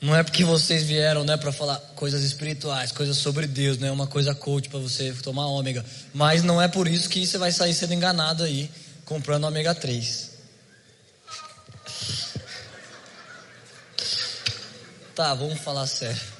Não 0.00 0.16
é 0.16 0.22
porque 0.22 0.42
vocês 0.42 0.84
vieram, 0.84 1.24
né, 1.24 1.36
para 1.36 1.52
falar 1.52 1.76
coisas 1.94 2.24
espirituais, 2.24 2.92
coisas 2.92 3.18
sobre 3.18 3.46
Deus, 3.46 3.76
não 3.76 3.88
é 3.88 3.90
uma 3.90 4.06
coisa 4.06 4.34
coach 4.34 4.70
para 4.70 4.78
você 4.78 5.12
tomar 5.12 5.44
ômega, 5.48 5.84
mas 6.14 6.42
não 6.42 6.62
é 6.62 6.66
por 6.66 6.88
isso 6.88 7.10
que 7.10 7.26
você 7.26 7.36
vai 7.36 7.52
sair 7.52 7.74
sendo 7.74 7.92
enganado 7.92 8.42
aí 8.42 8.70
comprando 9.04 9.44
ômega 9.44 9.74
3. 9.74 10.30
Tá, 15.14 15.34
vamos 15.34 15.58
falar 15.58 15.86
sério. 15.86 16.37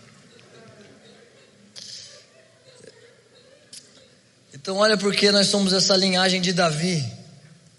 Então, 4.60 4.76
olha 4.76 4.96
porque 4.96 5.30
nós 5.30 5.46
somos 5.46 5.72
essa 5.72 5.96
linhagem 5.96 6.40
de 6.40 6.52
Davi. 6.52 7.04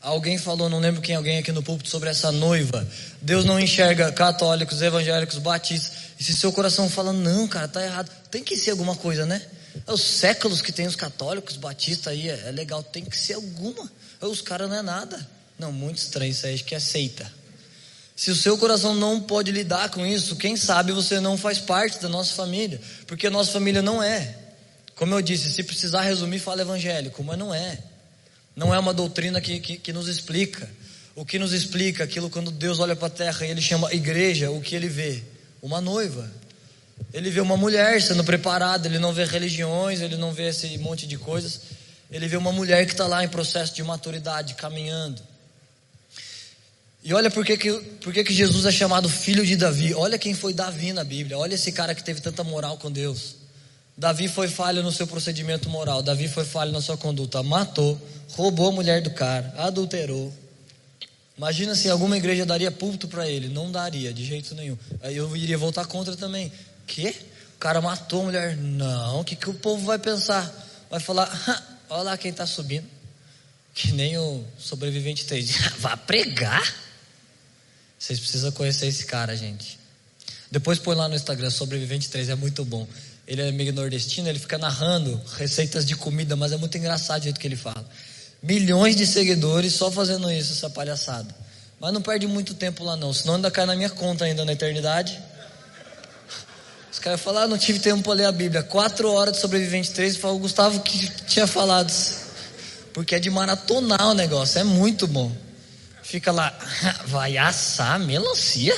Alguém 0.02 0.38
falou, 0.38 0.70
não 0.70 0.80
lembro 0.80 1.02
quem, 1.02 1.14
alguém 1.14 1.38
aqui 1.38 1.52
no 1.52 1.62
púlpito, 1.62 1.90
sobre 1.90 2.10
essa 2.10 2.32
noiva. 2.32 2.88
Deus 3.22 3.44
não 3.44 3.60
enxerga 3.60 4.12
católicos, 4.14 4.82
evangélicos, 4.82 5.38
batistas. 5.40 5.92
E 6.18 6.24
se 6.24 6.34
seu 6.34 6.54
coração 6.54 6.90
fala, 6.90 7.12
não, 7.12 7.48
cara, 7.50 7.68
tá 7.68 7.84
errado, 7.84 8.10
tem 8.32 8.44
que 8.44 8.56
ser 8.56 8.72
alguma 8.72 8.96
coisa, 8.96 9.26
né? 9.26 9.42
É 9.86 9.92
os 9.92 10.02
séculos 10.02 10.62
que 10.62 10.72
tem 10.72 10.88
os 10.88 10.96
católicos, 10.96 11.58
batistas 11.58 12.14
aí, 12.14 12.30
é, 12.30 12.46
é 12.48 12.52
legal, 12.52 12.82
tem 12.82 13.04
que 13.04 13.18
ser 13.18 13.34
alguma. 13.34 13.92
Os 14.22 14.42
caras 14.42 14.70
não 14.70 14.78
é 14.78 14.82
nada. 14.82 15.28
Não, 15.60 15.74
muito 15.74 15.98
estranho 15.98 16.32
isso 16.32 16.46
aí, 16.46 16.54
acho 16.54 16.64
que 16.64 16.76
aceita. 16.76 17.24
É 17.24 17.40
se 18.16 18.32
o 18.32 18.36
seu 18.36 18.58
coração 18.58 18.96
não 18.96 19.20
pode 19.20 19.52
lidar 19.52 19.90
com 19.90 20.06
isso, 20.06 20.38
quem 20.38 20.56
sabe 20.56 20.94
você 20.94 21.20
não 21.20 21.38
faz 21.38 21.60
parte 21.60 22.00
da 22.00 22.08
nossa 22.08 22.34
família, 22.34 22.80
porque 23.06 23.28
a 23.28 23.32
nossa 23.32 23.52
família 23.52 23.82
não 23.82 24.02
é. 24.02 24.49
Como 25.00 25.16
eu 25.16 25.22
disse, 25.22 25.50
se 25.50 25.64
precisar 25.64 26.02
resumir, 26.02 26.40
fala 26.40 26.62
evangélico, 26.62 27.24
mas 27.24 27.40
não 27.40 27.54
é. 27.54 27.80
Não 28.54 28.76
é 28.76 28.78
uma 28.78 28.94
doutrina 28.94 29.40
que, 29.40 29.58
que, 29.62 29.78
que 29.78 29.94
nos 29.94 30.10
explica. 30.10 30.70
O 31.16 31.24
que 31.24 31.40
nos 31.40 31.54
explica 31.54 32.04
aquilo 32.04 32.30
quando 32.30 32.52
Deus 32.52 32.80
olha 32.80 32.98
para 32.98 33.08
a 33.08 33.10
terra 33.10 33.46
e 33.46 33.50
ele 33.50 33.62
chama 33.62 33.94
igreja, 33.94 34.52
o 34.52 34.60
que 34.60 34.76
ele 34.76 34.90
vê? 34.90 35.24
Uma 35.62 35.80
noiva. 35.80 36.30
Ele 37.14 37.30
vê 37.30 37.40
uma 37.40 37.56
mulher 37.56 38.02
sendo 38.02 38.26
preparada, 38.26 38.90
ele 38.90 39.00
não 39.00 39.14
vê 39.14 39.24
religiões, 39.24 40.02
ele 40.02 40.18
não 40.18 40.34
vê 40.34 40.50
esse 40.50 40.78
monte 40.80 41.08
de 41.08 41.18
coisas. 41.18 41.62
Ele 42.12 42.28
vê 42.28 42.36
uma 42.36 42.52
mulher 42.52 42.86
que 42.86 42.92
está 42.92 43.08
lá 43.08 43.24
em 43.24 43.30
processo 43.30 43.74
de 43.74 43.82
maturidade, 43.82 44.56
caminhando. 44.56 45.22
E 47.02 47.14
olha 47.14 47.32
por 47.32 47.46
que, 47.46 47.56
que, 47.56 48.24
que 48.26 48.34
Jesus 48.34 48.66
é 48.66 48.72
chamado 48.74 49.08
filho 49.08 49.46
de 49.46 49.56
Davi. 49.56 49.94
Olha 49.94 50.18
quem 50.18 50.34
foi 50.34 50.54
Davi 50.54 50.92
na 50.92 51.06
Bíblia. 51.06 51.38
Olha 51.38 51.56
esse 51.56 51.72
cara 51.72 51.96
que 51.96 52.04
teve 52.04 52.20
tanta 52.20 52.44
moral 52.44 52.78
com 52.78 52.92
Deus. 52.92 53.39
Davi 54.00 54.30
foi 54.30 54.48
falho 54.48 54.82
no 54.82 54.94
seu 54.94 55.06
procedimento 55.06 55.70
moral. 55.70 56.02
Davi 56.02 56.30
foi 56.30 56.46
falho 56.46 56.72
na 56.72 56.80
sua 56.80 56.96
conduta. 56.96 57.44
Matou, 57.44 58.00
roubou 58.32 58.70
a 58.70 58.72
mulher 58.72 59.02
do 59.02 59.12
cara, 59.12 59.54
adulterou. 59.58 60.34
Imagina 61.38 61.76
se 61.76 61.90
alguma 61.90 62.16
igreja 62.16 62.46
daria 62.46 62.72
púlpito 62.72 63.10
para 63.10 63.28
ele. 63.28 63.50
Não 63.50 63.70
daria, 63.70 64.14
de 64.14 64.24
jeito 64.24 64.56
nenhum. 64.56 64.78
Aí 65.04 65.18
eu 65.18 65.36
iria 65.36 65.58
voltar 65.58 65.86
contra 65.86 66.16
também. 66.16 66.50
Que? 66.88 67.10
O 67.56 67.60
cara 67.60 67.82
matou 67.82 68.22
a 68.22 68.24
mulher. 68.24 68.56
Não, 68.56 69.20
o 69.20 69.24
que, 69.26 69.36
que 69.36 69.50
o 69.50 69.54
povo 69.54 69.86
vai 69.86 70.00
pensar? 70.00 70.50
Vai 70.90 71.02
falar, 71.02 71.30
olha 71.90 72.04
lá 72.04 72.18
quem 72.18 72.32
está 72.32 72.46
subindo. 72.46 72.88
Que 73.76 73.92
nem 73.92 74.18
o 74.18 74.46
sobrevivente 74.58 75.26
3. 75.26 75.76
Vá 75.80 75.98
pregar? 75.98 76.74
Vocês 77.98 78.18
precisam 78.18 78.54
conhecer 78.54 78.88
esse 78.88 79.06
cara, 79.06 79.36
gente. 79.36 79.78
Depois 80.50 80.80
põe 80.80 80.96
lá 80.96 81.08
no 81.10 81.16
Instagram, 81.16 81.50
Sobrevivente 81.50 82.10
3, 82.10 82.30
é 82.30 82.36
muito 82.36 82.66
bom. 82.66 82.88
Ele 83.30 83.44
é 83.44 83.52
meio 83.52 83.72
nordestino, 83.72 84.28
ele 84.28 84.40
fica 84.40 84.58
narrando 84.58 85.22
receitas 85.38 85.86
de 85.86 85.96
comida, 85.96 86.36
mas 86.36 86.52
é 86.52 86.58
muito 86.58 86.76
engraçado 86.76 87.22
o 87.22 87.24
jeito 87.26 87.40
que 87.40 87.46
ele 87.46 87.56
fala. 87.56 87.86
Milhões 88.42 88.96
de 88.96 89.06
seguidores 89.06 89.76
só 89.76 89.92
fazendo 89.92 90.32
isso, 90.32 90.54
essa 90.54 90.68
palhaçada. 90.68 91.28
Mas 91.80 91.94
não 91.94 92.02
perde 92.02 92.26
muito 92.26 92.56
tempo 92.56 92.84
lá 92.84 92.98
não, 92.98 93.14
senão 93.14 93.36
ainda 93.36 93.52
cai 93.52 93.68
na 93.68 93.76
minha 93.76 93.90
conta 93.92 94.26
ainda 94.26 94.44
na 94.44 94.54
eternidade. 94.54 95.20
Os 96.92 96.98
caras 96.98 97.22
falaram, 97.22 97.46
ah, 97.46 97.50
não 97.50 97.58
tive 97.60 97.78
tempo 97.78 98.02
para 98.02 98.14
ler 98.14 98.26
a 98.26 98.32
Bíblia. 98.32 98.64
Quatro 98.64 99.12
horas 99.12 99.36
de 99.36 99.42
sobrevivente 99.42 99.92
3, 99.92 100.18
foi 100.18 100.32
o 100.32 100.40
Gustavo 100.40 100.80
que 100.80 101.08
tinha 101.28 101.46
falado. 101.46 101.94
Porque 102.96 103.14
é 103.14 103.20
de 103.20 103.30
maratonar 103.30 104.08
o 104.08 104.16
negócio, 104.16 104.58
é 104.58 104.64
muito 104.64 105.06
bom. 105.06 105.32
Fica 106.02 106.32
lá, 106.32 106.52
vai 107.06 107.38
assar 107.38 108.00
melancia? 108.00 108.76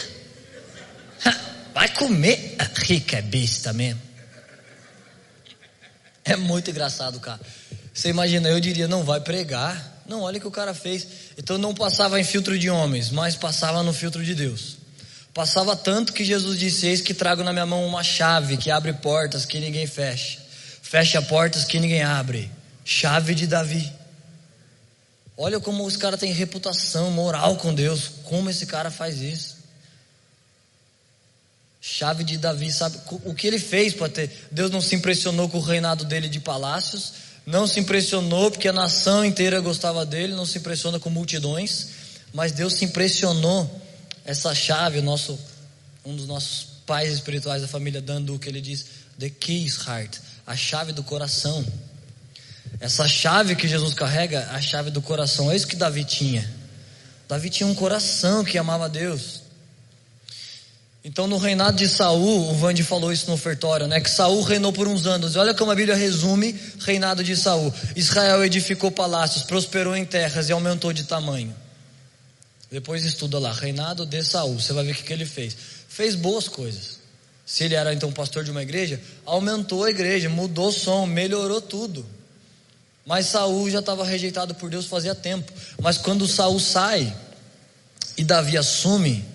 Vai 1.74 1.88
comer? 1.88 2.58
Rica 2.76 3.20
é 3.20 3.22
besta 3.22 3.72
mesmo. 3.72 4.11
É 6.32 6.36
muito 6.38 6.70
engraçado, 6.70 7.20
cara. 7.20 7.39
Você 7.94 8.10
imagina, 8.10 8.48
eu 8.48 8.60
diria, 8.60 8.88
não 8.88 9.04
vai 9.04 9.20
pregar. 9.20 10.02
Não, 10.08 10.22
olha 10.22 10.38
o 10.38 10.41
que 10.41 10.48
o 10.48 10.52
cara 10.52 10.74
fez. 10.74 11.06
Então 11.38 11.58
não 11.58 11.74
passava 11.74 12.20
em 12.20 12.24
filtro 12.24 12.58
de 12.58 12.70
homens, 12.70 13.10
mas 13.10 13.36
passava 13.36 13.84
no 13.84 13.94
filtro 13.94 14.24
de 14.24 14.34
Deus. 14.34 14.78
Passava 15.34 15.76
tanto 15.76 16.13
que 16.13 16.24
Jesus 16.24 16.58
disse: 16.60 16.88
Eis 16.88 17.02
que 17.02 17.13
trago 17.13 17.44
na 17.44 17.54
minha 17.54 17.65
mão 17.65 17.86
uma 17.86 18.04
chave 18.04 18.58
que 18.58 18.72
abre 18.72 18.94
portas 18.94 19.46
que 19.46 19.60
ninguém 19.60 19.88
fecha, 19.88 20.39
fecha 20.82 21.22
portas 21.22 21.65
que 21.65 21.80
ninguém 21.80 22.04
abre. 22.04 22.50
Chave 22.84 23.36
de 23.36 23.48
Davi. 23.48 23.91
Olha 25.38 25.60
como 25.60 25.86
os 25.86 25.96
caras 25.96 26.20
têm 26.20 26.32
reputação 26.32 27.12
moral 27.12 27.56
com 27.58 27.74
Deus. 27.74 28.12
Como 28.24 28.50
esse 28.50 28.65
cara 28.65 28.91
faz 28.91 29.22
isso? 29.22 29.51
Chave 31.84 32.24
de 32.24 32.38
Davi, 32.38 32.72
sabe 32.72 33.00
o 33.26 33.34
que 33.34 33.48
ele 33.48 33.58
fez 33.58 33.96
para 33.96 34.08
ter? 34.08 34.48
Deus 34.52 34.70
não 34.70 34.80
se 34.80 34.94
impressionou 34.94 35.50
com 35.50 35.58
o 35.58 35.62
reinado 35.62 36.06
dele 36.06 36.30
de 36.30 36.39
palácios, 36.39 37.13
não 37.44 37.65
se 37.65 37.80
impressionou 37.80 38.52
porque 38.52 38.67
a 38.67 38.74
nação 38.74 39.26
inteira 39.26 39.60
gostava 39.60 40.06
dele, 40.06 40.36
não 40.36 40.46
se 40.46 40.60
impressiona 40.60 41.00
com 41.00 41.10
multidões, 41.10 41.88
mas 42.32 42.52
Deus 42.52 42.76
se 42.76 42.86
impressionou. 42.86 43.82
Essa 44.24 44.54
chave, 44.54 45.00
o 45.00 45.02
nosso, 45.02 45.39
um 46.06 46.15
dos 46.15 46.28
nossos 46.28 46.67
pais 46.86 47.12
espirituais 47.12 47.63
da 47.63 47.67
família 47.67 48.00
Dan 48.00 48.22
Duque, 48.22 48.48
ele 48.48 48.62
diz: 48.62 48.86
The 49.20 49.32
keys 49.32 49.78
heart, 49.88 50.20
a 50.46 50.56
chave 50.56 50.94
do 50.94 51.02
coração. 51.02 51.65
Essa 52.80 53.08
chave 53.08 53.56
que 53.56 53.67
Jesus 53.67 53.96
carrega, 53.96 54.48
a 54.52 54.62
chave 54.62 54.91
do 54.91 55.02
coração, 55.02 55.52
é 55.52 55.56
isso 55.56 55.65
que 55.65 55.76
Davi 55.76 56.04
tinha. 56.04 56.48
Davi 57.28 57.50
tinha 57.50 57.65
um 57.65 57.74
coração 57.74 58.44
que 58.44 58.58
amava 58.58 58.88
Deus. 58.88 59.40
Então, 61.04 61.26
no 61.26 61.38
reinado 61.38 61.78
de 61.78 61.90
Saul, 61.90 62.52
o 62.52 62.56
Vande 62.56 62.84
falou 62.84 63.12
isso 63.12 63.26
no 63.28 63.34
ofertório, 63.34 63.88
né? 63.88 64.00
Que 64.00 64.10
Saul 64.10 64.44
reinou 64.44 64.72
por 64.72 64.88
uns 64.88 65.08
anos. 65.08 65.36
Olha 65.36 65.54
como 65.54 65.72
a 65.72 65.76
Bíblia 65.76 65.96
resume 65.96 66.56
reinado 66.80 67.24
de 67.24 67.36
Saul. 67.36 67.74
Israel 67.96 68.46
edificou 68.46 68.92
palácios, 68.92 69.44
prosperou 69.44 69.96
em 69.96 70.06
terras 70.06 70.48
e 70.48 70.52
aumentou 70.52 70.94
de 70.94 71.06
tamanho. 71.06 71.56
Depois 72.72 73.04
estuda 73.04 73.40
lá, 73.40 73.52
reinado 73.52 74.06
de 74.06 74.24
Saul. 74.24 74.60
Você 74.60 74.74
vai 74.74 74.86
ver 74.86 74.92
o 74.92 74.96
que, 74.96 75.04
que 75.04 75.12
ele 75.12 75.26
fez. 75.26 75.58
Fez 75.90 76.14
boas 76.14 76.48
coisas. 76.48 77.00
Se 77.46 77.64
ele 77.64 77.74
era 77.76 77.94
então 77.94 78.12
pastor 78.14 78.44
de 78.44 78.52
uma 78.52 78.62
igreja, 78.62 79.02
aumentou 79.26 79.84
a 79.84 79.90
igreja, 79.90 80.30
mudou 80.30 80.68
o 80.68 80.72
som, 80.72 81.08
melhorou 81.08 81.60
tudo. 81.60 82.06
Mas 83.06 83.26
Saul 83.26 83.70
já 83.70 83.80
estava 83.80 84.06
rejeitado 84.06 84.54
por 84.54 84.70
Deus 84.70 84.86
fazia 84.86 85.16
tempo. 85.16 85.52
Mas 85.82 85.98
quando 85.98 86.28
Saul 86.28 86.60
sai 86.60 87.14
e 88.18 88.24
Davi 88.24 88.56
assume, 88.56 89.26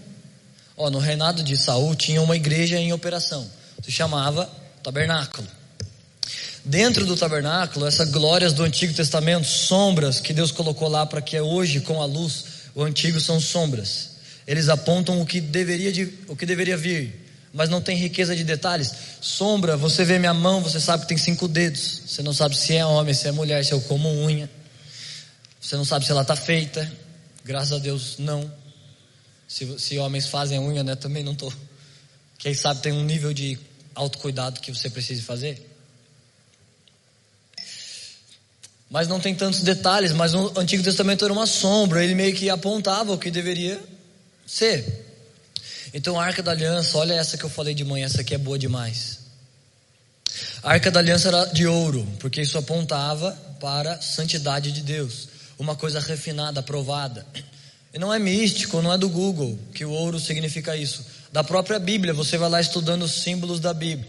no 0.79 0.99
reinado 0.99 1.43
de 1.43 1.57
Saul 1.57 1.95
tinha 1.95 2.21
uma 2.21 2.37
igreja 2.37 2.77
em 2.77 2.93
operação. 2.93 3.49
Se 3.83 3.91
chamava 3.91 4.51
tabernáculo. 4.83 5.47
Dentro 6.65 7.07
do 7.07 7.17
tabernáculo, 7.17 7.87
essas 7.87 8.11
glórias 8.11 8.53
do 8.53 8.65
Antigo 8.65 8.93
Testamento, 8.93 9.47
sombras 9.47 10.21
que 10.21 10.33
Deus 10.33 10.51
colocou 10.51 10.89
lá 10.89 11.07
para 11.07 11.21
que 11.21 11.41
hoje, 11.41 11.81
com 11.81 12.03
a 12.03 12.05
luz, 12.05 12.45
o 12.75 12.83
antigo 12.83 13.21
são 13.21 13.41
sombras. 13.41 14.17
Eles 14.47 14.69
apontam 14.69 15.21
o 15.21 15.27
que 15.27 15.41
deveria, 15.41 15.93
de, 15.93 16.13
o 16.29 16.37
que 16.37 16.45
deveria 16.45 16.77
vir 16.77 17.27
mas 17.57 17.71
não 17.71 17.81
tem 17.81 17.97
riqueza 17.97 18.37
de 18.37 18.45
detalhes. 18.45 18.93
Sombra, 19.19 19.79
você 19.79 20.05
vê 20.05 20.19
minha 20.19 20.35
mão, 20.35 20.61
você 20.61 20.79
sabe 20.79 21.05
que 21.05 21.09
tem 21.09 21.17
cinco 21.17 21.49
dedos. 21.49 22.03
Você 22.07 22.23
não 22.23 22.35
sabe 22.35 22.55
se 22.55 22.77
é 22.77 22.85
homem, 22.85 23.15
se 23.15 23.27
é 23.27 23.33
mulher, 23.33 23.65
se 23.65 23.73
eu 23.73 23.81
como 23.81 24.11
unha. 24.11 24.49
Você 25.59 25.75
não 25.75 25.85
sabe 25.85 26.05
se 26.05 26.13
ela 26.13 26.21
está 26.21 26.37
feita. 26.37 26.91
Graças 27.43 27.73
a 27.73 27.79
Deus, 27.79 28.17
não. 28.19 28.53
Se, 29.49 29.79
se 29.79 29.99
homens 29.99 30.27
fazem 30.27 30.59
unha, 30.59 30.83
né? 30.83 30.95
Também 30.97 31.23
não 31.23 31.33
estou. 31.33 31.53
Quem 32.39 32.55
sabe 32.55 32.83
tem 32.83 32.93
um 32.93 33.05
nível 33.05 33.33
de 33.33 33.59
autocuidado 33.95 34.61
que 34.61 34.73
você 34.73 34.91
precisa 34.91 35.23
fazer. 35.23 35.65
Mas 38.91 39.09
não 39.09 39.19
tem 39.19 39.35
tantos 39.35 39.61
detalhes. 39.61 40.13
Mas 40.13 40.35
o 40.35 40.59
Antigo 40.59 40.83
Testamento 40.83 41.25
era 41.25 41.33
uma 41.33 41.47
sombra. 41.47 42.05
Ele 42.05 42.15
meio 42.15 42.35
que 42.35 42.51
apontava 42.51 43.13
o 43.13 43.19
que 43.19 43.31
deveria 43.31 43.83
ser. 44.47 45.05
Então 45.93 46.21
a 46.21 46.25
arca 46.25 46.43
da 46.43 46.51
aliança, 46.53 46.99
olha 46.99 47.15
essa 47.15 47.39
que 47.39 47.45
eu 47.45 47.51
falei 47.51 47.75
de 47.75 47.85
manhã, 47.85 48.07
essa 48.07 48.21
aqui 48.21 48.35
é 48.35 48.39
boa 48.39 48.59
demais. 48.59 49.21
A 50.63 50.73
arca 50.73 50.91
da 50.91 51.01
aliança 51.01 51.29
era 51.29 51.45
de 51.47 51.67
ouro, 51.67 52.07
porque 52.19 52.43
isso 52.43 52.59
apontava 52.59 53.33
para 53.61 53.95
a 53.95 54.03
santidade 54.03 54.73
de 54.73 54.83
Deus, 54.83 55.29
uma 55.59 55.75
coisa 55.75 55.99
refinada, 56.01 56.61
aprovada. 56.61 57.27
E 57.97 57.99
não 57.99 58.13
é 58.13 58.19
místico, 58.19 58.83
não 58.83 58.93
é 58.93 58.99
do 58.99 59.09
Google 59.09 59.59
que 59.73 59.83
o 59.83 59.91
ouro 59.91 60.21
significa 60.21 60.77
isso. 60.77 61.03
Da 61.33 61.43
própria 61.43 61.79
Bíblia, 61.79 62.13
você 62.13 62.37
vai 62.37 62.51
lá 62.51 62.61
estudando 62.61 63.05
os 63.05 63.23
símbolos 63.23 63.59
da 63.59 63.73
Bíblia. 63.73 64.07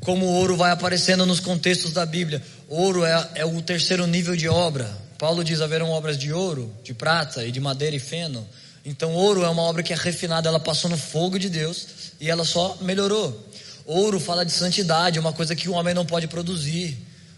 Como 0.00 0.26
o 0.26 0.32
ouro 0.34 0.58
vai 0.58 0.70
aparecendo 0.70 1.24
nos 1.24 1.40
contextos 1.40 1.94
da 1.94 2.04
Bíblia. 2.04 2.42
Ouro 2.68 3.02
é, 3.02 3.30
é 3.36 3.46
o 3.46 3.62
terceiro 3.62 4.06
nível 4.06 4.36
de 4.36 4.46
obra. 4.46 4.86
Paulo 5.16 5.42
diz: 5.42 5.62
haverão 5.62 5.88
obras 5.88 6.18
de 6.18 6.30
ouro, 6.30 6.70
de 6.84 6.92
prata 6.92 7.42
e 7.46 7.50
de 7.50 7.58
madeira 7.58 7.96
e 7.96 7.98
feno. 7.98 8.46
Então, 8.84 9.14
ouro 9.14 9.42
é 9.42 9.48
uma 9.48 9.62
obra 9.62 9.82
que 9.82 9.94
é 9.94 9.96
refinada, 9.96 10.46
ela 10.46 10.60
passou 10.60 10.90
no 10.90 10.98
fogo 10.98 11.38
de 11.38 11.48
Deus 11.48 11.86
e 12.20 12.28
ela 12.28 12.44
só 12.44 12.76
melhorou. 12.82 13.48
Ouro 13.86 14.20
fala 14.20 14.44
de 14.44 14.52
santidade, 14.52 15.18
uma 15.18 15.32
coisa 15.32 15.56
que 15.56 15.66
o 15.66 15.72
homem 15.72 15.94
não 15.94 16.04
pode 16.04 16.28
produzir, 16.28 16.94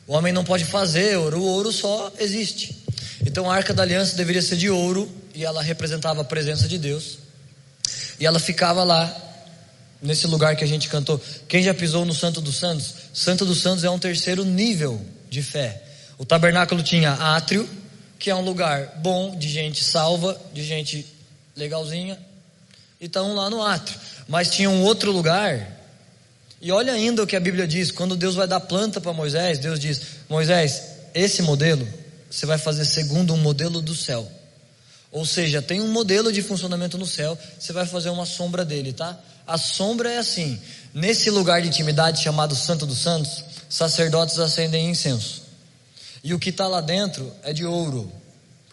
o 0.09 0.15
homem 0.15 0.33
não 0.33 0.43
pode 0.43 0.65
fazer, 0.65 1.17
ouro, 1.17 1.39
o 1.39 1.47
ouro 1.47 1.71
só 1.71 2.13
existe. 2.19 2.83
Então, 3.25 3.49
a 3.49 3.55
arca 3.55 3.73
da 3.73 3.85
aliança 3.85 4.17
deveria 4.17 4.43
ser 4.43 4.57
de 4.57 4.69
ouro 4.69 5.22
e 5.35 5.45
ela 5.45 5.63
representava 5.63 6.21
a 6.21 6.25
presença 6.25 6.69
de 6.69 6.79
Deus. 6.79 7.19
E 8.19 8.27
ela 8.27 8.39
ficava 8.39 8.85
lá, 8.85 9.15
nesse 10.01 10.27
lugar 10.27 10.57
que 10.57 10.65
a 10.65 10.67
gente 10.67 10.89
cantou. 10.89 11.21
Quem 11.49 11.63
já 11.63 11.73
pisou 11.73 12.05
no 12.05 12.15
Santo 12.15 12.41
dos 12.41 12.57
Santos? 12.57 12.95
Santo 13.15 13.45
dos 13.45 13.61
Santos 13.61 13.85
é 13.85 13.91
um 13.91 13.99
terceiro 13.99 14.45
nível 14.45 15.01
de 15.31 15.43
fé. 15.43 15.83
O 16.19 16.25
tabernáculo 16.25 16.83
tinha 16.83 17.13
átrio, 17.13 17.69
que 18.19 18.31
é 18.31 18.35
um 18.35 18.43
lugar 18.43 18.99
bom 19.03 19.37
de 19.37 19.49
gente 19.49 19.83
salva, 19.83 20.39
de 20.53 20.63
gente 20.63 21.07
legalzinha, 21.57 22.19
e 23.01 23.07
estão 23.07 23.35
lá 23.35 23.49
no 23.49 23.63
átrio. 23.63 23.99
Mas 24.29 24.51
tinha 24.51 24.71
um 24.71 24.83
outro 24.83 25.11
lugar, 25.11 25.79
e 26.61 26.71
olha 26.71 26.93
ainda 26.93 27.23
o 27.23 27.27
que 27.27 27.35
a 27.35 27.41
Bíblia 27.41 27.67
diz: 27.67 27.91
quando 27.91 28.17
Deus 28.17 28.35
vai 28.35 28.47
dar 28.47 28.61
planta 28.61 29.01
para 29.01 29.13
Moisés, 29.13 29.59
Deus 29.59 29.81
diz: 29.81 30.01
Moisés, 30.29 30.83
esse 31.15 31.43
modelo 31.43 31.87
você 32.31 32.47
vai 32.47 32.57
fazer 32.57 32.85
segundo 32.85 33.35
um 33.35 33.37
modelo 33.37 33.83
do 33.83 33.95
céu. 33.95 34.31
Ou 35.13 35.27
seja, 35.27 35.61
tem 35.61 35.83
um 35.83 35.93
modelo 35.93 36.33
de 36.33 36.41
funcionamento 36.43 36.97
no 36.97 37.05
céu, 37.05 37.39
você 37.59 37.71
vai 37.73 37.85
fazer 37.85 38.09
uma 38.09 38.25
sombra 38.25 38.65
dele, 38.65 38.95
tá? 38.95 39.19
A 39.47 39.59
sombra 39.59 40.11
é 40.11 40.17
assim: 40.17 40.59
nesse 40.95 41.29
lugar 41.29 41.61
de 41.61 41.69
intimidade 41.69 42.23
chamado 42.23 42.57
Santo 42.57 42.87
dos 42.87 42.99
Santos, 42.99 43.45
sacerdotes 43.69 44.39
acendem 44.39 44.89
incenso. 44.89 45.43
E 46.25 46.33
o 46.33 46.39
que 46.39 46.49
está 46.49 46.67
lá 46.67 46.81
dentro 46.81 47.31
é 47.43 47.53
de 47.53 47.67
ouro, 47.67 48.11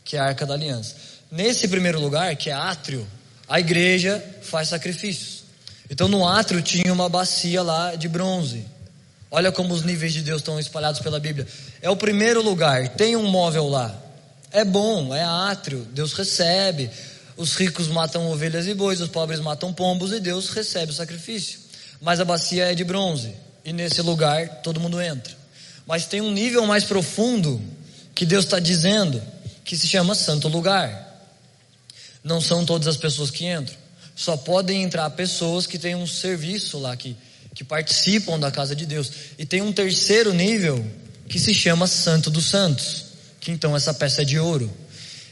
que 0.05 0.15
é 0.15 0.19
a 0.19 0.25
arca 0.25 0.45
da 0.45 0.53
aliança. 0.53 0.95
Nesse 1.29 1.67
primeiro 1.67 1.99
lugar, 1.99 2.33
que 2.37 2.49
é 2.49 2.53
átrio, 2.53 3.05
a 3.47 3.59
igreja 3.59 4.23
faz 4.41 4.69
sacrifícios. 4.69 5.43
Então 5.89 6.07
no 6.07 6.25
átrio 6.25 6.61
tinha 6.61 6.93
uma 6.93 7.09
bacia 7.09 7.61
lá 7.61 7.95
de 7.95 8.07
bronze. 8.07 8.65
Olha 9.29 9.51
como 9.51 9.73
os 9.73 9.83
níveis 9.83 10.13
de 10.13 10.21
Deus 10.21 10.41
estão 10.41 10.59
espalhados 10.59 11.01
pela 11.01 11.19
Bíblia. 11.19 11.47
É 11.81 11.89
o 11.89 11.95
primeiro 11.95 12.41
lugar, 12.41 12.89
tem 12.89 13.15
um 13.15 13.27
móvel 13.27 13.67
lá. 13.67 13.95
É 14.51 14.65
bom, 14.65 15.13
é 15.13 15.23
átrio, 15.23 15.87
Deus 15.91 16.13
recebe. 16.13 16.89
Os 17.37 17.55
ricos 17.55 17.87
matam 17.87 18.29
ovelhas 18.29 18.67
e 18.67 18.73
bois, 18.73 18.99
os 18.99 19.09
pobres 19.09 19.39
matam 19.39 19.73
pombos 19.73 20.11
e 20.11 20.19
Deus 20.19 20.49
recebe 20.49 20.91
o 20.91 20.95
sacrifício. 20.95 21.59
Mas 22.01 22.19
a 22.19 22.25
bacia 22.25 22.71
é 22.71 22.75
de 22.75 22.83
bronze 22.83 23.33
e 23.63 23.71
nesse 23.71 24.01
lugar 24.01 24.61
todo 24.61 24.79
mundo 24.79 25.01
entra. 25.01 25.33
Mas 25.85 26.05
tem 26.05 26.21
um 26.21 26.31
nível 26.31 26.65
mais 26.65 26.83
profundo 26.83 27.61
que 28.13 28.25
Deus 28.25 28.45
está 28.45 28.59
dizendo 28.59 29.21
que 29.63 29.77
se 29.77 29.87
chama 29.87 30.15
Santo 30.15 30.47
Lugar. 30.47 31.07
Não 32.23 32.41
são 32.41 32.65
todas 32.65 32.87
as 32.87 32.97
pessoas 32.97 33.31
que 33.31 33.45
entram. 33.45 33.75
Só 34.15 34.35
podem 34.35 34.83
entrar 34.83 35.09
pessoas 35.11 35.65
que 35.65 35.79
têm 35.79 35.95
um 35.95 36.05
serviço 36.05 36.77
lá, 36.77 36.95
que, 36.97 37.15
que 37.55 37.63
participam 37.63 38.37
da 38.37 38.51
casa 38.51 38.75
de 38.75 38.85
Deus. 38.85 39.11
E 39.37 39.45
tem 39.45 39.61
um 39.61 39.71
terceiro 39.71 40.33
nível 40.33 40.85
que 41.29 41.39
se 41.39 41.53
chama 41.53 41.87
Santo 41.87 42.29
dos 42.29 42.45
Santos, 42.45 43.05
que 43.39 43.51
então 43.51 43.75
essa 43.75 43.93
peça 43.93 44.21
é 44.21 44.25
de 44.25 44.39
ouro. 44.39 44.71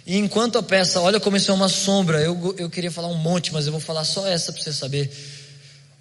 E 0.06 0.18
enquanto 0.18 0.58
a 0.58 0.64
peça, 0.64 1.02
olha 1.02 1.20
como 1.20 1.36
isso 1.36 1.52
é 1.52 1.54
uma 1.54 1.68
sombra, 1.68 2.22
eu, 2.22 2.56
eu 2.58 2.70
queria 2.70 2.90
falar 2.90 3.10
um 3.10 3.18
monte, 3.18 3.52
mas 3.52 3.66
eu 3.66 3.72
vou 3.72 3.82
falar 3.82 4.06
só 4.06 4.26
essa 4.26 4.54
para 4.54 4.64
você 4.64 4.72
saber. 4.72 5.12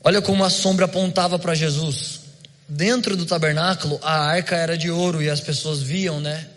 Olha 0.04 0.22
como 0.22 0.44
a 0.44 0.50
sombra 0.50 0.84
apontava 0.84 1.38
para 1.38 1.54
Jesus. 1.54 2.20
Dentro 2.68 3.16
do 3.16 3.26
tabernáculo, 3.26 3.98
a 4.02 4.20
arca 4.20 4.54
era 4.54 4.78
de 4.78 4.90
ouro 4.90 5.20
e 5.20 5.28
as 5.28 5.40
pessoas 5.40 5.82
viam, 5.82 6.20
né? 6.20 6.48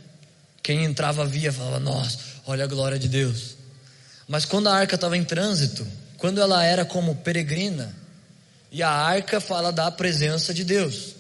Quem 0.62 0.84
entrava 0.84 1.26
via, 1.26 1.52
falava: 1.52 1.80
Nossa, 1.80 2.20
olha 2.46 2.66
a 2.66 2.68
glória 2.68 3.00
de 3.00 3.08
Deus. 3.08 3.56
Mas 4.28 4.46
quando 4.46 4.68
a 4.68 4.76
arca 4.76 4.94
estava 4.94 5.18
em 5.18 5.24
trânsito, 5.24 5.88
quando 6.18 6.40
ela 6.40 6.64
era 6.64 6.86
como 6.86 7.16
peregrina, 7.16 7.96
e 8.72 8.84
a 8.84 8.92
arca 8.92 9.42
fala 9.42 9.72
da 9.72 9.90
presença 9.90 10.54
de 10.54 10.64
Deus. 10.64 11.16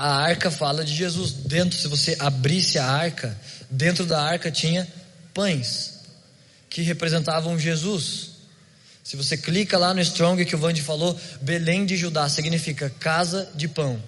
A 0.00 0.16
arca 0.16 0.50
fala 0.50 0.82
de 0.82 0.94
Jesus. 0.94 1.30
Dentro, 1.30 1.78
se 1.78 1.86
você 1.86 2.16
abrisse 2.18 2.78
a 2.78 2.86
arca, 2.86 3.38
dentro 3.70 4.06
da 4.06 4.18
arca 4.18 4.50
tinha 4.50 4.88
pães 5.34 6.00
que 6.70 6.80
representavam 6.80 7.58
Jesus. 7.58 8.30
Se 9.04 9.14
você 9.14 9.36
clica 9.36 9.76
lá 9.76 9.92
no 9.92 10.00
Strong 10.00 10.42
que 10.46 10.54
o 10.54 10.58
Vande 10.58 10.80
falou, 10.80 11.14
Belém 11.42 11.84
de 11.84 11.98
Judá 11.98 12.30
significa 12.30 12.88
casa 12.88 13.46
de 13.54 13.68
pão. 13.68 14.02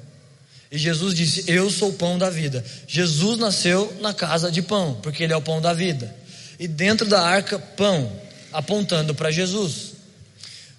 E 0.71 0.79
Jesus 0.79 1.15
disse: 1.15 1.45
Eu 1.47 1.69
sou 1.71 1.91
o 1.91 1.93
pão 1.93 2.17
da 2.17 2.31
vida. 2.31 2.65
Jesus 2.89 3.39
nasceu 3.39 3.95
na 4.01 4.15
casa 4.15 4.51
de 4.51 4.63
pão, 4.63 4.99
porque 5.03 5.23
ele 5.23 5.35
é 5.35 5.37
o 5.37 5.43
pão 5.43 5.61
da 5.61 5.75
vida. 5.75 6.17
E 6.59 6.67
dentro 6.67 7.07
da 7.07 7.21
arca, 7.21 7.59
pão, 7.59 8.11
apontando 8.51 9.15
para 9.15 9.31
Jesus. 9.31 9.93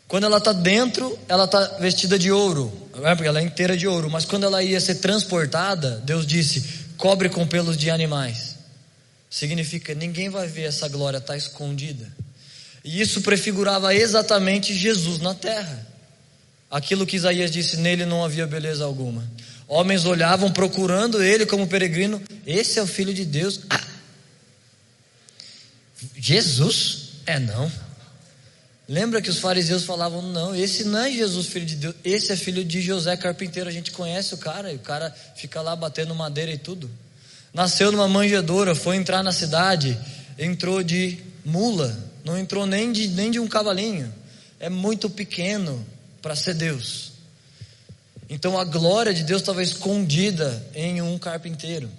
Quando 0.08 0.24
ela 0.24 0.40
está 0.40 0.54
dentro, 0.54 1.16
ela 1.30 1.44
está 1.44 1.78
vestida 1.80 2.18
de 2.18 2.32
ouro, 2.32 2.83
é? 3.04 3.16
porque 3.16 3.28
ela 3.28 3.40
é 3.40 3.44
inteira 3.44 3.76
de 3.76 3.88
ouro. 3.88 4.10
Mas 4.10 4.26
quando 4.26 4.46
ela 4.46 4.62
ia 4.62 4.80
ser 4.80 4.96
transportada, 4.96 6.02
Deus 6.06 6.26
disse: 6.26 6.64
cobre 6.98 7.30
com 7.30 7.48
pelos 7.48 7.78
de 7.78 7.90
animais. 7.90 8.56
Significa 9.30 9.96
ninguém 9.96 10.30
vai 10.30 10.48
ver 10.48 10.64
essa 10.64 10.88
glória, 10.88 11.18
está 11.18 11.36
escondida. 11.36 12.06
E 12.84 13.02
isso 13.02 13.22
prefigurava 13.22 13.96
exatamente 13.96 14.76
Jesus 14.76 15.20
na 15.20 15.34
terra. 15.34 15.88
Aquilo 16.70 17.06
que 17.06 17.16
Isaías 17.16 17.50
disse: 17.50 17.78
nele 17.78 18.06
não 18.06 18.24
havia 18.24 18.46
beleza 18.46 18.84
alguma. 18.84 19.28
Homens 19.68 20.06
olhavam 20.06 20.52
procurando 20.52 21.24
ele 21.24 21.46
como 21.46 21.68
peregrino. 21.68 22.22
Esse 22.46 22.78
é 22.78 22.84
o 22.84 22.88
filho 22.88 23.14
de 23.14 23.26
Deus. 23.26 23.62
Ah, 23.70 23.82
Jesus? 26.16 27.10
É 27.26 27.40
não. 27.40 27.72
Lembra 28.94 29.24
que 29.24 29.30
os 29.32 29.40
fariseus 29.40 29.86
falavam: 29.86 30.22
não, 30.22 30.56
esse 30.56 30.84
não 30.84 31.00
é 31.00 31.12
Jesus, 31.12 31.48
filho 31.48 31.66
de 31.66 31.78
Deus, 31.78 31.96
esse 32.04 32.32
é 32.32 32.36
filho 32.36 32.64
de 32.64 32.80
José 32.80 33.18
Carpinteiro. 33.18 33.68
A 33.68 33.74
gente 33.74 33.92
conhece 33.92 34.36
o 34.36 34.38
cara, 34.38 34.72
e 34.72 34.76
o 34.76 34.80
cara 34.80 35.12
fica 35.36 35.64
lá 35.64 35.76
batendo 35.76 36.14
madeira 36.14 36.52
e 36.52 36.60
tudo. 36.60 36.88
Nasceu 37.52 37.92
numa 37.92 38.08
manjedoura, 38.08 38.76
foi 38.76 38.96
entrar 38.96 39.24
na 39.24 39.32
cidade, 39.32 39.98
entrou 40.38 40.84
de 40.84 41.18
mula, 41.44 41.98
não 42.24 42.38
entrou 42.38 42.68
nem 42.68 42.92
de, 42.92 43.08
nem 43.08 43.32
de 43.32 43.40
um 43.40 43.48
cavalinho. 43.48 44.14
É 44.60 44.70
muito 44.70 45.10
pequeno 45.10 45.84
para 46.22 46.36
ser 46.36 46.54
Deus. 46.54 47.14
Então 48.30 48.60
a 48.60 48.64
glória 48.64 49.12
de 49.12 49.24
Deus 49.24 49.42
estava 49.42 49.64
escondida 49.64 50.64
em 50.76 51.02
um 51.02 51.18
carpinteiro. 51.18 51.90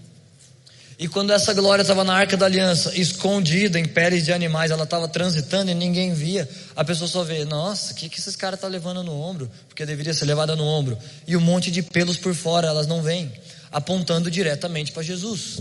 E 0.99 1.09
quando 1.09 1.32
essa 1.32 1.53
glória 1.53 1.82
estava 1.82 2.05
na 2.05 2.14
arca 2.14 2.36
da 2.36 2.47
aliança, 2.47 2.97
escondida 2.97 3.80
em 3.80 3.84
peles 3.84 4.24
de 4.24 4.32
animais, 4.32 4.70
ela 4.70 4.84
estava 4.84 5.09
transitando 5.09 5.70
e 5.70 5.74
ninguém 5.74 6.14
via, 6.14 6.49
a 6.76 6.84
pessoa 6.84 7.09
só 7.09 7.24
vê, 7.24 7.45
nossa, 7.45 7.92
o 7.92 7.97
que, 7.97 8.09
que 8.09 8.20
esses 8.20 8.36
caras 8.36 8.59
estão 8.59 8.70
tá 8.70 8.72
levando 8.72 9.03
no 9.03 9.12
ombro? 9.12 9.51
Porque 9.68 9.84
deveria 9.84 10.14
ser 10.14 10.24
levada 10.24 10.55
no 10.55 10.64
ombro. 10.64 10.97
E 11.26 11.36
um 11.36 11.40
monte 11.40 11.70
de 11.70 11.82
pelos 11.82 12.16
por 12.16 12.34
fora, 12.34 12.68
elas 12.68 12.86
não 12.86 13.03
vêm, 13.03 13.32
apontando 13.72 14.30
diretamente 14.30 14.92
para 14.92 15.03
Jesus. 15.03 15.59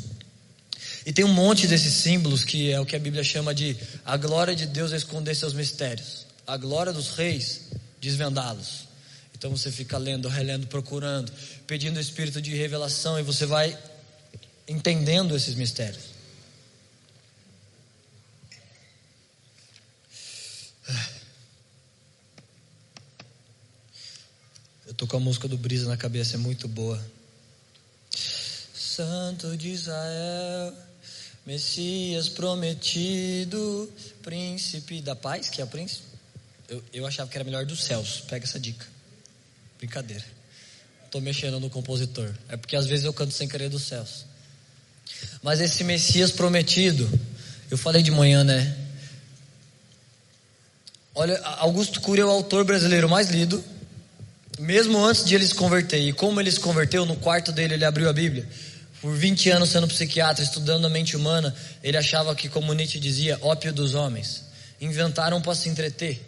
E 1.05 1.11
tem 1.11 1.25
um 1.25 1.33
monte 1.33 1.65
desses 1.65 1.93
símbolos 1.95 2.43
que 2.43 2.71
é 2.71 2.79
o 2.79 2.85
que 2.85 2.95
a 2.95 2.99
Bíblia 2.99 3.23
chama 3.23 3.55
de 3.55 3.75
a 4.05 4.15
glória 4.15 4.55
de 4.55 4.67
Deus 4.67 4.93
é 4.93 4.97
esconder 4.97 5.35
seus 5.35 5.53
mistérios, 5.53 6.25
a 6.45 6.55
glória 6.57 6.93
dos 6.93 7.09
reis 7.15 7.61
desvendá-los. 7.99 8.87
Então 9.35 9.51
você 9.51 9.71
fica 9.71 9.97
lendo, 9.97 10.29
relendo, 10.29 10.67
procurando, 10.67 11.31
pedindo 11.67 11.97
o 11.97 11.99
espírito 11.99 12.41
de 12.41 12.55
revelação 12.55 13.19
e 13.19 13.23
você 13.23 13.45
vai 13.45 13.77
entendendo 14.67 15.35
esses 15.35 15.55
mistérios. 15.55 16.13
Eu 24.85 24.93
tô 24.93 25.07
com 25.07 25.17
a 25.17 25.19
música 25.19 25.47
do 25.47 25.57
Brisa 25.57 25.87
na 25.87 25.97
cabeça, 25.97 26.35
é 26.35 26.37
muito 26.37 26.67
boa. 26.67 27.03
Santo 28.13 29.57
de 29.57 29.69
Israel, 29.69 30.73
Messias 31.45 32.29
prometido, 32.29 33.91
príncipe 34.21 35.01
da 35.01 35.15
paz, 35.15 35.49
que 35.49 35.61
é 35.61 35.63
o 35.63 35.67
príncipe. 35.67 36.03
Eu, 36.69 36.83
eu 36.93 37.07
achava 37.07 37.29
que 37.29 37.35
era 37.35 37.43
melhor 37.43 37.65
dos 37.65 37.83
céus. 37.83 38.21
Pega 38.27 38.45
essa 38.45 38.59
dica. 38.59 38.85
Brincadeira. 39.77 40.25
Estou 41.05 41.19
mexendo 41.21 41.59
no 41.59 41.69
compositor. 41.69 42.33
É 42.47 42.55
porque 42.55 42.75
às 42.75 42.85
vezes 42.85 43.05
eu 43.05 43.13
canto 43.13 43.33
sem 43.33 43.47
querer 43.47 43.69
dos 43.69 43.83
céus. 43.83 44.25
Mas 45.41 45.59
esse 45.59 45.83
Messias 45.83 46.31
prometido, 46.31 47.09
eu 47.69 47.77
falei 47.77 48.01
de 48.01 48.11
manhã, 48.11 48.43
né? 48.43 48.75
Olha, 51.15 51.39
Augusto 51.59 52.01
Cury 52.01 52.21
é 52.21 52.25
o 52.25 52.29
autor 52.29 52.63
brasileiro 52.63 53.07
mais 53.07 53.29
lido, 53.29 53.63
mesmo 54.57 55.03
antes 55.05 55.23
de 55.23 55.35
ele 55.35 55.45
se 55.45 55.53
converter. 55.53 55.99
E 55.99 56.13
como 56.13 56.39
ele 56.39 56.51
se 56.51 56.59
converteu, 56.59 57.05
no 57.05 57.15
quarto 57.15 57.51
dele 57.51 57.75
ele 57.75 57.85
abriu 57.85 58.09
a 58.09 58.13
Bíblia. 58.13 58.47
Por 59.01 59.13
20 59.15 59.49
anos 59.51 59.69
sendo 59.69 59.87
psiquiatra, 59.87 60.43
estudando 60.43 60.85
a 60.85 60.89
mente 60.89 61.15
humana, 61.15 61.53
ele 61.83 61.97
achava 61.97 62.33
que, 62.33 62.49
como 62.49 62.73
Nietzsche 62.73 62.99
dizia, 62.99 63.37
ópio 63.41 63.73
dos 63.73 63.93
homens. 63.93 64.43
Inventaram 64.79 65.41
para 65.41 65.53
se 65.53 65.69
entreter. 65.69 66.21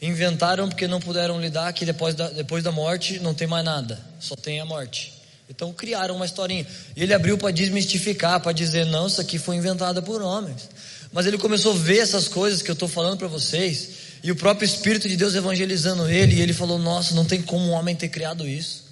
Inventaram 0.00 0.68
porque 0.68 0.88
não 0.88 0.98
puderam 0.98 1.40
lidar 1.40 1.72
que 1.72 1.84
depois 1.84 2.14
da, 2.14 2.28
depois 2.30 2.64
da 2.64 2.72
morte 2.72 3.20
não 3.20 3.34
tem 3.34 3.46
mais 3.46 3.64
nada, 3.64 4.00
só 4.18 4.34
tem 4.34 4.60
a 4.60 4.64
morte. 4.64 5.21
Então 5.54 5.70
criaram 5.70 6.16
uma 6.16 6.24
historinha. 6.24 6.66
E 6.96 7.02
ele 7.02 7.12
abriu 7.12 7.36
para 7.36 7.50
desmistificar, 7.50 8.40
para 8.40 8.52
dizer: 8.52 8.86
não, 8.86 9.06
isso 9.06 9.20
aqui 9.20 9.38
foi 9.38 9.56
inventado 9.56 10.02
por 10.02 10.22
homens. 10.22 10.70
Mas 11.12 11.26
ele 11.26 11.36
começou 11.36 11.74
a 11.74 11.76
ver 11.76 11.98
essas 11.98 12.26
coisas 12.26 12.62
que 12.62 12.70
eu 12.70 12.72
estou 12.72 12.88
falando 12.88 13.18
para 13.18 13.28
vocês, 13.28 13.88
e 14.22 14.32
o 14.32 14.36
próprio 14.36 14.64
Espírito 14.64 15.06
de 15.06 15.14
Deus 15.14 15.34
evangelizando 15.34 16.08
ele, 16.08 16.36
e 16.36 16.40
ele 16.40 16.54
falou: 16.54 16.78
nossa, 16.78 17.14
não 17.14 17.26
tem 17.26 17.42
como 17.42 17.66
um 17.66 17.72
homem 17.72 17.94
ter 17.94 18.08
criado 18.08 18.48
isso. 18.48 18.84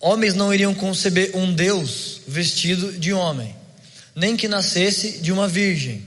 Homens 0.00 0.34
não 0.34 0.52
iriam 0.52 0.74
conceber 0.74 1.30
um 1.36 1.54
Deus 1.54 2.22
vestido 2.26 2.92
de 2.98 3.12
homem, 3.12 3.54
nem 4.12 4.36
que 4.36 4.48
nascesse 4.48 5.20
de 5.20 5.30
uma 5.30 5.46
virgem. 5.46 6.04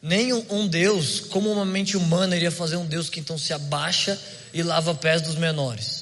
Nem 0.00 0.32
um 0.32 0.68
Deus, 0.68 1.18
como 1.18 1.50
uma 1.50 1.64
mente 1.64 1.96
humana, 1.96 2.36
iria 2.36 2.50
fazer 2.50 2.76
um 2.76 2.86
Deus 2.86 3.10
que 3.10 3.18
então 3.18 3.36
se 3.36 3.52
abaixa 3.52 4.16
e 4.54 4.62
lava 4.62 4.94
pés 4.94 5.20
dos 5.20 5.34
menores 5.34 5.99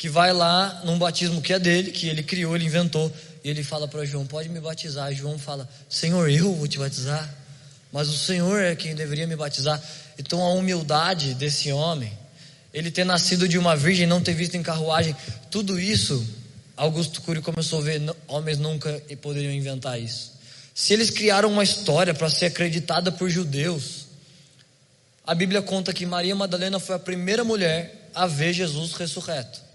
que 0.00 0.08
vai 0.08 0.32
lá 0.32 0.80
num 0.82 0.98
batismo 0.98 1.42
que 1.42 1.52
é 1.52 1.58
dele, 1.58 1.90
que 1.90 2.08
ele 2.08 2.22
criou, 2.22 2.56
ele 2.56 2.64
inventou, 2.64 3.12
e 3.44 3.50
ele 3.50 3.62
fala 3.62 3.86
para 3.86 4.02
João: 4.06 4.24
Pode 4.24 4.48
me 4.48 4.58
batizar. 4.58 5.12
E 5.12 5.14
João 5.14 5.38
fala: 5.38 5.68
Senhor, 5.90 6.30
eu 6.30 6.54
vou 6.54 6.66
te 6.66 6.78
batizar, 6.78 7.28
mas 7.92 8.08
o 8.08 8.16
Senhor 8.16 8.58
é 8.62 8.74
quem 8.74 8.94
deveria 8.94 9.26
me 9.26 9.36
batizar. 9.36 9.78
Então 10.18 10.40
a 10.40 10.54
humildade 10.54 11.34
desse 11.34 11.70
homem, 11.70 12.10
ele 12.72 12.90
ter 12.90 13.04
nascido 13.04 13.46
de 13.46 13.58
uma 13.58 13.76
virgem, 13.76 14.06
não 14.06 14.22
ter 14.22 14.32
visto 14.32 14.54
em 14.54 14.62
carruagem, 14.62 15.14
tudo 15.50 15.78
isso, 15.78 16.26
Augusto 16.78 17.20
Cury 17.20 17.42
começou 17.42 17.80
a 17.80 17.82
ver: 17.82 18.00
homens 18.26 18.56
nunca 18.56 19.02
poderiam 19.20 19.52
inventar 19.52 20.00
isso. 20.00 20.32
Se 20.74 20.94
eles 20.94 21.10
criaram 21.10 21.52
uma 21.52 21.62
história 21.62 22.14
para 22.14 22.30
ser 22.30 22.46
acreditada 22.46 23.12
por 23.12 23.28
judeus, 23.28 24.06
a 25.26 25.34
Bíblia 25.34 25.60
conta 25.60 25.92
que 25.92 26.06
Maria 26.06 26.34
Madalena 26.34 26.80
foi 26.80 26.96
a 26.96 26.98
primeira 26.98 27.44
mulher 27.44 28.08
a 28.14 28.26
ver 28.26 28.54
Jesus 28.54 28.94
ressurreto. 28.94 29.68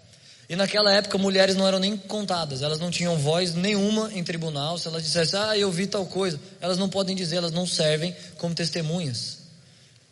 E 0.47 0.55
naquela 0.55 0.93
época 0.93 1.17
mulheres 1.17 1.55
não 1.55 1.67
eram 1.67 1.79
nem 1.79 1.97
contadas, 1.97 2.61
elas 2.61 2.79
não 2.79 2.91
tinham 2.91 3.17
voz 3.17 3.55
nenhuma 3.55 4.11
em 4.13 4.23
tribunal. 4.23 4.77
Se 4.77 4.87
elas 4.87 5.03
dissessem, 5.03 5.39
ah, 5.39 5.57
eu 5.57 5.71
vi 5.71 5.87
tal 5.87 6.05
coisa, 6.05 6.39
elas 6.61 6.77
não 6.77 6.87
podem 6.87 7.15
dizer, 7.15 7.37
elas 7.37 7.51
não 7.51 7.65
servem 7.65 8.15
como 8.37 8.53
testemunhas. 8.53 9.45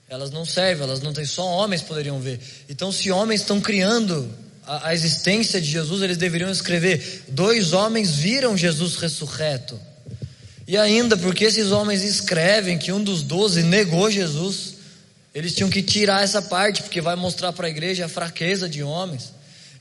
Elas 0.09 0.31
não 0.31 0.45
servem, 0.45 0.83
elas 0.83 1.01
não 1.01 1.13
têm, 1.13 1.25
só 1.25 1.45
homens 1.45 1.81
poderiam 1.81 2.19
ver. 2.19 2.39
Então, 2.69 2.91
se 2.91 3.09
homens 3.11 3.41
estão 3.41 3.61
criando 3.61 4.29
a, 4.65 4.89
a 4.89 4.93
existência 4.93 5.59
de 5.61 5.69
Jesus, 5.69 6.01
eles 6.01 6.17
deveriam 6.17 6.51
escrever: 6.51 7.23
dois 7.29 7.73
homens 7.73 8.15
viram 8.15 8.57
Jesus 8.57 8.95
ressurreto. 8.95 9.79
E 10.67 10.77
ainda, 10.77 11.17
porque 11.17 11.45
esses 11.45 11.71
homens 11.71 12.03
escrevem 12.03 12.77
que 12.77 12.91
um 12.91 13.03
dos 13.03 13.21
doze 13.21 13.63
negou 13.63 14.09
Jesus, 14.09 14.75
eles 15.33 15.53
tinham 15.53 15.69
que 15.69 15.81
tirar 15.81 16.23
essa 16.23 16.41
parte, 16.41 16.81
porque 16.81 17.01
vai 17.01 17.15
mostrar 17.15 17.51
para 17.51 17.67
a 17.67 17.69
igreja 17.69 18.05
a 18.05 18.09
fraqueza 18.09 18.69
de 18.69 18.81
homens. 18.83 19.33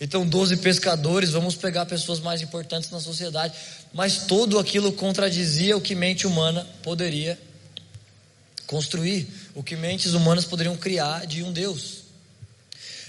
Então, 0.05 0.27
12 0.27 0.57
pescadores, 0.57 1.31
vamos 1.31 1.55
pegar 1.55 1.87
pessoas 1.87 2.19
mais 2.19 2.43
importantes 2.43 2.91
na 2.91 2.99
sociedade. 2.99 3.55
Mas 3.95 4.25
tudo 4.27 4.59
aquilo 4.59 4.91
contradizia 4.91 5.77
o 5.77 5.81
que 5.81 5.95
mente 5.95 6.27
humana 6.27 6.67
poderia 6.83 7.39
construir, 8.67 9.29
o 9.55 9.63
que 9.63 9.77
mentes 9.77 10.13
humanas 10.13 10.45
poderiam 10.45 10.77
criar 10.77 11.25
de 11.25 11.45
um 11.45 11.53
Deus. 11.53 11.99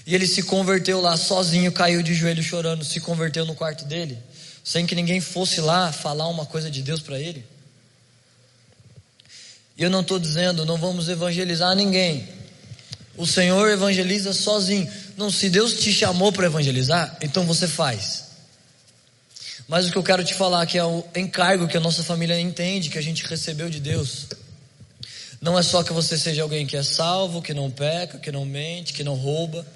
E 0.06 0.14
ele 0.14 0.24
se 0.24 0.44
converteu 0.44 1.00
lá 1.00 1.16
sozinho, 1.16 1.72
caiu 1.72 2.00
de 2.00 2.14
joelho 2.14 2.44
chorando, 2.44 2.84
se 2.84 3.00
converteu 3.00 3.44
no 3.44 3.56
quarto 3.56 3.84
dele, 3.86 4.16
sem 4.62 4.86
que 4.86 4.94
ninguém 4.94 5.20
fosse 5.20 5.60
lá 5.60 5.90
falar 5.90 6.28
uma 6.28 6.46
coisa 6.46 6.70
de 6.70 6.80
Deus 6.80 7.00
para 7.00 7.18
ele. 7.18 7.44
E 9.76 9.82
eu 9.82 9.90
não 9.90 10.02
estou 10.02 10.20
dizendo, 10.20 10.64
não 10.64 10.76
vamos 10.76 11.08
evangelizar 11.08 11.74
ninguém. 11.74 12.28
O 13.16 13.26
Senhor 13.26 13.68
evangeliza 13.68 14.32
sozinho. 14.32 14.88
Não, 15.16 15.30
se 15.30 15.48
Deus 15.48 15.74
te 15.74 15.92
chamou 15.92 16.32
para 16.32 16.46
evangelizar, 16.46 17.16
então 17.20 17.44
você 17.44 17.68
faz. 17.68 18.24
Mas 19.66 19.86
o 19.86 19.92
que 19.92 19.96
eu 19.96 20.02
quero 20.02 20.24
te 20.24 20.34
falar 20.34 20.66
que 20.66 20.76
é 20.76 20.84
o 20.84 21.04
encargo 21.14 21.68
que 21.68 21.76
a 21.76 21.80
nossa 21.80 22.02
família 22.02 22.38
entende, 22.38 22.90
que 22.90 22.98
a 22.98 23.02
gente 23.02 23.24
recebeu 23.24 23.70
de 23.70 23.80
Deus. 23.80 24.26
Não 25.40 25.58
é 25.58 25.62
só 25.62 25.82
que 25.82 25.92
você 25.92 26.18
seja 26.18 26.42
alguém 26.42 26.66
que 26.66 26.76
é 26.76 26.82
salvo, 26.82 27.40
que 27.40 27.54
não 27.54 27.70
peca, 27.70 28.18
que 28.18 28.32
não 28.32 28.44
mente, 28.44 28.92
que 28.92 29.04
não 29.04 29.14
rouba, 29.14 29.66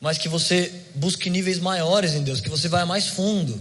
mas 0.00 0.18
que 0.18 0.28
você 0.28 0.72
busque 0.94 1.30
níveis 1.30 1.58
maiores 1.58 2.14
em 2.14 2.22
Deus, 2.22 2.40
que 2.40 2.48
você 2.48 2.68
vá 2.68 2.84
mais 2.86 3.08
fundo. 3.08 3.60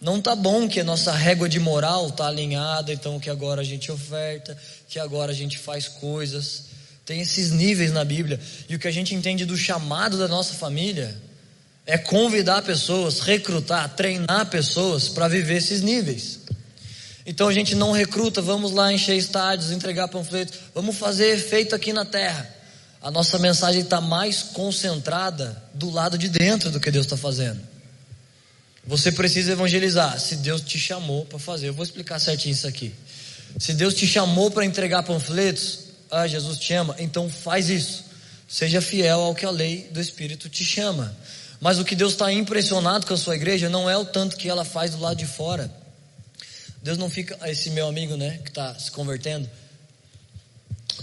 Não 0.00 0.20
tá 0.22 0.36
bom 0.36 0.68
que 0.68 0.80
a 0.80 0.84
nossa 0.84 1.12
régua 1.12 1.48
de 1.48 1.58
moral 1.58 2.10
tá 2.10 2.28
alinhada, 2.28 2.92
então 2.92 3.18
que 3.18 3.28
agora 3.28 3.62
a 3.62 3.64
gente 3.64 3.90
oferta, 3.90 4.56
que 4.88 4.98
agora 4.98 5.32
a 5.32 5.34
gente 5.34 5.58
faz 5.58 5.88
coisas. 5.88 6.67
Tem 7.08 7.22
esses 7.22 7.50
níveis 7.50 7.90
na 7.90 8.04
Bíblia. 8.04 8.38
E 8.68 8.74
o 8.74 8.78
que 8.78 8.86
a 8.86 8.90
gente 8.90 9.14
entende 9.14 9.46
do 9.46 9.56
chamado 9.56 10.18
da 10.18 10.28
nossa 10.28 10.52
família 10.52 11.16
é 11.86 11.96
convidar 11.96 12.60
pessoas, 12.60 13.20
recrutar, 13.20 13.96
treinar 13.96 14.44
pessoas 14.50 15.08
para 15.08 15.26
viver 15.26 15.56
esses 15.56 15.80
níveis. 15.80 16.40
Então 17.24 17.48
a 17.48 17.52
gente 17.54 17.74
não 17.74 17.92
recruta, 17.92 18.42
vamos 18.42 18.72
lá 18.72 18.92
encher 18.92 19.16
estádios, 19.16 19.70
entregar 19.70 20.08
panfletos, 20.08 20.58
vamos 20.74 20.98
fazer 20.98 21.34
efeito 21.34 21.74
aqui 21.74 21.94
na 21.94 22.04
terra. 22.04 22.46
A 23.00 23.10
nossa 23.10 23.38
mensagem 23.38 23.80
está 23.80 24.02
mais 24.02 24.42
concentrada 24.42 25.62
do 25.72 25.88
lado 25.88 26.18
de 26.18 26.28
dentro 26.28 26.70
do 26.70 26.78
que 26.78 26.90
Deus 26.90 27.06
está 27.06 27.16
fazendo. 27.16 27.58
Você 28.86 29.10
precisa 29.10 29.52
evangelizar. 29.52 30.20
Se 30.20 30.36
Deus 30.36 30.60
te 30.60 30.78
chamou 30.78 31.24
para 31.24 31.38
fazer, 31.38 31.68
eu 31.68 31.74
vou 31.74 31.84
explicar 31.84 32.18
certinho 32.18 32.52
isso 32.52 32.66
aqui. 32.66 32.94
Se 33.58 33.72
Deus 33.72 33.94
te 33.94 34.06
chamou 34.06 34.50
para 34.50 34.66
entregar 34.66 35.02
panfletos, 35.02 35.87
ah, 36.10 36.26
Jesus 36.26 36.58
te 36.58 36.72
ama, 36.74 36.94
então 36.98 37.28
faz 37.30 37.68
isso. 37.68 38.04
Seja 38.48 38.80
fiel 38.80 39.20
ao 39.20 39.34
que 39.34 39.44
a 39.44 39.50
lei 39.50 39.88
do 39.90 40.00
Espírito 40.00 40.48
te 40.48 40.64
chama. 40.64 41.14
Mas 41.60 41.78
o 41.78 41.84
que 41.84 41.94
Deus 41.94 42.12
está 42.12 42.32
impressionado 42.32 43.06
com 43.06 43.14
a 43.14 43.16
sua 43.16 43.34
igreja 43.34 43.68
não 43.68 43.90
é 43.90 43.96
o 43.96 44.04
tanto 44.04 44.36
que 44.36 44.48
ela 44.48 44.64
faz 44.64 44.92
do 44.92 45.00
lado 45.00 45.16
de 45.16 45.26
fora. 45.26 45.70
Deus 46.82 46.96
não 46.96 47.10
fica. 47.10 47.38
Esse 47.48 47.70
meu 47.70 47.88
amigo, 47.88 48.16
né, 48.16 48.38
que 48.44 48.50
está 48.50 48.74
se 48.78 48.90
convertendo. 48.90 49.48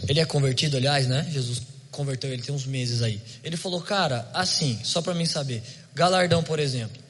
Ele 0.08 0.20
é 0.20 0.26
convertido, 0.26 0.78
aliás, 0.78 1.08
né? 1.08 1.28
Jesus 1.32 1.62
converteu 1.91 2.32
ele 2.32 2.41
tem 2.41 2.53
uns 2.53 2.66
meses 2.66 3.01
aí. 3.01 3.22
Ele 3.43 3.56
falou, 3.56 3.82
cara, 3.82 4.30
assim, 4.34 4.80
só 4.84 5.01
para 5.01 5.14
mim 5.14 5.26
saber. 5.26 5.64
Galardão, 5.93 6.43
por 6.43 6.60
exemplo. 6.60 7.01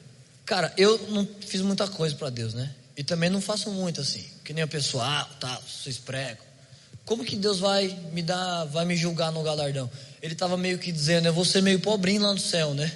Cara, 0.44 0.72
eu 0.76 0.98
não 1.08 1.26
fiz 1.40 1.60
muita 1.60 1.88
coisa 1.88 2.14
para 2.14 2.30
Deus, 2.30 2.54
né? 2.54 2.72
E 2.96 3.02
também 3.02 3.28
não 3.28 3.40
faço 3.40 3.70
muito 3.70 4.00
assim. 4.00 4.24
Que 4.44 4.52
nem 4.52 4.62
o 4.62 4.68
pessoal, 4.68 5.28
tá, 5.40 5.60
vocês 5.60 5.98
pregam. 5.98 6.45
Como 7.06 7.24
que 7.24 7.36
Deus 7.36 7.60
vai 7.60 7.96
me 8.12 8.20
dar, 8.20 8.64
vai 8.64 8.84
me 8.84 8.96
julgar 8.96 9.30
no 9.30 9.40
galardão? 9.40 9.88
Ele 10.20 10.32
estava 10.32 10.56
meio 10.56 10.76
que 10.76 10.90
dizendo, 10.90 11.26
eu 11.26 11.32
vou 11.32 11.44
ser 11.44 11.62
meio 11.62 11.78
pobrinho 11.78 12.20
lá 12.20 12.32
no 12.32 12.38
céu, 12.38 12.74
né? 12.74 12.92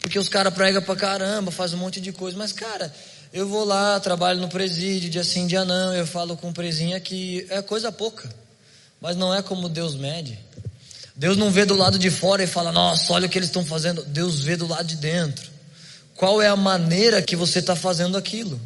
Porque 0.00 0.16
os 0.16 0.28
caras 0.28 0.54
pregam 0.54 0.80
pra 0.80 0.94
caramba, 0.94 1.50
faz 1.50 1.74
um 1.74 1.76
monte 1.76 2.00
de 2.00 2.12
coisa. 2.12 2.38
Mas, 2.38 2.52
cara, 2.52 2.94
eu 3.32 3.48
vou 3.48 3.64
lá, 3.64 3.98
trabalho 3.98 4.40
no 4.40 4.48
presídio, 4.48 5.10
dia 5.10 5.24
sim, 5.24 5.48
dia 5.48 5.64
não, 5.64 5.92
eu 5.92 6.06
falo 6.06 6.36
com 6.36 6.50
o 6.50 6.52
presinho 6.52 6.96
aqui. 6.96 7.44
É 7.50 7.60
coisa 7.60 7.90
pouca. 7.90 8.32
Mas 9.00 9.16
não 9.16 9.34
é 9.34 9.42
como 9.42 9.68
Deus 9.68 9.96
mede. 9.96 10.38
Deus 11.16 11.36
não 11.36 11.50
vê 11.50 11.64
do 11.64 11.74
lado 11.74 11.98
de 11.98 12.10
fora 12.10 12.44
e 12.44 12.46
fala, 12.46 12.70
nossa, 12.70 13.12
olha 13.12 13.26
o 13.26 13.28
que 13.28 13.38
eles 13.38 13.48
estão 13.48 13.64
fazendo. 13.64 14.04
Deus 14.04 14.40
vê 14.40 14.56
do 14.56 14.68
lado 14.68 14.86
de 14.86 14.96
dentro. 14.96 15.50
Qual 16.14 16.40
é 16.40 16.46
a 16.46 16.56
maneira 16.56 17.20
que 17.20 17.34
você 17.34 17.58
está 17.58 17.74
fazendo 17.74 18.16
aquilo? 18.16 18.60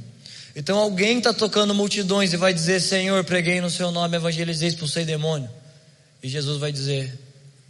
Então 0.54 0.78
alguém 0.78 1.18
está 1.18 1.32
tocando 1.32 1.74
multidões 1.74 2.32
e 2.32 2.36
vai 2.36 2.52
dizer, 2.52 2.80
Senhor, 2.80 3.22
preguei 3.24 3.60
no 3.60 3.70
seu 3.70 3.90
nome, 3.90 4.16
evangelizei, 4.16 4.68
expulsei 4.68 5.04
demônio. 5.04 5.48
E 6.22 6.28
Jesus 6.28 6.58
vai 6.58 6.72
dizer, 6.72 7.18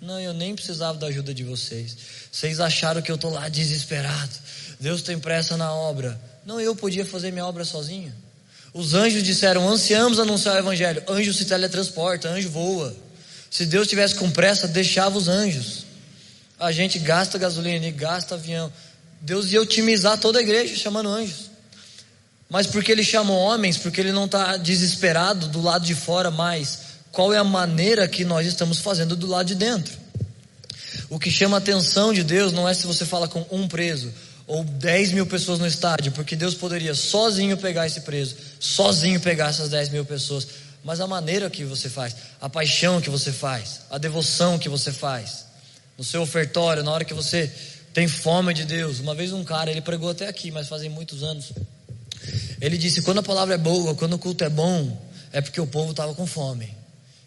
não, 0.00 0.18
eu 0.18 0.32
nem 0.32 0.54
precisava 0.54 0.96
da 0.98 1.06
ajuda 1.08 1.34
de 1.34 1.44
vocês. 1.44 1.96
Vocês 2.32 2.58
acharam 2.58 3.02
que 3.02 3.10
eu 3.10 3.16
estou 3.16 3.30
lá 3.30 3.48
desesperado. 3.48 4.30
Deus 4.78 5.02
tem 5.02 5.18
pressa 5.18 5.56
na 5.56 5.72
obra. 5.72 6.18
Não, 6.46 6.58
eu 6.58 6.74
podia 6.74 7.04
fazer 7.04 7.30
minha 7.30 7.44
obra 7.44 7.64
sozinho. 7.64 8.12
Os 8.72 8.94
anjos 8.94 9.22
disseram: 9.22 9.68
ansiamos 9.68 10.18
anunciar 10.18 10.54
o 10.54 10.58
evangelho. 10.58 11.02
Anjo 11.06 11.34
se 11.34 11.44
teletransporta, 11.44 12.30
anjo 12.30 12.48
voa. 12.48 12.96
Se 13.50 13.66
Deus 13.66 13.88
tivesse 13.88 14.14
com 14.14 14.30
pressa, 14.30 14.66
deixava 14.66 15.18
os 15.18 15.28
anjos. 15.28 15.84
A 16.58 16.72
gente 16.72 16.98
gasta 16.98 17.36
gasolina 17.36 17.86
e 17.86 17.90
gasta 17.90 18.36
avião. 18.36 18.72
Deus 19.20 19.52
ia 19.52 19.60
otimizar 19.60 20.18
toda 20.18 20.38
a 20.38 20.42
igreja 20.42 20.74
chamando 20.76 21.08
anjos. 21.08 21.49
Mas 22.50 22.66
porque 22.66 22.90
ele 22.90 23.04
chamou 23.04 23.38
homens, 23.38 23.78
porque 23.78 24.00
ele 24.00 24.10
não 24.10 24.24
está 24.26 24.56
desesperado 24.56 25.46
do 25.46 25.62
lado 25.62 25.86
de 25.86 25.94
fora 25.94 26.30
mais 26.30 26.80
qual 27.12 27.32
é 27.32 27.38
a 27.38 27.44
maneira 27.44 28.06
que 28.08 28.24
nós 28.24 28.46
estamos 28.46 28.80
fazendo 28.80 29.14
do 29.14 29.26
lado 29.26 29.46
de 29.46 29.54
dentro. 29.54 29.96
O 31.08 31.18
que 31.18 31.30
chama 31.30 31.56
a 31.56 31.58
atenção 31.58 32.12
de 32.12 32.24
Deus 32.24 32.52
não 32.52 32.68
é 32.68 32.74
se 32.74 32.86
você 32.86 33.06
fala 33.06 33.28
com 33.28 33.46
um 33.50 33.68
preso 33.68 34.12
ou 34.46 34.64
10 34.64 35.12
mil 35.12 35.26
pessoas 35.26 35.60
no 35.60 35.66
estádio, 35.66 36.10
porque 36.10 36.34
Deus 36.34 36.54
poderia 36.56 36.92
sozinho 36.92 37.56
pegar 37.56 37.86
esse 37.86 38.00
preso, 38.00 38.34
sozinho 38.58 39.20
pegar 39.20 39.50
essas 39.50 39.68
10 39.70 39.90
mil 39.90 40.04
pessoas, 40.04 40.48
mas 40.82 41.00
a 41.00 41.06
maneira 41.06 41.48
que 41.48 41.64
você 41.64 41.88
faz, 41.88 42.16
a 42.40 42.48
paixão 42.48 43.00
que 43.00 43.08
você 43.08 43.30
faz, 43.30 43.82
a 43.88 43.96
devoção 43.96 44.58
que 44.58 44.68
você 44.68 44.90
faz, 44.90 45.44
no 45.96 46.02
seu 46.02 46.22
ofertório, 46.22 46.82
na 46.82 46.90
hora 46.90 47.04
que 47.04 47.14
você 47.14 47.48
tem 47.94 48.08
fome 48.08 48.52
de 48.52 48.64
Deus. 48.64 48.98
Uma 48.98 49.14
vez 49.14 49.32
um 49.32 49.44
cara, 49.44 49.70
ele 49.70 49.80
pregou 49.80 50.10
até 50.10 50.26
aqui, 50.26 50.50
mas 50.50 50.66
fazem 50.66 50.90
muitos 50.90 51.22
anos. 51.22 51.52
Ele 52.60 52.76
disse: 52.76 53.02
quando 53.02 53.18
a 53.18 53.22
palavra 53.22 53.54
é 53.54 53.58
boa, 53.58 53.94
quando 53.94 54.14
o 54.14 54.18
culto 54.18 54.44
é 54.44 54.48
bom, 54.48 55.00
é 55.32 55.40
porque 55.40 55.60
o 55.60 55.66
povo 55.66 55.92
estava 55.92 56.14
com 56.14 56.26
fome. 56.26 56.74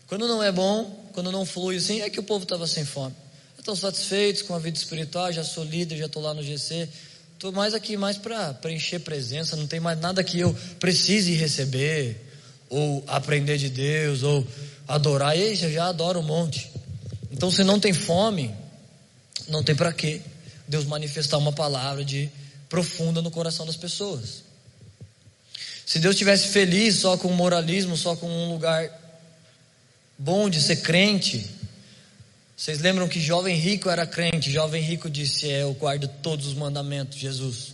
Quando 0.08 0.28
não 0.28 0.44
é 0.44 0.52
bom, 0.52 1.10
quando 1.14 1.32
não 1.32 1.46
flui 1.46 1.78
assim, 1.78 2.02
é 2.02 2.10
que 2.10 2.20
o 2.20 2.24
povo 2.24 2.44
estava 2.44 2.68
sem 2.68 2.86
fome. 2.86 3.16
Estão 3.58 3.76
satisfeitos 3.76 4.42
com 4.42 4.54
a 4.54 4.60
vida 4.60 4.78
espiritual, 4.78 5.32
já 5.32 5.44
sou 5.44 5.64
líder, 5.64 5.98
já 5.98 6.08
estou 6.08 6.22
lá 6.22 6.34
no 6.34 6.44
GC. 6.44 6.90
Estou 7.34 7.52
mais 7.52 7.74
aqui 7.74 7.98
mais 7.98 8.18
para 8.18 8.54
preencher 8.54 9.00
presença, 9.00 9.56
não 9.56 9.68
tem 9.68 9.80
mais 9.80 10.00
nada 10.00 10.24
que 10.24 10.40
eu 10.40 10.54
precise 10.80 11.34
receber, 11.34 12.18
ou 12.70 13.04
aprender 13.08 13.58
de 13.58 13.70
Deus, 13.70 14.24
ou 14.24 14.46
adorar. 14.88 15.38
E 15.38 15.42
eu 15.42 15.72
já 15.72 15.88
adoro 15.88 16.20
um 16.20 16.24
monte. 16.24 16.72
Então, 17.32 17.50
se 17.50 17.64
não 17.64 17.80
tem 17.80 17.94
fome, 17.94 18.54
não 19.48 19.64
tem 19.64 19.76
para 19.76 19.92
quê 19.92 20.22
Deus 20.68 20.86
manifestar 20.86 21.38
uma 21.38 21.52
palavra 21.52 22.04
de 22.04 22.30
profunda 22.70 23.22
no 23.22 23.32
coração 23.32 23.66
das 23.66 23.76
pessoas. 23.76 24.43
Se 25.86 26.00
Deus 26.00 26.16
estivesse 26.16 26.48
feliz 26.48 26.96
só 26.96 27.18
com 27.18 27.30
moralismo, 27.34 27.98
só 27.98 28.16
com 28.16 28.28
um 28.28 28.52
lugar 28.52 28.90
bom 30.18 30.50
de 30.50 30.62
ser 30.62 30.78
crente. 30.78 31.50
Vocês 32.56 32.80
lembram 32.80 33.08
que 33.08 33.20
jovem 33.20 33.58
rico 33.58 33.90
era 33.90 34.06
crente? 34.06 34.52
Jovem 34.52 34.82
rico 34.82 35.10
disse: 35.10 35.50
É, 35.50 35.64
eu 35.64 35.74
guardo 35.74 36.08
todos 36.08 36.48
os 36.48 36.54
mandamentos, 36.54 37.18
Jesus. 37.18 37.74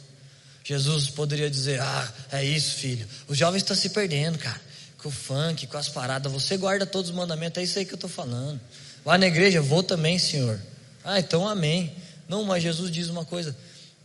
Jesus 0.64 1.08
poderia 1.10 1.50
dizer: 1.50 1.80
Ah, 1.82 2.14
é 2.32 2.44
isso, 2.44 2.76
filho. 2.76 3.08
Os 3.28 3.38
jovens 3.38 3.62
estão 3.62 3.76
se 3.76 3.90
perdendo, 3.90 4.40
cara. 4.40 4.60
Com 4.98 5.10
o 5.10 5.12
funk, 5.12 5.68
com 5.68 5.78
as 5.78 5.88
paradas. 5.88 6.32
Você 6.32 6.58
guarda 6.58 6.86
todos 6.86 7.12
os 7.12 7.16
mandamentos, 7.16 7.62
é 7.62 7.64
isso 7.64 7.78
aí 7.78 7.86
que 7.86 7.94
eu 7.94 7.96
estou 7.96 8.10
falando. 8.10 8.60
Vai 9.06 9.18
na 9.18 9.28
igreja? 9.28 9.62
Vou 9.62 9.84
também, 9.84 10.18
Senhor. 10.18 10.60
Ah, 11.04 11.20
então 11.20 11.48
amém. 11.48 11.94
Não, 12.28 12.44
mas 12.44 12.64
Jesus 12.64 12.92
diz 12.92 13.08
uma 13.08 13.24
coisa. 13.24 13.56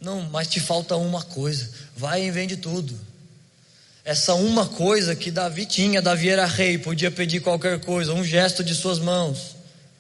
Não, 0.01 0.23
mas 0.23 0.49
te 0.49 0.61
falta 0.61 0.95
uma 0.97 1.23
coisa. 1.23 1.71
Vai 1.97 2.25
e 2.25 2.31
vende 2.31 2.57
tudo 2.59 2.99
essa 4.05 4.35
uma 4.35 4.67
coisa 4.67 5.17
que 5.17 5.31
Davi 5.31 5.65
tinha. 5.65 6.03
Davi 6.03 6.29
era 6.29 6.45
rei, 6.45 6.77
podia 6.77 7.11
pedir 7.11 7.41
qualquer 7.41 7.81
coisa, 7.81 8.13
um 8.13 8.23
gesto 8.23 8.63
de 8.63 8.75
suas 8.75 8.99
mãos. 8.99 9.57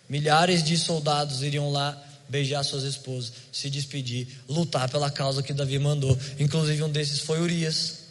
Milhares 0.09 0.63
de 0.63 0.77
soldados 0.77 1.43
iriam 1.43 1.71
lá 1.71 2.01
beijar 2.29 2.63
suas 2.65 2.83
esposas, 2.85 3.33
se 3.53 3.71
despedir, 3.71 4.27
lutar 4.49 4.89
pela 4.91 5.11
causa 5.11 5.43
que 5.43 5.53
Davi 5.53 5.79
mandou. 5.79 6.19
Inclusive 6.39 6.83
um 6.83 6.91
desses 6.91 7.21
foi 7.21 7.41
Urias. 7.41 8.05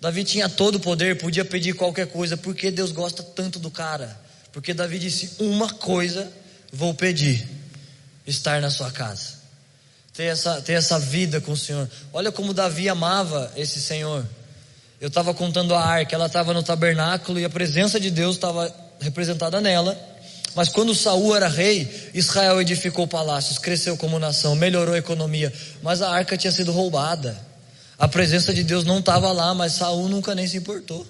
Davi 0.00 0.24
tinha 0.24 0.48
todo 0.48 0.76
o 0.76 0.80
poder, 0.80 1.18
podia 1.18 1.44
pedir 1.44 1.74
qualquer 1.74 2.06
coisa, 2.08 2.36
porque 2.36 2.70
Deus 2.70 2.90
gosta 2.90 3.22
tanto 3.22 3.58
do 3.58 3.70
cara. 3.70 4.18
Porque 4.52 4.74
Davi 4.74 4.98
disse: 4.98 5.30
Uma 5.38 5.70
coisa 5.70 6.30
vou 6.72 6.92
pedir: 6.94 7.46
estar 8.26 8.60
na 8.60 8.70
sua 8.70 8.90
casa, 8.90 9.34
ter 10.12 10.24
essa, 10.24 10.60
ter 10.60 10.72
essa 10.72 10.98
vida 10.98 11.40
com 11.40 11.52
o 11.52 11.56
Senhor. 11.56 11.88
Olha 12.12 12.32
como 12.32 12.52
Davi 12.52 12.88
amava 12.88 13.52
esse 13.56 13.80
Senhor. 13.80 14.26
Eu 15.00 15.08
estava 15.08 15.34
contando 15.34 15.74
a 15.74 15.80
arca, 15.80 16.14
ela 16.14 16.26
estava 16.26 16.54
no 16.54 16.62
tabernáculo 16.62 17.38
e 17.38 17.44
a 17.44 17.50
presença 17.50 18.00
de 18.00 18.10
Deus 18.10 18.36
estava 18.36 18.74
representada 19.00 19.60
nela. 19.60 19.96
Mas 20.54 20.70
quando 20.70 20.94
Saul 20.94 21.36
era 21.36 21.48
rei, 21.48 22.10
Israel 22.14 22.60
edificou 22.62 23.06
palácios, 23.06 23.58
cresceu 23.58 23.94
como 23.96 24.18
nação, 24.18 24.56
melhorou 24.56 24.94
a 24.94 24.98
economia, 24.98 25.52
mas 25.82 26.00
a 26.00 26.10
arca 26.10 26.36
tinha 26.36 26.50
sido 26.50 26.72
roubada. 26.72 27.36
A 27.98 28.08
presença 28.08 28.54
de 28.54 28.62
Deus 28.62 28.84
não 28.84 29.00
estava 29.00 29.30
lá, 29.32 29.54
mas 29.54 29.74
Saul 29.74 30.08
nunca 30.08 30.34
nem 30.34 30.46
se 30.46 30.56
importou. 30.56 31.06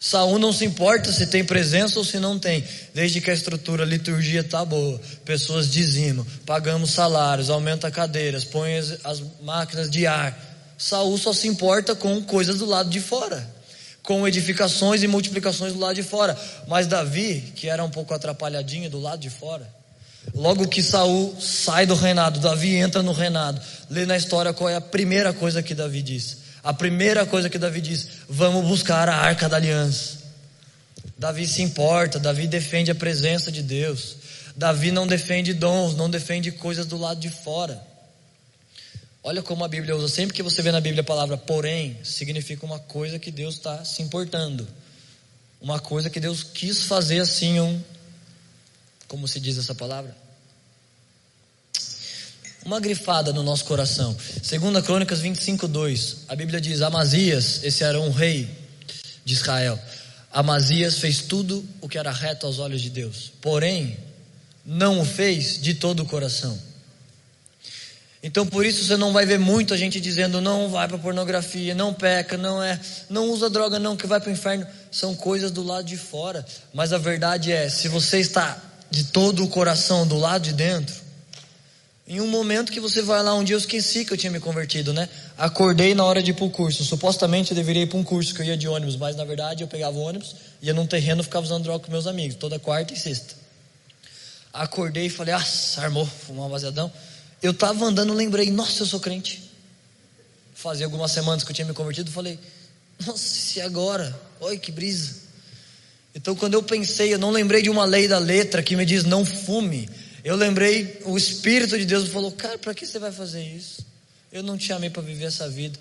Saul 0.00 0.38
não 0.38 0.52
se 0.52 0.64
importa 0.64 1.12
se 1.12 1.26
tem 1.26 1.44
presença 1.44 1.98
ou 1.98 2.04
se 2.04 2.18
não 2.18 2.38
tem, 2.38 2.64
desde 2.94 3.20
que 3.20 3.30
a 3.30 3.34
estrutura, 3.34 3.84
a 3.84 3.86
liturgia 3.86 4.40
está 4.40 4.64
boa, 4.64 4.98
pessoas 5.26 5.70
dizimam, 5.70 6.26
pagamos 6.46 6.92
salários, 6.92 7.50
aumenta 7.50 7.90
cadeiras, 7.90 8.42
põe 8.42 8.78
as, 8.78 9.04
as 9.04 9.22
máquinas 9.42 9.90
de 9.90 10.06
ar, 10.06 10.49
Saul 10.80 11.18
só 11.18 11.34
se 11.34 11.46
importa 11.46 11.94
com 11.94 12.22
coisas 12.22 12.56
do 12.56 12.64
lado 12.64 12.88
de 12.88 13.00
fora, 13.00 13.46
com 14.02 14.26
edificações 14.26 15.02
e 15.02 15.06
multiplicações 15.06 15.74
do 15.74 15.78
lado 15.78 15.94
de 15.94 16.02
fora. 16.02 16.34
Mas 16.66 16.86
Davi, 16.86 17.52
que 17.54 17.68
era 17.68 17.84
um 17.84 17.90
pouco 17.90 18.14
atrapalhadinho 18.14 18.88
do 18.88 18.98
lado 18.98 19.20
de 19.20 19.28
fora, 19.28 19.70
logo 20.34 20.66
que 20.66 20.82
Saul 20.82 21.36
sai 21.38 21.84
do 21.84 21.94
reinado, 21.94 22.40
Davi 22.40 22.76
entra 22.76 23.02
no 23.02 23.12
reinado. 23.12 23.60
Lê 23.90 24.06
na 24.06 24.16
história 24.16 24.54
qual 24.54 24.70
é 24.70 24.76
a 24.76 24.80
primeira 24.80 25.34
coisa 25.34 25.62
que 25.62 25.74
Davi 25.74 26.00
diz: 26.00 26.38
A 26.64 26.72
primeira 26.72 27.26
coisa 27.26 27.50
que 27.50 27.58
Davi 27.58 27.82
diz: 27.82 28.08
vamos 28.26 28.66
buscar 28.66 29.06
a 29.06 29.16
arca 29.16 29.50
da 29.50 29.58
aliança. 29.58 30.18
Davi 31.18 31.46
se 31.46 31.60
importa, 31.60 32.18
Davi 32.18 32.46
defende 32.46 32.90
a 32.90 32.94
presença 32.94 33.52
de 33.52 33.62
Deus. 33.62 34.16
Davi 34.56 34.90
não 34.90 35.06
defende 35.06 35.52
dons, 35.52 35.94
não 35.94 36.08
defende 36.08 36.50
coisas 36.50 36.86
do 36.86 36.96
lado 36.96 37.20
de 37.20 37.28
fora. 37.28 37.89
Olha 39.22 39.42
como 39.42 39.64
a 39.64 39.68
Bíblia 39.68 39.96
usa. 39.96 40.08
Sempre 40.08 40.34
que 40.34 40.42
você 40.42 40.62
vê 40.62 40.72
na 40.72 40.80
Bíblia 40.80 41.02
a 41.02 41.04
palavra 41.04 41.36
porém, 41.36 41.98
significa 42.02 42.64
uma 42.64 42.78
coisa 42.78 43.18
que 43.18 43.30
Deus 43.30 43.56
está 43.56 43.84
se 43.84 44.02
importando. 44.02 44.66
Uma 45.60 45.78
coisa 45.78 46.08
que 46.08 46.18
Deus 46.18 46.42
quis 46.42 46.84
fazer 46.84 47.20
assim, 47.20 47.60
um. 47.60 47.82
Como 49.06 49.28
se 49.28 49.38
diz 49.38 49.58
essa 49.58 49.74
palavra? 49.74 50.16
Uma 52.64 52.80
grifada 52.80 53.32
no 53.32 53.42
nosso 53.42 53.64
coração. 53.64 54.16
Segunda 54.42 54.82
Crônicas 54.82 55.20
25, 55.20 55.68
2. 55.68 56.16
A 56.28 56.36
Bíblia 56.36 56.60
diz: 56.60 56.80
Amazias, 56.80 57.62
esse 57.62 57.84
era 57.84 58.00
um 58.00 58.10
rei 58.10 58.48
de 59.24 59.34
Israel. 59.34 59.78
Amazias 60.32 60.98
fez 60.98 61.22
tudo 61.22 61.66
o 61.80 61.88
que 61.88 61.98
era 61.98 62.10
reto 62.10 62.46
aos 62.46 62.58
olhos 62.58 62.80
de 62.80 62.88
Deus. 62.88 63.32
Porém, 63.40 63.98
não 64.64 65.00
o 65.00 65.04
fez 65.04 65.60
de 65.60 65.74
todo 65.74 66.02
o 66.02 66.06
coração. 66.06 66.69
Então 68.22 68.46
por 68.46 68.66
isso 68.66 68.84
você 68.84 68.96
não 68.96 69.12
vai 69.12 69.24
ver 69.24 69.38
muita 69.38 69.76
gente 69.78 69.98
dizendo 69.98 70.40
não 70.40 70.68
vai 70.68 70.86
para 70.86 70.98
pornografia, 70.98 71.74
não 71.74 71.94
peca, 71.94 72.36
não 72.36 72.62
é, 72.62 72.78
não 73.08 73.30
usa 73.30 73.48
droga 73.48 73.78
não 73.78 73.96
que 73.96 74.06
vai 74.06 74.20
para 74.20 74.28
o 74.28 74.32
inferno. 74.32 74.66
São 74.90 75.14
coisas 75.14 75.50
do 75.50 75.62
lado 75.62 75.84
de 75.84 75.96
fora. 75.96 76.44
Mas 76.72 76.92
a 76.92 76.98
verdade 76.98 77.50
é, 77.50 77.68
se 77.68 77.88
você 77.88 78.18
está 78.18 78.62
de 78.90 79.04
todo 79.04 79.42
o 79.42 79.48
coração 79.48 80.06
do 80.06 80.18
lado 80.18 80.42
de 80.42 80.52
dentro, 80.52 80.94
em 82.06 82.20
um 82.20 82.26
momento 82.26 82.72
que 82.72 82.80
você 82.80 83.00
vai 83.00 83.22
lá, 83.22 83.34
um 83.34 83.44
dia 83.44 83.54
eu 83.54 83.58
esqueci 83.58 84.04
que 84.04 84.12
eu 84.12 84.16
tinha 84.16 84.32
me 84.32 84.40
convertido, 84.40 84.92
né? 84.92 85.08
Acordei 85.38 85.94
na 85.94 86.04
hora 86.04 86.20
de 86.20 86.32
ir 86.32 86.34
para 86.34 86.44
o 86.44 86.50
curso. 86.50 86.84
Supostamente 86.84 87.52
eu 87.52 87.54
deveria 87.54 87.84
ir 87.84 87.86
para 87.86 87.98
um 87.98 88.02
curso 88.02 88.34
que 88.34 88.42
eu 88.42 88.46
ia 88.46 88.56
de 88.56 88.66
ônibus, 88.66 88.96
mas 88.96 89.14
na 89.14 89.24
verdade 89.24 89.62
eu 89.62 89.68
pegava 89.68 89.96
o 89.96 90.00
ônibus, 90.00 90.34
ia 90.60 90.74
num 90.74 90.88
terreno, 90.88 91.22
ficava 91.22 91.46
usando 91.46 91.62
droga 91.62 91.84
com 91.84 91.92
meus 91.92 92.08
amigos, 92.08 92.36
toda 92.36 92.58
quarta 92.58 92.92
e 92.92 92.96
sexta. 92.96 93.34
Acordei 94.52 95.06
e 95.06 95.08
falei, 95.08 95.32
ah, 95.32 95.44
armou, 95.76 96.04
fumar 96.04 96.46
um 96.46 96.50
baseadão. 96.50 96.92
Eu 97.42 97.52
estava 97.52 97.84
andando, 97.84 98.12
lembrei, 98.12 98.50
nossa, 98.50 98.82
eu 98.82 98.86
sou 98.86 99.00
crente. 99.00 99.50
Fazia 100.54 100.84
algumas 100.84 101.10
semanas 101.12 101.42
que 101.42 101.50
eu 101.50 101.54
tinha 101.54 101.66
me 101.66 101.72
convertido, 101.72 102.10
falei, 102.10 102.38
nossa, 103.06 103.58
e 103.58 103.62
agora? 103.62 104.18
Oi, 104.40 104.58
que 104.58 104.70
brisa. 104.70 105.14
Então, 106.14 106.34
quando 106.34 106.54
eu 106.54 106.62
pensei, 106.62 107.14
eu 107.14 107.18
não 107.18 107.30
lembrei 107.30 107.62
de 107.62 107.70
uma 107.70 107.84
lei 107.84 108.06
da 108.08 108.18
letra 108.18 108.62
que 108.62 108.76
me 108.76 108.84
diz 108.84 109.04
não 109.04 109.24
fume. 109.24 109.88
Eu 110.22 110.36
lembrei, 110.36 111.00
o 111.04 111.16
Espírito 111.16 111.78
de 111.78 111.84
Deus 111.84 112.08
falou, 112.08 112.32
cara, 112.32 112.58
para 112.58 112.74
que 112.74 112.84
você 112.84 112.98
vai 112.98 113.12
fazer 113.12 113.42
isso? 113.42 113.86
Eu 114.30 114.42
não 114.42 114.58
te 114.58 114.66
chamei 114.66 114.90
para 114.90 115.02
viver 115.02 115.24
essa 115.24 115.48
vida. 115.48 115.78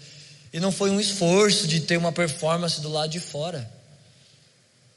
E 0.54 0.60
não 0.60 0.72
foi 0.72 0.90
um 0.90 1.00
esforço 1.00 1.68
de 1.68 1.82
ter 1.82 1.98
uma 1.98 2.12
performance 2.12 2.80
do 2.80 2.90
lado 2.90 3.10
de 3.10 3.20
fora. 3.20 3.70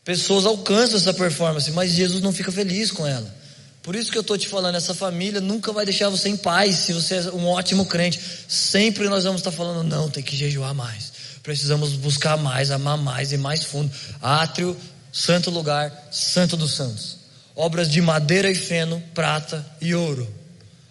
Pessoas 0.04 0.46
alcançam 0.46 0.96
essa 0.96 1.12
performance, 1.12 1.70
mas 1.72 1.92
Jesus 1.92 2.22
não 2.22 2.32
fica 2.32 2.50
feliz 2.50 2.90
com 2.90 3.06
ela. 3.06 3.41
Por 3.82 3.96
isso 3.96 4.12
que 4.12 4.16
eu 4.16 4.22
estou 4.22 4.38
te 4.38 4.46
falando, 4.46 4.76
essa 4.76 4.94
família 4.94 5.40
nunca 5.40 5.72
vai 5.72 5.84
deixar 5.84 6.08
você 6.08 6.28
em 6.28 6.36
paz 6.36 6.76
se 6.76 6.92
você 6.92 7.16
é 7.16 7.32
um 7.32 7.48
ótimo 7.48 7.84
crente. 7.84 8.20
Sempre 8.46 9.08
nós 9.08 9.24
vamos 9.24 9.40
estar 9.40 9.50
falando, 9.50 9.82
não, 9.82 10.08
tem 10.08 10.22
que 10.22 10.36
jejuar 10.36 10.72
mais. 10.72 11.12
Precisamos 11.42 11.94
buscar 11.94 12.36
mais, 12.36 12.70
amar 12.70 12.96
mais 12.96 13.32
e 13.32 13.36
mais 13.36 13.64
fundo. 13.64 13.90
Átrio, 14.22 14.76
santo 15.12 15.50
lugar, 15.50 15.92
santo 16.12 16.56
dos 16.56 16.74
santos. 16.74 17.18
Obras 17.56 17.90
de 17.90 18.00
madeira 18.00 18.48
e 18.48 18.54
feno, 18.54 19.02
prata 19.12 19.66
e 19.80 19.94
ouro. 19.94 20.32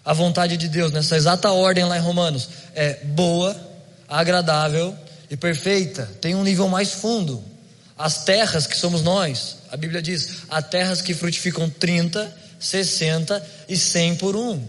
A 0.03 0.13
vontade 0.13 0.57
de 0.57 0.67
Deus, 0.67 0.91
nessa 0.91 1.15
exata 1.15 1.49
ordem 1.51 1.85
lá 1.85 1.97
em 1.97 2.01
Romanos, 2.01 2.49
é 2.75 2.95
boa, 3.05 3.55
agradável 4.09 4.93
e 5.29 5.37
perfeita. 5.37 6.11
Tem 6.19 6.35
um 6.35 6.43
nível 6.43 6.67
mais 6.67 6.91
fundo. 6.91 7.41
As 7.97 8.25
terras 8.25 8.67
que 8.67 8.75
somos 8.75 9.01
nós, 9.01 9.57
a 9.71 9.77
Bíblia 9.77 10.01
diz, 10.01 10.39
há 10.49 10.61
terras 10.61 11.01
que 11.01 11.13
frutificam 11.13 11.69
30, 11.69 12.40
60 12.61 13.45
e 13.67 13.75
100 13.75 14.15
por 14.15 14.35
um. 14.35 14.63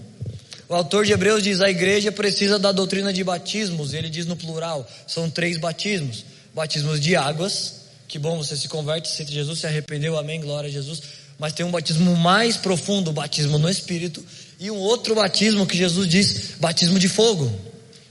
O 0.69 0.75
autor 0.75 1.05
de 1.05 1.13
Hebreus 1.13 1.43
diz: 1.43 1.61
a 1.61 1.71
igreja 1.71 2.11
precisa 2.11 2.59
da 2.59 2.73
doutrina 2.73 3.13
de 3.13 3.23
batismos, 3.23 3.93
ele 3.93 4.09
diz 4.09 4.25
no 4.25 4.35
plural, 4.35 4.89
são 5.07 5.29
três 5.29 5.59
batismos: 5.59 6.25
batismos 6.55 6.99
de 6.99 7.15
águas, 7.15 7.75
que 8.09 8.19
bom 8.19 8.39
você 8.39 8.57
se 8.57 8.69
converte, 8.69 9.09
se 9.09 9.25
Jesus 9.25 9.61
se 9.61 9.67
arrependeu, 9.67 10.19
amém, 10.19 10.41
glória 10.41 10.69
a 10.69 10.73
Jesus. 10.73 11.03
Mas 11.39 11.53
tem 11.53 11.67
um 11.67 11.71
batismo 11.71 12.17
mais 12.17 12.57
profundo, 12.57 13.11
o 13.11 13.13
batismo 13.13 13.59
no 13.59 13.69
Espírito, 13.69 14.25
e 14.59 14.71
um 14.71 14.77
outro 14.77 15.15
batismo 15.15 15.67
que 15.67 15.77
Jesus 15.77 16.09
diz, 16.09 16.53
batismo 16.59 16.99
de 16.99 17.09
fogo. 17.09 17.53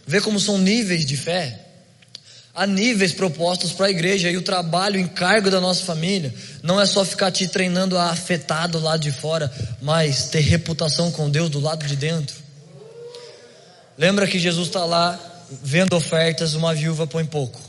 Vê 0.05 0.19
como 0.19 0.39
são 0.39 0.57
níveis 0.57 1.05
de 1.05 1.15
fé. 1.15 1.60
Há 2.53 2.67
níveis 2.67 3.13
propostos 3.13 3.71
para 3.71 3.85
a 3.85 3.89
igreja 3.89 4.29
e 4.29 4.35
o 4.35 4.41
trabalho, 4.41 4.97
o 4.97 5.01
encargo 5.01 5.49
da 5.49 5.61
nossa 5.61 5.85
família 5.85 6.33
não 6.61 6.79
é 6.79 6.85
só 6.85 7.05
ficar 7.05 7.31
te 7.31 7.47
treinando 7.47 7.97
a 7.97 8.09
afetar 8.09 8.67
do 8.67 8.79
lado 8.79 8.99
de 8.99 9.11
fora, 9.11 9.51
mas 9.81 10.25
ter 10.25 10.41
reputação 10.41 11.11
com 11.11 11.29
Deus 11.29 11.49
do 11.49 11.61
lado 11.61 11.85
de 11.85 11.95
dentro. 11.95 12.35
Lembra 13.97 14.27
que 14.27 14.37
Jesus 14.37 14.67
está 14.67 14.83
lá 14.83 15.17
vendo 15.63 15.95
ofertas, 15.95 16.53
uma 16.53 16.73
viúva 16.73 17.07
põe 17.07 17.25
pouco, 17.25 17.59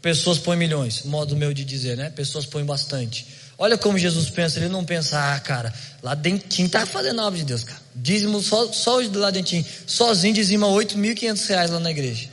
pessoas 0.00 0.38
põem 0.38 0.56
milhões, 0.56 1.02
modo 1.04 1.36
meu 1.36 1.52
de 1.52 1.64
dizer, 1.64 1.96
né? 1.96 2.10
Pessoas 2.10 2.46
põem 2.46 2.64
bastante. 2.64 3.26
Olha 3.58 3.76
como 3.76 3.98
Jesus 3.98 4.30
pensa, 4.30 4.58
ele 4.58 4.68
não 4.68 4.84
pensa, 4.84 5.34
ah, 5.34 5.40
cara, 5.40 5.74
lá 6.02 6.14
dentinho 6.14 6.68
tá 6.68 6.86
fazendo 6.86 7.20
a 7.20 7.26
obra 7.26 7.38
de 7.38 7.44
Deus, 7.44 7.62
cara. 7.62 7.78
Dízimo 7.94 8.40
só, 8.40 8.72
só 8.72 8.98
o 8.98 9.18
lá 9.18 9.30
dentinho, 9.30 9.64
sozinho 9.86 10.32
dizima 10.32 10.66
8.500 10.68 11.46
reais 11.48 11.70
lá 11.70 11.78
na 11.78 11.90
igreja. 11.90 12.29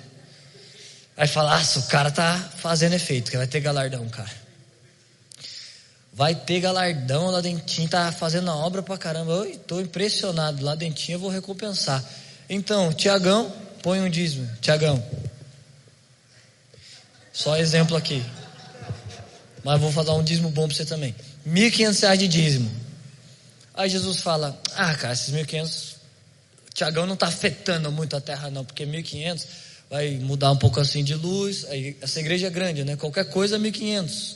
Aí 1.18 1.28
fala, 1.28 1.60
ah, 1.60 1.80
o 1.80 1.84
cara 1.88 2.12
tá 2.12 2.38
fazendo 2.58 2.94
efeito, 2.94 3.32
que 3.32 3.38
vai 3.38 3.48
ter 3.48 3.60
galardão, 3.60 4.08
cara. 4.08 4.32
Vai 6.14 6.36
ter 6.36 6.60
galardão, 6.60 7.32
lá 7.32 7.42
dentinho 7.42 7.90
tá 7.90 8.12
fazendo 8.12 8.52
a 8.52 8.56
obra 8.56 8.84
pra 8.84 9.00
caramba. 9.00 9.32
Eu 9.34 9.58
tô 9.58 9.82
impressionado, 9.82 10.64
lá 10.64 10.76
dentinho 10.76 11.16
eu 11.16 11.20
vou 11.20 11.30
recompensar. 11.32 12.04
Então, 12.48 12.94
Tiagão, 12.94 13.52
põe 13.82 14.00
um 14.00 14.10
dízimo. 14.10 14.48
Tiagão. 14.62 15.04
Só 17.34 17.58
exemplo 17.58 17.98
aqui. 17.98 18.24
Mas 19.64 19.82
vou 19.82 19.92
falar 19.92 20.14
um 20.16 20.24
dízimo 20.24 20.50
bom 20.52 20.68
para 20.68 20.78
você 20.78 20.86
também. 20.86 21.16
R$ 21.46 21.52
1.500 21.70 22.18
de 22.18 22.28
dízimo. 22.28 22.72
Aí 23.74 23.90
Jesus 23.90 24.22
fala: 24.22 24.60
Ah, 24.76 24.94
cara, 24.96 25.14
esses 25.14 25.34
1.500, 25.34 25.96
Tiagão 26.74 27.06
não 27.06 27.16
está 27.16 27.28
afetando 27.28 27.92
muito 27.92 28.16
a 28.16 28.22
terra, 28.22 28.50
não, 28.50 28.64
porque 28.64 28.86
1.500 28.86 29.46
vai 29.90 30.12
mudar 30.18 30.52
um 30.52 30.58
pouco 30.58 30.80
assim 30.80 31.04
de 31.04 31.16
luz. 31.16 31.66
Aí, 31.70 31.98
essa 32.02 32.20
igreja 32.20 32.48
é 32.48 32.50
grande, 32.50 32.84
né? 32.84 32.96
Qualquer 32.96 33.26
coisa 33.26 33.56
é 33.56 33.60
1.500. 33.60 34.36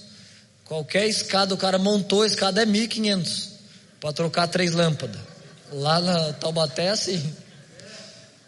Qualquer 0.66 1.08
escada, 1.08 1.54
o 1.54 1.58
cara 1.58 1.78
montou 1.78 2.22
a 2.24 2.28
escada 2.28 2.62
é 2.64 2.66
1.500 2.66 3.50
para 4.00 4.14
trocar 4.14 4.48
três 4.48 4.74
lâmpadas. 4.74 5.20
Lá 5.72 6.00
na 6.00 6.34
Taubaté 6.34 6.86
é 6.86 6.90
assim. 6.90 7.34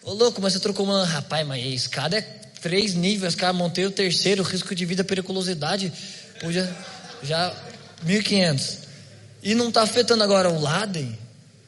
Ô 0.04 0.14
louco, 0.14 0.42
mas 0.42 0.54
você 0.54 0.60
trocou 0.60 0.86
uma. 0.86 1.06
Rapaz, 1.06 1.48
mas 1.48 1.64
a 1.64 1.68
escada 1.68 2.18
é 2.18 2.22
três 2.62 2.94
níveis, 2.94 3.36
cara, 3.36 3.54
montei 3.54 3.86
o 3.86 3.92
terceiro, 3.92 4.44
risco 4.44 4.74
de 4.74 4.86
vida, 4.86 5.04
periculosidade. 5.04 5.92
Podia. 6.40 6.74
Já. 7.22 7.54
1.500. 8.06 8.80
E 9.42 9.56
não 9.56 9.70
está 9.70 9.82
afetando 9.82 10.24
agora 10.24 10.50
o 10.50 10.62
Laden? 10.62 11.18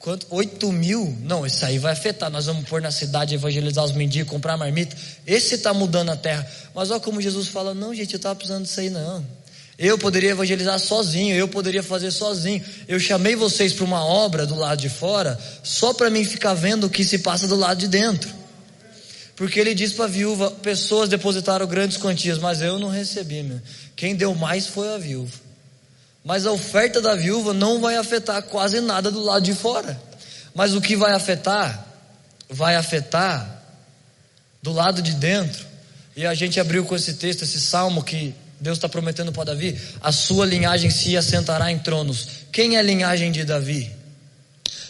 Quanto? 0.06 0.28
8 0.30 0.72
mil? 0.72 1.18
Não, 1.24 1.48
isso 1.48 1.66
aí 1.66 1.80
vai 1.80 1.92
afetar. 1.92 2.30
Nós 2.30 2.46
vamos 2.46 2.70
pôr 2.70 2.80
na 2.80 2.92
cidade, 2.92 3.34
evangelizar 3.34 3.84
os 3.84 3.92
mendigos, 3.92 4.30
comprar 4.30 4.56
marmita. 4.56 4.96
Esse 5.26 5.56
está 5.56 5.74
mudando 5.74 6.12
a 6.12 6.16
terra. 6.16 6.48
Mas 6.76 6.92
olha 6.92 7.00
como 7.00 7.20
Jesus 7.20 7.48
fala: 7.48 7.74
não, 7.74 7.92
gente, 7.92 8.14
eu 8.14 8.18
estava 8.18 8.36
precisando 8.36 8.66
disso 8.66 8.80
aí, 8.80 8.92
não. 8.92 9.26
Eu 9.80 9.98
poderia 9.98 10.30
evangelizar 10.30 10.78
sozinho, 10.78 11.36
eu 11.36 11.48
poderia 11.48 11.82
fazer 11.82 12.12
sozinho. 12.12 12.64
Eu 12.88 13.00
chamei 13.00 13.36
vocês 13.36 13.74
para 13.74 13.84
uma 13.84 14.06
obra 14.06 14.46
do 14.46 14.54
lado 14.54 14.80
de 14.80 14.90
fora, 14.90 15.40
só 15.64 15.92
para 15.92 16.12
mim 16.12 16.24
ficar 16.24 16.54
vendo 16.54 16.84
o 16.84 16.90
que 16.90 17.04
se 17.04 17.18
passa 17.18 17.48
do 17.48 17.56
lado 17.56 17.80
de 17.80 17.88
dentro. 17.88 18.32
Porque 19.36 19.60
ele 19.60 19.74
diz 19.74 19.92
para 19.92 20.06
a 20.06 20.08
viúva: 20.08 20.52
pessoas 20.52 21.10
depositaram 21.10 21.66
grandes 21.66 21.98
quantias, 21.98 22.38
mas 22.38 22.62
eu 22.62 22.78
não 22.78 22.90
recebi. 22.90 23.42
Meu. 23.42 23.60
Quem 23.96 24.16
deu 24.16 24.36
mais 24.36 24.68
foi 24.68 24.94
a 24.94 25.00
viúva. 25.00 25.45
Mas 26.26 26.48
a 26.48 26.52
oferta 26.52 27.00
da 27.00 27.14
viúva 27.14 27.54
não 27.54 27.80
vai 27.80 27.98
afetar 27.98 28.42
quase 28.42 28.82
nada 28.82 29.12
do 29.12 29.22
lado 29.22 29.44
de 29.44 29.54
fora. 29.54 30.02
Mas 30.56 30.74
o 30.74 30.82
que 30.82 30.96
vai 30.96 31.14
afetar, 31.14 31.86
vai 32.50 32.76
afetar 32.76 33.62
do 34.60 34.74
lado 34.74 35.04
de 35.04 35.14
dentro. 35.14 35.64
E 36.16 36.26
a 36.26 36.34
gente 36.34 36.60
abriu 36.60 36.84
com 36.84 36.96
esse 36.96 37.14
texto, 37.14 37.44
esse 37.44 37.62
salmo 37.62 38.04
que 38.04 38.34
Deus 38.60 38.80
está 38.80 38.90
prometendo 38.90 39.32
para 39.32 39.54
Davi: 39.54 39.80
a 40.02 40.12
sua 40.12 40.48
linhagem 40.48 40.90
se 40.90 41.16
assentará 41.16 41.72
em 41.72 41.78
tronos. 41.78 42.28
Quem 42.52 42.76
é 42.76 42.80
a 42.80 42.82
linhagem 42.82 43.32
de 43.32 43.44
Davi? 43.44 43.92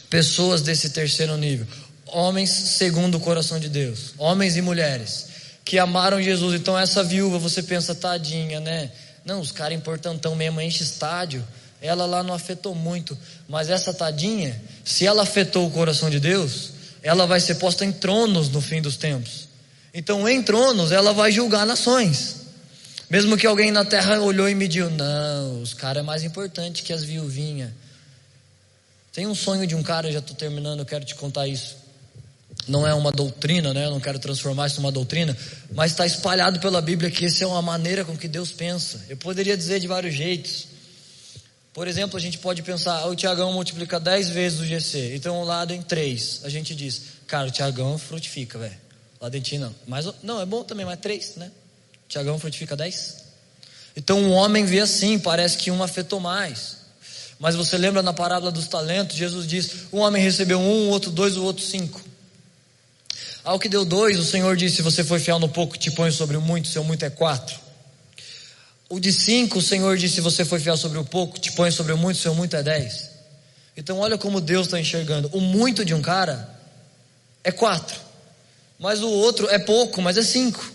Pessoas 0.09 0.61
desse 0.61 0.91
terceiro 0.91 1.35
nível, 1.35 1.67
homens 2.05 2.49
segundo 2.49 3.15
o 3.15 3.19
coração 3.19 3.59
de 3.59 3.67
Deus, 3.67 4.13
homens 4.17 4.55
e 4.55 4.61
mulheres 4.61 5.25
que 5.65 5.79
amaram 5.79 6.21
Jesus. 6.21 6.53
Então, 6.53 6.77
essa 6.77 7.03
viúva, 7.03 7.39
você 7.39 7.63
pensa, 7.63 7.95
tadinha, 7.95 8.59
né? 8.59 8.91
Não, 9.25 9.41
os 9.41 9.51
caras 9.51 9.75
importantão 9.75 10.35
mesmo, 10.35 10.61
enche 10.61 10.83
estádio. 10.83 11.45
Ela 11.81 12.05
lá 12.05 12.21
não 12.21 12.33
afetou 12.33 12.75
muito. 12.75 13.17
Mas 13.49 13.69
essa 13.69 13.91
tadinha, 13.91 14.61
se 14.83 15.05
ela 15.05 15.23
afetou 15.23 15.67
o 15.67 15.71
coração 15.71 16.09
de 16.09 16.19
Deus, 16.19 16.69
ela 17.01 17.25
vai 17.25 17.39
ser 17.39 17.55
posta 17.55 17.83
em 17.83 17.91
tronos 17.91 18.49
no 18.49 18.61
fim 18.61 18.81
dos 18.81 18.95
tempos. 18.95 19.47
Então, 19.93 20.27
em 20.29 20.43
tronos, 20.43 20.91
ela 20.91 21.11
vai 21.11 21.31
julgar 21.31 21.65
nações. 21.65 22.35
Mesmo 23.09 23.37
que 23.37 23.47
alguém 23.47 23.71
na 23.71 23.85
terra 23.85 24.19
olhou 24.19 24.49
e 24.49 24.55
mediu, 24.55 24.89
não, 24.89 25.61
os 25.61 25.73
caras 25.73 26.01
é 26.01 26.05
mais 26.05 26.23
importante 26.23 26.83
que 26.83 26.91
as 26.91 27.03
viuvinhas. 27.03 27.71
Tem 29.13 29.27
um 29.27 29.35
sonho 29.35 29.65
de 29.65 29.75
um 29.75 29.81
cara, 29.81 30.11
já 30.11 30.19
estou 30.19 30.35
terminando, 30.35 30.79
eu 30.79 30.85
quero 30.85 31.05
te 31.05 31.15
contar 31.15 31.47
isso. 31.47 31.77
Não 32.67 32.85
é 32.85 32.93
uma 32.93 33.11
doutrina, 33.11 33.73
né? 33.73 33.85
Eu 33.85 33.91
não 33.91 33.99
quero 33.99 34.17
transformar 34.17 34.67
isso 34.67 34.81
numa 34.81 34.91
doutrina, 34.91 35.37
mas 35.73 35.91
está 35.91 36.05
espalhado 36.05 36.59
pela 36.59 36.81
Bíblia 36.81 37.11
que 37.11 37.25
essa 37.25 37.43
é 37.43 37.47
uma 37.47 37.61
maneira 37.61 38.03
com 38.03 38.17
que 38.17 38.27
Deus 38.27 38.51
pensa. 38.51 39.05
Eu 39.07 39.17
poderia 39.17 39.55
dizer 39.55 39.79
de 39.79 39.87
vários 39.87 40.13
jeitos. 40.15 40.67
Por 41.73 41.87
exemplo, 41.87 42.17
a 42.17 42.21
gente 42.21 42.37
pode 42.37 42.63
pensar, 42.63 42.99
ah, 42.99 43.07
o 43.07 43.15
Tiagão 43.15 43.51
multiplica 43.51 43.99
10 43.99 44.29
vezes 44.29 44.59
o 44.61 44.65
GC, 44.65 45.15
então 45.15 45.41
o 45.41 45.43
lado 45.43 45.73
em 45.73 45.81
3. 45.81 46.41
A 46.43 46.49
gente 46.49 46.73
diz, 46.73 47.01
cara, 47.27 47.47
o 47.47 47.51
Tiagão 47.51 47.97
frutifica, 47.97 48.57
velho. 48.57 48.85
Dentro 49.29 49.57
não. 49.59 49.75
Mas, 49.87 50.07
não, 50.21 50.39
é 50.39 50.45
bom 50.45 50.63
também, 50.63 50.85
mas 50.85 50.99
3, 50.99 51.35
né? 51.37 51.51
Tiagão 52.07 52.39
frutifica 52.39 52.75
10. 52.75 53.25
Então 53.95 54.19
um 54.19 54.31
homem 54.31 54.65
vê 54.65 54.79
assim, 54.79 55.17
parece 55.17 55.57
que 55.57 55.71
um 55.71 55.81
afetou 55.81 56.19
mais. 56.19 56.77
Mas 57.39 57.55
você 57.55 57.77
lembra 57.77 58.01
na 58.01 58.13
parábola 58.13 58.51
dos 58.51 58.67
talentos, 58.67 59.17
Jesus 59.17 59.47
diz: 59.47 59.71
um 59.91 59.99
homem 59.99 60.21
recebeu 60.21 60.59
um, 60.59 60.87
o 60.87 60.89
outro 60.89 61.11
dois, 61.11 61.35
o 61.35 61.43
outro 61.43 61.63
cinco. 61.63 62.01
Ao 63.45 63.59
que 63.59 63.69
deu 63.69 63.85
dois, 63.85 64.17
o 64.17 64.25
Senhor 64.25 64.57
disse: 64.57 64.77
Se 64.77 64.81
você 64.81 65.03
foi 65.03 65.19
fiel 65.19 65.37
no 65.37 65.47
pouco, 65.47 65.77
te 65.77 65.91
põe 65.91 66.09
sobre 66.09 66.35
o 66.35 66.41
muito, 66.41 66.67
seu 66.67 66.83
muito 66.83 67.05
é 67.05 67.11
quatro. 67.11 67.55
O 68.89 68.99
de 68.99 69.13
cinco, 69.13 69.59
o 69.59 69.61
Senhor 69.61 69.95
disse: 69.97 70.15
Se 70.15 70.21
você 70.21 70.43
foi 70.43 70.59
fiel 70.59 70.75
sobre 70.75 70.97
o 70.97 71.05
pouco, 71.05 71.39
te 71.39 71.51
põe 71.51 71.69
sobre 71.69 71.93
o 71.93 71.97
muito, 71.97 72.19
seu 72.19 72.33
muito 72.33 72.55
é 72.55 72.63
dez. 72.63 73.11
Então, 73.77 73.99
olha 73.99 74.17
como 74.17 74.41
Deus 74.41 74.65
está 74.65 74.79
enxergando: 74.79 75.29
o 75.31 75.39
muito 75.39 75.85
de 75.85 75.93
um 75.93 76.01
cara 76.01 76.49
é 77.43 77.51
quatro, 77.51 77.95
mas 78.79 79.03
o 79.03 79.09
outro 79.09 79.47
é 79.49 79.59
pouco, 79.59 80.01
mas 80.01 80.17
é 80.17 80.23
cinco. 80.23 80.73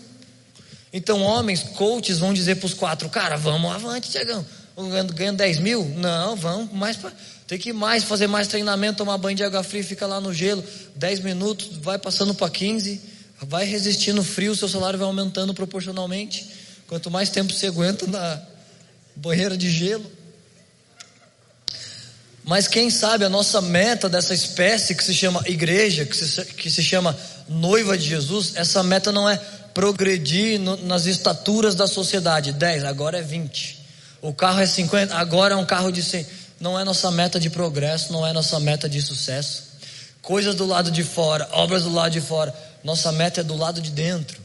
Então, 0.93 1.21
homens, 1.21 1.63
coaches 1.63 2.19
vão 2.19 2.33
dizer 2.33 2.55
para 2.55 2.67
os 2.67 2.73
quatro: 2.73 3.09
Cara, 3.09 3.35
vamos 3.35 3.69
avante, 3.69 4.09
Tiagão. 4.09 4.45
Ganhando 4.77 5.37
10 5.37 5.59
mil? 5.59 5.85
Não, 5.97 6.37
vamos 6.37 6.71
mais 6.71 6.95
para. 6.95 7.11
Tem 7.51 7.59
que 7.59 7.71
ir 7.71 7.73
mais, 7.73 8.05
fazer 8.05 8.27
mais 8.27 8.47
treinamento, 8.47 8.99
tomar 8.99 9.17
banho 9.17 9.35
de 9.35 9.43
água 9.43 9.61
fria, 9.61 9.83
fica 9.83 10.07
lá 10.07 10.21
no 10.21 10.33
gelo 10.33 10.63
10 10.95 11.19
minutos, 11.19 11.71
vai 11.81 11.99
passando 11.99 12.33
para 12.33 12.49
15, 12.49 13.01
vai 13.41 13.65
resistindo 13.65 14.23
frio, 14.23 14.55
seu 14.55 14.69
salário 14.69 14.97
vai 14.97 15.05
aumentando 15.05 15.53
proporcionalmente. 15.53 16.49
Quanto 16.87 17.11
mais 17.11 17.29
tempo 17.29 17.51
você 17.51 17.67
aguenta 17.67 18.07
na 18.07 18.41
banheira 19.17 19.57
de 19.57 19.69
gelo. 19.69 20.09
Mas 22.45 22.69
quem 22.69 22.89
sabe 22.89 23.25
a 23.25 23.29
nossa 23.29 23.59
meta 23.59 24.07
dessa 24.07 24.33
espécie 24.33 24.95
que 24.95 25.03
se 25.03 25.13
chama 25.13 25.43
igreja, 25.45 26.05
que 26.05 26.15
se, 26.15 26.45
que 26.45 26.71
se 26.71 26.81
chama 26.81 27.19
noiva 27.49 27.97
de 27.97 28.07
Jesus, 28.07 28.53
essa 28.55 28.81
meta 28.81 29.11
não 29.11 29.27
é 29.29 29.35
progredir 29.73 30.57
no, 30.57 30.77
nas 30.85 31.05
estaturas 31.05 31.75
da 31.75 31.85
sociedade. 31.85 32.53
10, 32.53 32.85
agora 32.85 33.17
é 33.17 33.21
20. 33.21 33.81
O 34.21 34.33
carro 34.33 34.61
é 34.61 34.65
50, 34.65 35.13
agora 35.15 35.55
é 35.55 35.57
um 35.57 35.65
carro 35.65 35.91
de 35.91 36.01
100. 36.01 36.39
Não 36.61 36.79
é 36.79 36.83
nossa 36.83 37.09
meta 37.09 37.39
de 37.39 37.49
progresso, 37.49 38.13
não 38.13 38.25
é 38.25 38.31
nossa 38.31 38.59
meta 38.59 38.87
de 38.87 39.01
sucesso. 39.01 39.63
Coisas 40.21 40.53
do 40.53 40.67
lado 40.67 40.91
de 40.91 41.03
fora, 41.03 41.49
obras 41.53 41.81
do 41.81 41.91
lado 41.91 42.11
de 42.11 42.21
fora. 42.21 42.53
Nossa 42.83 43.11
meta 43.11 43.41
é 43.41 43.43
do 43.43 43.57
lado 43.57 43.81
de 43.81 43.89
dentro. 43.89 44.39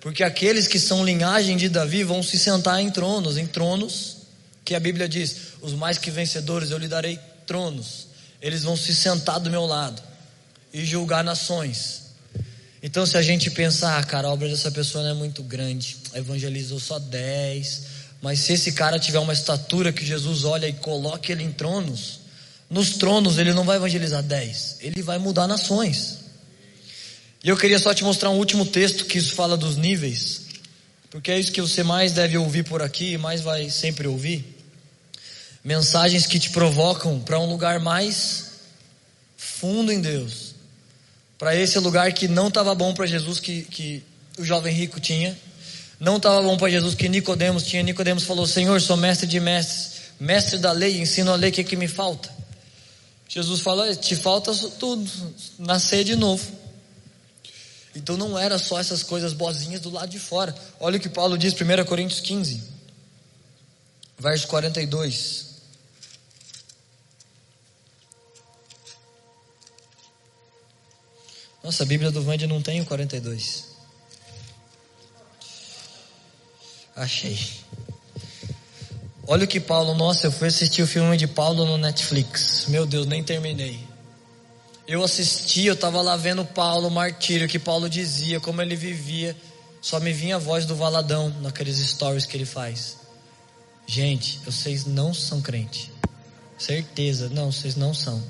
Porque 0.00 0.24
aqueles 0.24 0.66
que 0.66 0.80
são 0.80 1.04
linhagem 1.04 1.56
de 1.56 1.68
Davi 1.68 2.02
vão 2.02 2.24
se 2.24 2.40
sentar 2.40 2.80
em 2.80 2.90
tronos, 2.90 3.38
em 3.38 3.46
tronos, 3.46 4.16
que 4.64 4.74
a 4.74 4.80
Bíblia 4.80 5.08
diz: 5.08 5.36
os 5.62 5.72
mais 5.72 5.96
que 5.96 6.10
vencedores 6.10 6.72
eu 6.72 6.78
lhe 6.78 6.88
darei 6.88 7.20
tronos. 7.46 8.08
Eles 8.42 8.64
vão 8.64 8.76
se 8.76 8.92
sentar 8.92 9.38
do 9.38 9.48
meu 9.48 9.64
lado 9.64 10.02
e 10.72 10.84
julgar 10.84 11.22
nações. 11.22 12.02
Então, 12.82 13.06
se 13.06 13.16
a 13.16 13.22
gente 13.22 13.48
pensar, 13.50 13.96
ah, 13.96 14.04
cara, 14.04 14.26
a 14.26 14.32
obra 14.32 14.48
dessa 14.48 14.72
pessoa 14.72 15.04
não 15.04 15.10
é 15.12 15.14
muito 15.14 15.42
grande, 15.42 15.96
evangelizou 16.14 16.80
só 16.80 16.98
10, 16.98 17.93
mas 18.24 18.40
se 18.40 18.54
esse 18.54 18.72
cara 18.72 18.98
tiver 18.98 19.18
uma 19.18 19.34
estatura 19.34 19.92
que 19.92 20.02
Jesus 20.02 20.44
olha 20.44 20.66
e 20.66 20.72
coloque 20.72 21.30
ele 21.30 21.42
em 21.42 21.52
tronos, 21.52 22.20
nos 22.70 22.96
tronos 22.96 23.36
ele 23.36 23.52
não 23.52 23.64
vai 23.64 23.76
evangelizar 23.76 24.22
10, 24.22 24.78
ele 24.80 25.02
vai 25.02 25.18
mudar 25.18 25.46
nações. 25.46 26.20
E 27.44 27.50
eu 27.50 27.56
queria 27.58 27.78
só 27.78 27.92
te 27.92 28.02
mostrar 28.02 28.30
um 28.30 28.38
último 28.38 28.64
texto 28.64 29.04
que 29.04 29.18
isso 29.18 29.34
fala 29.34 29.58
dos 29.58 29.76
níveis, 29.76 30.46
porque 31.10 31.30
é 31.30 31.38
isso 31.38 31.52
que 31.52 31.60
você 31.60 31.82
mais 31.82 32.12
deve 32.12 32.38
ouvir 32.38 32.64
por 32.64 32.80
aqui 32.80 33.12
e 33.12 33.18
mais 33.18 33.42
vai 33.42 33.68
sempre 33.68 34.08
ouvir. 34.08 34.56
Mensagens 35.62 36.26
que 36.26 36.38
te 36.38 36.48
provocam 36.48 37.20
para 37.20 37.38
um 37.38 37.44
lugar 37.44 37.78
mais 37.78 38.52
fundo 39.36 39.92
em 39.92 40.00
Deus 40.00 40.54
para 41.36 41.54
esse 41.54 41.78
lugar 41.78 42.10
que 42.14 42.26
não 42.26 42.48
estava 42.48 42.74
bom 42.74 42.94
para 42.94 43.04
Jesus, 43.04 43.38
que, 43.38 43.64
que 43.64 44.02
o 44.38 44.44
jovem 44.46 44.72
rico 44.72 44.98
tinha, 44.98 45.38
não 45.98 46.16
estava 46.16 46.42
bom 46.42 46.56
para 46.56 46.70
Jesus 46.70 46.94
que 46.94 47.08
Nicodemos 47.08 47.62
tinha. 47.64 47.82
Nicodemos 47.82 48.24
falou: 48.24 48.46
Senhor, 48.46 48.80
sou 48.80 48.96
mestre 48.96 49.26
de 49.26 49.40
mestres, 49.40 50.02
mestre 50.18 50.58
da 50.58 50.72
lei, 50.72 51.00
ensino 51.00 51.32
a 51.32 51.36
lei, 51.36 51.50
o 51.50 51.52
que, 51.52 51.64
que 51.64 51.76
me 51.76 51.88
falta? 51.88 52.30
Jesus 53.28 53.60
falou: 53.60 53.94
Te 53.96 54.16
falta 54.16 54.54
tudo, 54.78 55.10
nascer 55.58 56.04
de 56.04 56.16
novo. 56.16 56.44
Então 57.94 58.16
não 58.16 58.36
era 58.36 58.58
só 58.58 58.80
essas 58.80 59.02
coisas 59.02 59.32
boazinhas 59.32 59.80
do 59.80 59.90
lado 59.90 60.08
de 60.08 60.18
fora. 60.18 60.54
Olha 60.80 60.96
o 60.96 61.00
que 61.00 61.08
Paulo 61.08 61.38
diz, 61.38 61.54
1 61.54 61.84
Coríntios 61.84 62.20
15, 62.20 62.60
verso 64.18 64.48
42. 64.48 65.54
Nossa, 71.62 71.82
a 71.82 71.86
Bíblia 71.86 72.10
do 72.10 72.22
Vande 72.22 72.46
não 72.46 72.60
tem 72.60 72.80
o 72.80 72.84
42. 72.84 73.73
Achei. 76.96 77.38
Olha 79.26 79.44
o 79.44 79.48
que 79.48 79.58
Paulo, 79.58 79.94
nossa, 79.94 80.26
eu 80.26 80.32
fui 80.32 80.48
assistir 80.48 80.82
o 80.82 80.86
filme 80.86 81.16
de 81.16 81.26
Paulo 81.26 81.64
no 81.64 81.78
Netflix. 81.78 82.66
Meu 82.68 82.84
Deus, 82.84 83.06
nem 83.06 83.22
terminei. 83.22 83.80
Eu 84.86 85.02
assisti, 85.02 85.64
eu 85.64 85.74
estava 85.74 86.02
lá 86.02 86.14
vendo 86.14 86.44
Paulo, 86.44 86.88
o 86.88 86.90
martírio, 86.90 87.48
que 87.48 87.58
Paulo 87.58 87.88
dizia, 87.88 88.38
como 88.38 88.60
ele 88.60 88.76
vivia. 88.76 89.34
Só 89.80 89.98
me 89.98 90.12
vinha 90.12 90.36
a 90.36 90.38
voz 90.38 90.66
do 90.66 90.76
Valadão 90.76 91.30
naqueles 91.40 91.78
stories 91.78 92.26
que 92.26 92.36
ele 92.36 92.44
faz. 92.44 92.98
Gente, 93.86 94.40
vocês 94.44 94.84
não 94.84 95.12
são 95.14 95.40
crente. 95.40 95.90
Certeza, 96.58 97.28
não, 97.30 97.50
vocês 97.50 97.76
não 97.76 97.94
são. 97.94 98.22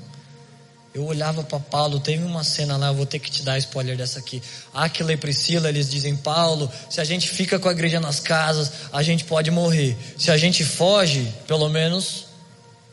Eu 0.95 1.03
olhava 1.03 1.43
para 1.43 1.59
Paulo, 1.59 1.99
teve 1.99 2.23
uma 2.23 2.41
cena 2.41 2.77
lá, 2.77 2.87
eu 2.87 2.93
vou 2.93 3.05
ter 3.05 3.19
que 3.19 3.29
te 3.29 3.43
dar 3.43 3.57
spoiler 3.57 3.97
dessa 3.97 4.17
aqui. 4.17 4.41
Aquila 4.73 5.11
e 5.11 5.17
Priscila, 5.17 5.67
eles 5.67 5.89
dizem: 5.89 6.15
Paulo, 6.15 6.71
se 6.89 7.01
a 7.01 7.03
gente 7.03 7.27
fica 7.27 7.59
com 7.59 7.67
a 7.67 7.73
igreja 7.73 7.99
nas 7.99 8.21
casas, 8.21 8.71
a 8.93 9.03
gente 9.03 9.25
pode 9.25 9.51
morrer. 9.51 9.97
Se 10.17 10.31
a 10.31 10.37
gente 10.37 10.63
foge, 10.63 11.29
pelo 11.45 11.67
menos 11.67 12.27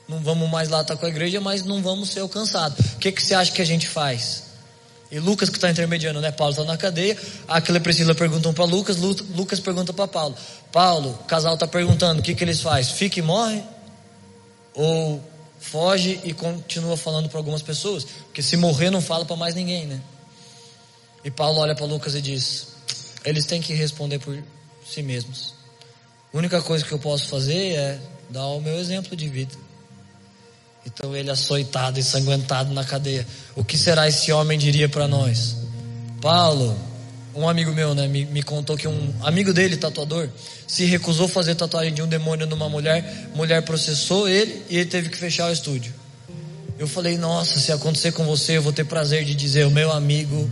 não 0.08 0.18
vamos 0.18 0.50
mais 0.50 0.68
lá 0.68 0.80
estar 0.80 0.96
com 0.96 1.06
a 1.06 1.08
igreja, 1.08 1.40
mas 1.40 1.64
não 1.64 1.80
vamos 1.80 2.10
ser 2.10 2.18
alcançados. 2.18 2.76
O 2.94 2.98
que, 2.98 3.12
que 3.12 3.22
você 3.22 3.34
acha 3.34 3.52
que 3.52 3.62
a 3.62 3.64
gente 3.64 3.88
faz? 3.88 4.50
E 5.08 5.20
Lucas 5.20 5.48
que 5.48 5.56
está 5.56 5.70
intermediando, 5.70 6.20
né? 6.20 6.32
Paulo 6.32 6.54
está 6.54 6.64
na 6.64 6.76
cadeia. 6.76 7.16
Aquila 7.46 7.78
e 7.78 7.80
Priscila 7.80 8.16
perguntam 8.16 8.52
para 8.52 8.64
Lucas, 8.64 8.96
Lucas 8.96 9.60
pergunta 9.60 9.92
para 9.92 10.08
Paulo. 10.08 10.34
Paulo, 10.72 11.10
o 11.10 11.24
casal 11.24 11.54
está 11.54 11.68
perguntando, 11.68 12.18
o 12.18 12.22
que, 12.22 12.34
que 12.34 12.42
eles 12.42 12.60
fazem? 12.60 12.92
Fica 12.96 13.20
e 13.20 13.22
morre? 13.22 13.62
Ou 14.74 15.22
foge 15.62 16.20
e 16.24 16.34
continua 16.34 16.96
falando 16.96 17.28
para 17.28 17.38
algumas 17.38 17.62
pessoas, 17.62 18.04
porque 18.24 18.42
se 18.42 18.56
morrer 18.56 18.90
não 18.90 19.00
fala 19.00 19.24
para 19.24 19.36
mais 19.36 19.54
ninguém, 19.54 19.86
né? 19.86 20.00
E 21.24 21.30
Paulo 21.30 21.60
olha 21.60 21.74
para 21.74 21.86
Lucas 21.86 22.14
e 22.16 22.20
diz: 22.20 22.66
eles 23.24 23.46
têm 23.46 23.62
que 23.62 23.72
responder 23.72 24.18
por 24.18 24.36
si 24.84 25.02
mesmos. 25.02 25.54
A 26.34 26.36
única 26.36 26.60
coisa 26.60 26.84
que 26.84 26.92
eu 26.92 26.98
posso 26.98 27.28
fazer 27.28 27.74
é 27.74 28.00
dar 28.28 28.46
o 28.46 28.60
meu 28.60 28.76
exemplo 28.78 29.16
de 29.16 29.28
vida. 29.28 29.54
Então 30.84 31.14
ele 31.14 31.30
açoitado, 31.30 32.00
ensanguentado 32.00 32.74
na 32.74 32.84
cadeia. 32.84 33.24
O 33.54 33.62
que 33.62 33.78
será 33.78 34.08
esse 34.08 34.32
homem 34.32 34.58
diria 34.58 34.88
para 34.88 35.06
nós? 35.06 35.56
Paulo, 36.20 36.76
um 37.34 37.48
amigo 37.48 37.72
meu, 37.72 37.94
né, 37.94 38.06
me, 38.06 38.24
me, 38.26 38.42
contou 38.42 38.76
que 38.76 38.86
um 38.86 39.14
amigo 39.22 39.52
dele, 39.52 39.76
tatuador, 39.76 40.28
se 40.66 40.84
recusou 40.84 41.26
a 41.26 41.28
fazer 41.28 41.54
tatuagem 41.54 41.92
de 41.92 42.02
um 42.02 42.06
demônio 42.06 42.46
numa 42.46 42.68
mulher, 42.68 43.28
mulher 43.34 43.62
processou 43.62 44.28
ele 44.28 44.62
e 44.68 44.76
ele 44.76 44.86
teve 44.86 45.08
que 45.08 45.16
fechar 45.16 45.48
o 45.48 45.52
estúdio. 45.52 45.94
Eu 46.78 46.86
falei, 46.86 47.16
nossa, 47.16 47.58
se 47.58 47.72
acontecer 47.72 48.12
com 48.12 48.24
você, 48.24 48.56
eu 48.56 48.62
vou 48.62 48.72
ter 48.72 48.84
prazer 48.84 49.24
de 49.24 49.34
dizer, 49.34 49.66
o 49.66 49.70
meu 49.70 49.92
amigo, 49.92 50.50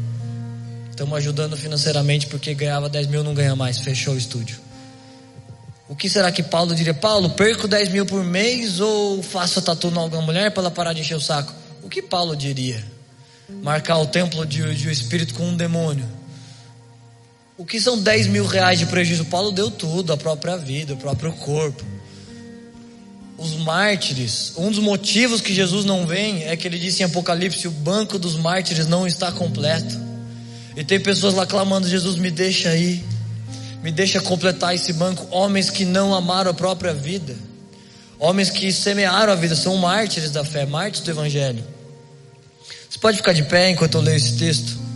estamos 0.89 1.17
ajudando 1.19 1.57
financeiramente 1.57 2.27
porque 2.27 2.55
ganhava 2.55 2.89
10 2.89 3.09
mil, 3.09 3.25
não 3.25 3.35
ganha 3.35 3.55
mais, 3.57 3.79
fechou 3.79 4.15
o 4.15 4.19
estúdio. 4.19 4.59
O 5.89 5.97
que 5.97 6.09
será 6.09 6.31
que 6.31 6.43
Paulo 6.43 6.75
diria? 6.75 6.95
Paulo, 6.95 7.31
perco 7.31 7.67
10 7.67 7.89
mil 7.89 8.07
por 8.07 8.23
mês 8.23 8.79
ou 8.81 9.23
faço 9.23 9.61
tatu 9.61 9.89
em 9.89 9.99
alguma 9.99 10.23
mulher 10.23 10.51
para 10.53 10.63
ela 10.63 10.71
parar 10.71 10.93
de 10.93 11.01
encher 11.01 11.17
o 11.17 11.21
saco? 11.21 11.53
O 11.83 11.89
que 11.89 12.01
Paulo 12.01 12.37
diria? 12.37 12.83
Marcar 13.49 13.99
o 13.99 14.07
templo 14.07 14.47
de, 14.47 14.75
de 14.77 14.89
um 14.89 14.91
espírito 14.91 15.35
com 15.35 15.49
um 15.49 15.57
demônio 15.57 16.20
o 17.61 17.67
que 17.67 17.79
são 17.79 17.99
10 17.99 18.29
mil 18.29 18.47
reais 18.47 18.79
de 18.79 18.87
prejuízo? 18.87 19.27
Paulo 19.27 19.53
deu 19.53 19.71
tudo, 19.71 20.15
a 20.15 20.17
própria 20.17 20.57
vida, 20.57 20.95
o 20.95 20.97
próprio 20.97 21.31
corpo. 21.31 21.85
Os 23.37 23.55
mártires, 23.57 24.55
um 24.57 24.71
dos 24.71 24.79
motivos 24.79 25.43
que 25.43 25.53
Jesus 25.53 25.85
não 25.85 26.07
vem 26.07 26.45
é 26.45 26.57
que 26.57 26.67
ele 26.67 26.79
disse 26.79 27.03
em 27.03 27.05
Apocalipse: 27.05 27.69
o 27.69 27.71
banco 27.71 28.19
dos 28.19 28.35
mártires 28.37 28.87
não 28.87 29.07
está 29.07 29.31
completo. 29.31 29.95
E 30.75 30.83
tem 30.83 30.99
pessoas 30.99 31.35
lá 31.35 31.45
clamando: 31.45 31.87
Jesus, 31.87 32.17
me 32.17 32.31
deixa 32.31 32.71
aí, 32.71 33.05
me 33.83 33.93
deixa 33.93 34.23
completar 34.23 34.75
esse 34.75 34.95
banco. 34.95 35.29
Homens 35.31 35.69
que 35.69 35.85
não 35.85 36.15
amaram 36.15 36.53
a 36.53 36.55
própria 36.55 36.95
vida, 36.95 37.37
homens 38.19 38.49
que 38.49 38.73
semearam 38.73 39.35
a 39.35 39.37
vida, 39.37 39.55
são 39.55 39.77
mártires 39.77 40.31
da 40.31 40.47
fé, 40.47 40.65
mártires 40.65 41.05
do 41.05 41.11
Evangelho. 41.11 41.63
Você 42.89 42.99
pode 42.99 43.19
ficar 43.19 43.35
de 43.35 43.43
pé 43.43 43.69
enquanto 43.69 43.97
eu 43.97 44.01
leio 44.01 44.17
esse 44.17 44.39
texto? 44.39 44.90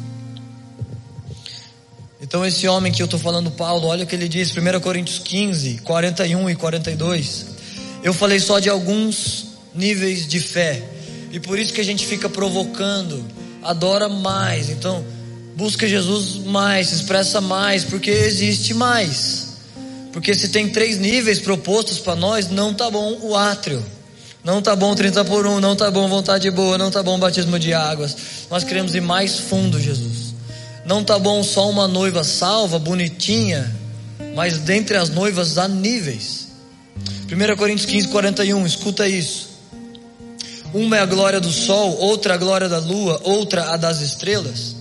Então, 2.35 2.45
esse 2.45 2.67
homem 2.67 2.91
que 2.91 3.01
eu 3.01 3.05
estou 3.05 3.21
falando, 3.21 3.49
Paulo, 3.49 3.87
olha 3.87 4.03
o 4.03 4.07
que 4.09 4.17
ele 4.17 4.29
diz, 4.29 4.51
1 4.51 4.81
Coríntios 4.81 5.21
15, 5.21 5.79
41 5.85 6.51
e 6.51 6.57
42. 6.57 7.47
Eu 8.03 8.13
falei 8.13 8.41
só 8.41 8.59
de 8.59 8.69
alguns 8.69 9.47
níveis 9.73 10.27
de 10.27 10.41
fé, 10.41 10.83
e 11.31 11.39
por 11.39 11.57
isso 11.61 11.73
que 11.73 11.81
a 11.81 11.85
gente 11.85 12.05
fica 12.05 12.29
provocando, 12.29 13.25
adora 13.63 14.09
mais. 14.09 14.69
Então, 14.69 15.05
busca 15.55 15.87
Jesus 15.87 16.45
mais, 16.45 16.89
se 16.89 16.97
expressa 16.97 17.41
mais, 17.41 17.85
porque 17.85 18.11
existe 18.11 18.75
mais. 18.75 19.51
Porque 20.13 20.35
se 20.35 20.49
tem 20.49 20.69
três 20.69 20.99
níveis 20.99 21.39
propostos 21.39 22.01
para 22.01 22.17
nós, 22.17 22.51
não 22.51 22.75
tá 22.75 22.91
bom 22.91 23.17
o 23.23 23.37
átrio. 23.37 23.81
Não 24.43 24.61
tá 24.61 24.75
bom 24.75 24.93
30 24.93 25.25
por 25.25 25.47
1, 25.47 25.61
não 25.61 25.77
tá 25.77 25.89
bom 25.89 26.09
vontade 26.09 26.51
boa, 26.51 26.77
não 26.77 26.91
tá 26.91 27.01
bom 27.01 27.17
batismo 27.17 27.61
de 27.61 27.73
águas. 27.73 28.17
Nós 28.51 28.65
queremos 28.65 28.93
ir 28.97 29.01
mais 29.01 29.39
fundo, 29.39 29.81
Jesus. 29.81 30.14
Não 30.87 31.03
tá 31.03 31.19
bom 31.19 31.43
só 31.43 31.69
uma 31.71 31.89
noiva 31.89 32.23
salva, 32.23 32.79
bonitinha, 32.79 33.75
mas 34.35 34.59
dentre 34.59 34.97
as 34.97 35.09
noivas 35.09 35.57
há 35.57 35.67
níveis. 35.67 36.49
1 37.31 37.57
Coríntios 37.57 37.87
15, 37.87 38.09
41, 38.09 38.67
escuta 38.67 39.09
isso. 39.09 39.49
Uma 40.75 40.97
é 40.97 41.01
a 41.01 41.07
glória 41.07 41.41
do 41.41 41.51
sol, 41.51 41.97
outra 41.99 42.35
a 42.35 42.37
glória 42.37 42.69
da 42.69 42.79
lua, 42.79 43.21
outra 43.25 43.73
a 43.73 43.77
das 43.77 44.01
estrelas. 44.01 44.77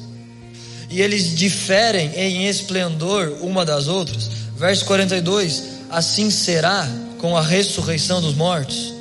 E 0.89 1.01
eles 1.01 1.36
diferem 1.36 2.12
em 2.16 2.47
esplendor 2.47 3.38
uma 3.41 3.64
das 3.64 3.88
outras. 3.88 4.30
Verso 4.58 4.86
42: 4.86 5.64
Assim 5.89 6.30
será 6.30 6.88
com 7.20 7.38
a 7.38 7.41
ressurreição 7.41 8.22
dos 8.22 8.36
mortos. 8.36 8.92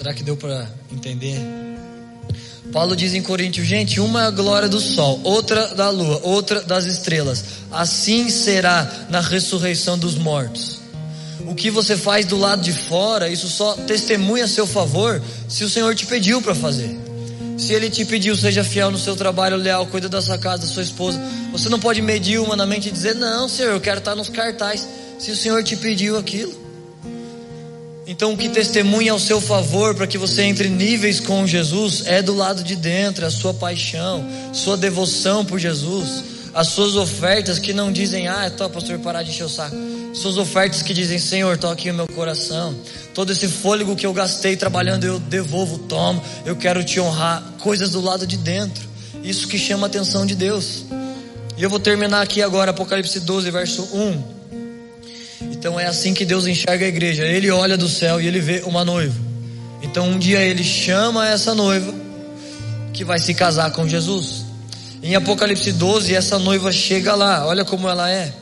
Será 0.00 0.14
que 0.14 0.22
deu 0.22 0.34
para 0.34 0.66
entender? 0.90 1.36
Paulo 2.72 2.96
diz 2.96 3.12
em 3.12 3.20
Coríntios, 3.20 3.66
gente, 3.66 4.00
uma 4.00 4.22
é 4.22 4.26
a 4.28 4.30
glória 4.30 4.66
do 4.66 4.80
sol, 4.80 5.20
outra 5.22 5.74
da 5.74 5.90
lua, 5.90 6.18
outra 6.22 6.62
das 6.62 6.86
estrelas. 6.86 7.44
Assim 7.70 8.30
será 8.30 8.90
na 9.10 9.20
ressurreição 9.20 9.98
dos 9.98 10.14
mortos. 10.14 10.80
O 11.46 11.54
que 11.54 11.70
você 11.70 11.98
faz 11.98 12.24
do 12.24 12.38
lado 12.38 12.62
de 12.62 12.72
fora, 12.72 13.28
isso 13.28 13.46
só 13.50 13.74
testemunha 13.74 14.44
a 14.44 14.48
seu 14.48 14.66
favor 14.66 15.20
se 15.46 15.64
o 15.64 15.68
Senhor 15.68 15.94
te 15.94 16.06
pediu 16.06 16.40
para 16.40 16.54
fazer. 16.54 16.98
Se 17.58 17.74
Ele 17.74 17.90
te 17.90 18.02
pediu, 18.06 18.34
seja 18.34 18.64
fiel 18.64 18.90
no 18.90 18.96
seu 18.96 19.14
trabalho, 19.14 19.58
leal, 19.58 19.86
cuida 19.86 20.08
da 20.08 20.22
sua 20.22 20.38
casa, 20.38 20.62
da 20.62 20.72
sua 20.72 20.82
esposa. 20.82 21.20
Você 21.52 21.68
não 21.68 21.78
pode 21.78 22.00
medir 22.00 22.38
humanamente 22.38 22.88
e 22.88 22.90
dizer, 22.90 23.16
não, 23.16 23.46
Senhor, 23.50 23.72
eu 23.72 23.80
quero 23.82 23.98
estar 23.98 24.14
nos 24.14 24.30
cartazes. 24.30 24.88
Se 25.18 25.30
o 25.30 25.36
Senhor 25.36 25.62
te 25.62 25.76
pediu 25.76 26.16
aquilo. 26.16 26.59
Então, 28.10 28.32
o 28.32 28.36
que 28.36 28.48
testemunha 28.48 29.12
ao 29.12 29.20
seu 29.20 29.40
favor 29.40 29.94
para 29.94 30.04
que 30.04 30.18
você 30.18 30.42
entre 30.42 30.68
níveis 30.68 31.20
com 31.20 31.46
Jesus 31.46 32.02
é 32.06 32.20
do 32.20 32.34
lado 32.34 32.64
de 32.64 32.74
dentro, 32.74 33.24
é 33.24 33.28
a 33.28 33.30
sua 33.30 33.54
paixão, 33.54 34.26
sua 34.52 34.76
devoção 34.76 35.44
por 35.44 35.60
Jesus, 35.60 36.24
as 36.52 36.66
suas 36.66 36.96
ofertas 36.96 37.60
que 37.60 37.72
não 37.72 37.92
dizem, 37.92 38.26
ah, 38.26 38.50
tá, 38.50 38.68
pastor, 38.68 38.98
parar 38.98 39.22
de 39.22 39.30
encher 39.30 39.44
o 39.44 39.48
saco. 39.48 39.76
Suas 40.12 40.38
ofertas 40.38 40.82
que 40.82 40.92
dizem, 40.92 41.20
Senhor, 41.20 41.56
toque 41.56 41.88
o 41.88 41.94
meu 41.94 42.08
coração. 42.08 42.74
Todo 43.14 43.30
esse 43.30 43.46
fôlego 43.46 43.94
que 43.94 44.04
eu 44.04 44.12
gastei 44.12 44.56
trabalhando, 44.56 45.04
eu 45.04 45.20
devolvo, 45.20 45.78
tomo. 45.78 46.20
Eu 46.44 46.56
quero 46.56 46.82
te 46.82 46.98
honrar. 46.98 47.40
Coisas 47.60 47.90
do 47.90 48.00
lado 48.00 48.26
de 48.26 48.36
dentro. 48.36 48.88
Isso 49.22 49.46
que 49.46 49.56
chama 49.56 49.86
a 49.86 49.88
atenção 49.88 50.26
de 50.26 50.34
Deus. 50.34 50.84
E 51.56 51.62
eu 51.62 51.70
vou 51.70 51.78
terminar 51.78 52.22
aqui 52.22 52.42
agora, 52.42 52.72
Apocalipse 52.72 53.20
12, 53.20 53.52
verso 53.52 53.84
1. 53.94 54.39
Então 55.60 55.78
é 55.78 55.84
assim 55.84 56.14
que 56.14 56.24
Deus 56.24 56.46
enxerga 56.46 56.86
a 56.86 56.88
igreja. 56.88 57.22
Ele 57.22 57.50
olha 57.50 57.76
do 57.76 57.86
céu 57.86 58.18
e 58.18 58.26
ele 58.26 58.40
vê 58.40 58.62
uma 58.64 58.82
noiva. 58.82 59.14
Então 59.82 60.08
um 60.08 60.18
dia 60.18 60.40
ele 60.40 60.64
chama 60.64 61.28
essa 61.28 61.54
noiva 61.54 61.92
que 62.94 63.04
vai 63.04 63.18
se 63.18 63.34
casar 63.34 63.70
com 63.70 63.86
Jesus. 63.86 64.46
Em 65.02 65.14
Apocalipse 65.14 65.70
12, 65.72 66.14
essa 66.14 66.38
noiva 66.38 66.72
chega 66.72 67.14
lá. 67.14 67.46
Olha 67.46 67.62
como 67.62 67.86
ela 67.86 68.10
é. 68.10 68.32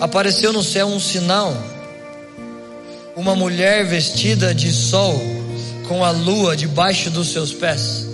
Apareceu 0.00 0.50
no 0.50 0.62
céu 0.62 0.86
um 0.86 0.98
sinal. 0.98 1.54
Uma 3.14 3.36
mulher 3.36 3.84
vestida 3.84 4.54
de 4.54 4.72
sol, 4.72 5.20
com 5.86 6.02
a 6.02 6.10
lua 6.10 6.56
debaixo 6.56 7.10
dos 7.10 7.32
seus 7.32 7.52
pés, 7.52 8.06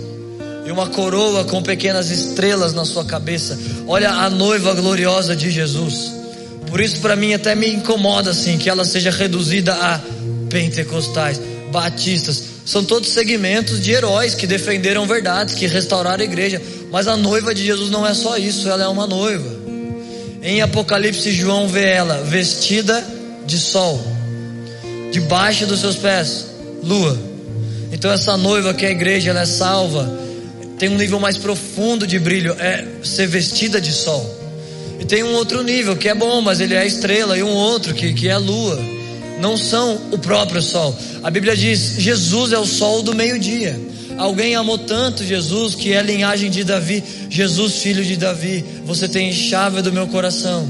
e 0.65 0.71
uma 0.71 0.87
coroa 0.87 1.45
com 1.45 1.63
pequenas 1.63 2.09
estrelas 2.09 2.73
na 2.73 2.83
sua 2.83 3.05
cabeça. 3.05 3.57
Olha 3.87 4.11
a 4.11 4.29
noiva 4.29 4.73
gloriosa 4.73 5.33
de 5.33 5.49
Jesus. 5.49 6.22
Por 6.73 6.81
isso, 6.81 7.01
para 7.01 7.15
mim, 7.15 7.35
até 7.35 7.53
me 7.53 7.71
incomoda 7.71 8.31
assim 8.31 8.57
que 8.57 8.67
ela 8.67 8.83
seja 8.83 9.11
reduzida 9.11 9.75
a 9.75 10.01
pentecostais, 10.49 11.39
batistas. 11.71 12.45
São 12.65 12.83
todos 12.83 13.09
segmentos 13.09 13.79
de 13.79 13.91
heróis 13.91 14.33
que 14.33 14.47
defenderam 14.47 15.05
verdades, 15.05 15.53
que 15.53 15.67
restauraram 15.67 16.23
a 16.23 16.25
igreja. 16.25 16.59
Mas 16.91 17.07
a 17.07 17.15
noiva 17.15 17.53
de 17.53 17.63
Jesus 17.63 17.91
não 17.91 18.07
é 18.07 18.15
só 18.15 18.37
isso, 18.37 18.67
ela 18.67 18.85
é 18.85 18.87
uma 18.87 19.05
noiva. 19.05 19.55
Em 20.41 20.63
Apocalipse, 20.63 21.31
João 21.31 21.67
vê 21.67 21.91
ela 21.91 22.23
vestida 22.23 23.05
de 23.45 23.59
sol, 23.59 24.03
debaixo 25.11 25.67
dos 25.67 25.79
seus 25.79 25.97
pés, 25.97 26.47
lua. 26.83 27.15
Então, 27.91 28.11
essa 28.11 28.35
noiva 28.35 28.73
que 28.73 28.83
é 28.83 28.87
a 28.87 28.91
igreja, 28.91 29.29
ela 29.29 29.41
é 29.41 29.45
salva, 29.45 30.11
tem 30.79 30.89
um 30.89 30.97
nível 30.97 31.19
mais 31.19 31.37
profundo 31.37 32.07
de 32.07 32.17
brilho, 32.17 32.55
é 32.57 32.83
ser 33.03 33.27
vestida 33.27 33.79
de 33.79 33.91
sol. 33.91 34.42
E 34.99 35.05
tem 35.05 35.23
um 35.23 35.33
outro 35.33 35.63
nível 35.63 35.95
que 35.95 36.07
é 36.07 36.15
bom, 36.15 36.41
mas 36.41 36.59
ele 36.59 36.73
é 36.73 36.79
a 36.79 36.85
estrela, 36.85 37.37
e 37.37 37.43
um 37.43 37.53
outro 37.53 37.93
que, 37.93 38.13
que 38.13 38.29
é 38.29 38.33
a 38.33 38.37
lua. 38.37 38.79
Não 39.39 39.57
são 39.57 39.99
o 40.11 40.17
próprio 40.17 40.61
sol. 40.61 40.97
A 41.23 41.29
Bíblia 41.29 41.55
diz: 41.55 41.95
Jesus 41.97 42.53
é 42.53 42.57
o 42.57 42.65
sol 42.65 43.01
do 43.01 43.13
meio-dia. 43.13 43.79
Alguém 44.17 44.55
amou 44.55 44.77
tanto 44.77 45.23
Jesus 45.23 45.75
que 45.75 45.91
é 45.91 46.01
linhagem 46.01 46.49
de 46.49 46.63
Davi, 46.63 47.03
Jesus, 47.29 47.77
filho 47.77 48.05
de 48.05 48.15
Davi. 48.15 48.63
Você 48.85 49.07
tem 49.07 49.33
chave 49.33 49.81
do 49.81 49.91
meu 49.91 50.07
coração. 50.07 50.67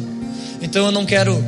Então 0.62 0.86
eu 0.86 0.92
não 0.92 1.06
quero 1.06 1.44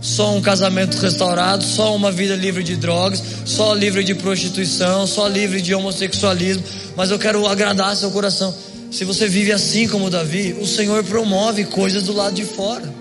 só 0.00 0.34
um 0.36 0.40
casamento 0.40 0.96
restaurado, 0.98 1.64
só 1.64 1.94
uma 1.94 2.12
vida 2.12 2.36
livre 2.36 2.62
de 2.62 2.76
drogas, 2.76 3.22
só 3.44 3.74
livre 3.74 4.04
de 4.04 4.14
prostituição, 4.14 5.06
só 5.06 5.26
livre 5.26 5.60
de 5.60 5.74
homossexualismo, 5.74 6.62
mas 6.96 7.10
eu 7.10 7.18
quero 7.18 7.46
agradar 7.46 7.96
seu 7.96 8.10
coração. 8.10 8.54
Se 8.90 9.04
você 9.04 9.28
vive 9.28 9.52
assim 9.52 9.86
como 9.86 10.08
Davi, 10.10 10.56
o 10.60 10.66
Senhor 10.66 11.04
promove 11.04 11.64
coisas 11.64 12.04
do 12.04 12.12
lado 12.12 12.34
de 12.34 12.44
fora. 12.44 12.92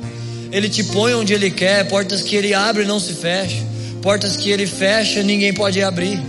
Ele 0.52 0.70
te 0.70 0.84
põe 0.84 1.14
onde 1.14 1.34
Ele 1.34 1.50
quer, 1.50 1.88
portas 1.88 2.22
que 2.22 2.36
Ele 2.36 2.54
abre 2.54 2.86
não 2.86 3.00
se 3.00 3.14
fecham, 3.14 3.66
portas 4.02 4.36
que 4.36 4.50
Ele 4.50 4.68
fecha 4.68 5.24
ninguém 5.24 5.54
pode 5.54 5.82
abrir. 5.82 6.22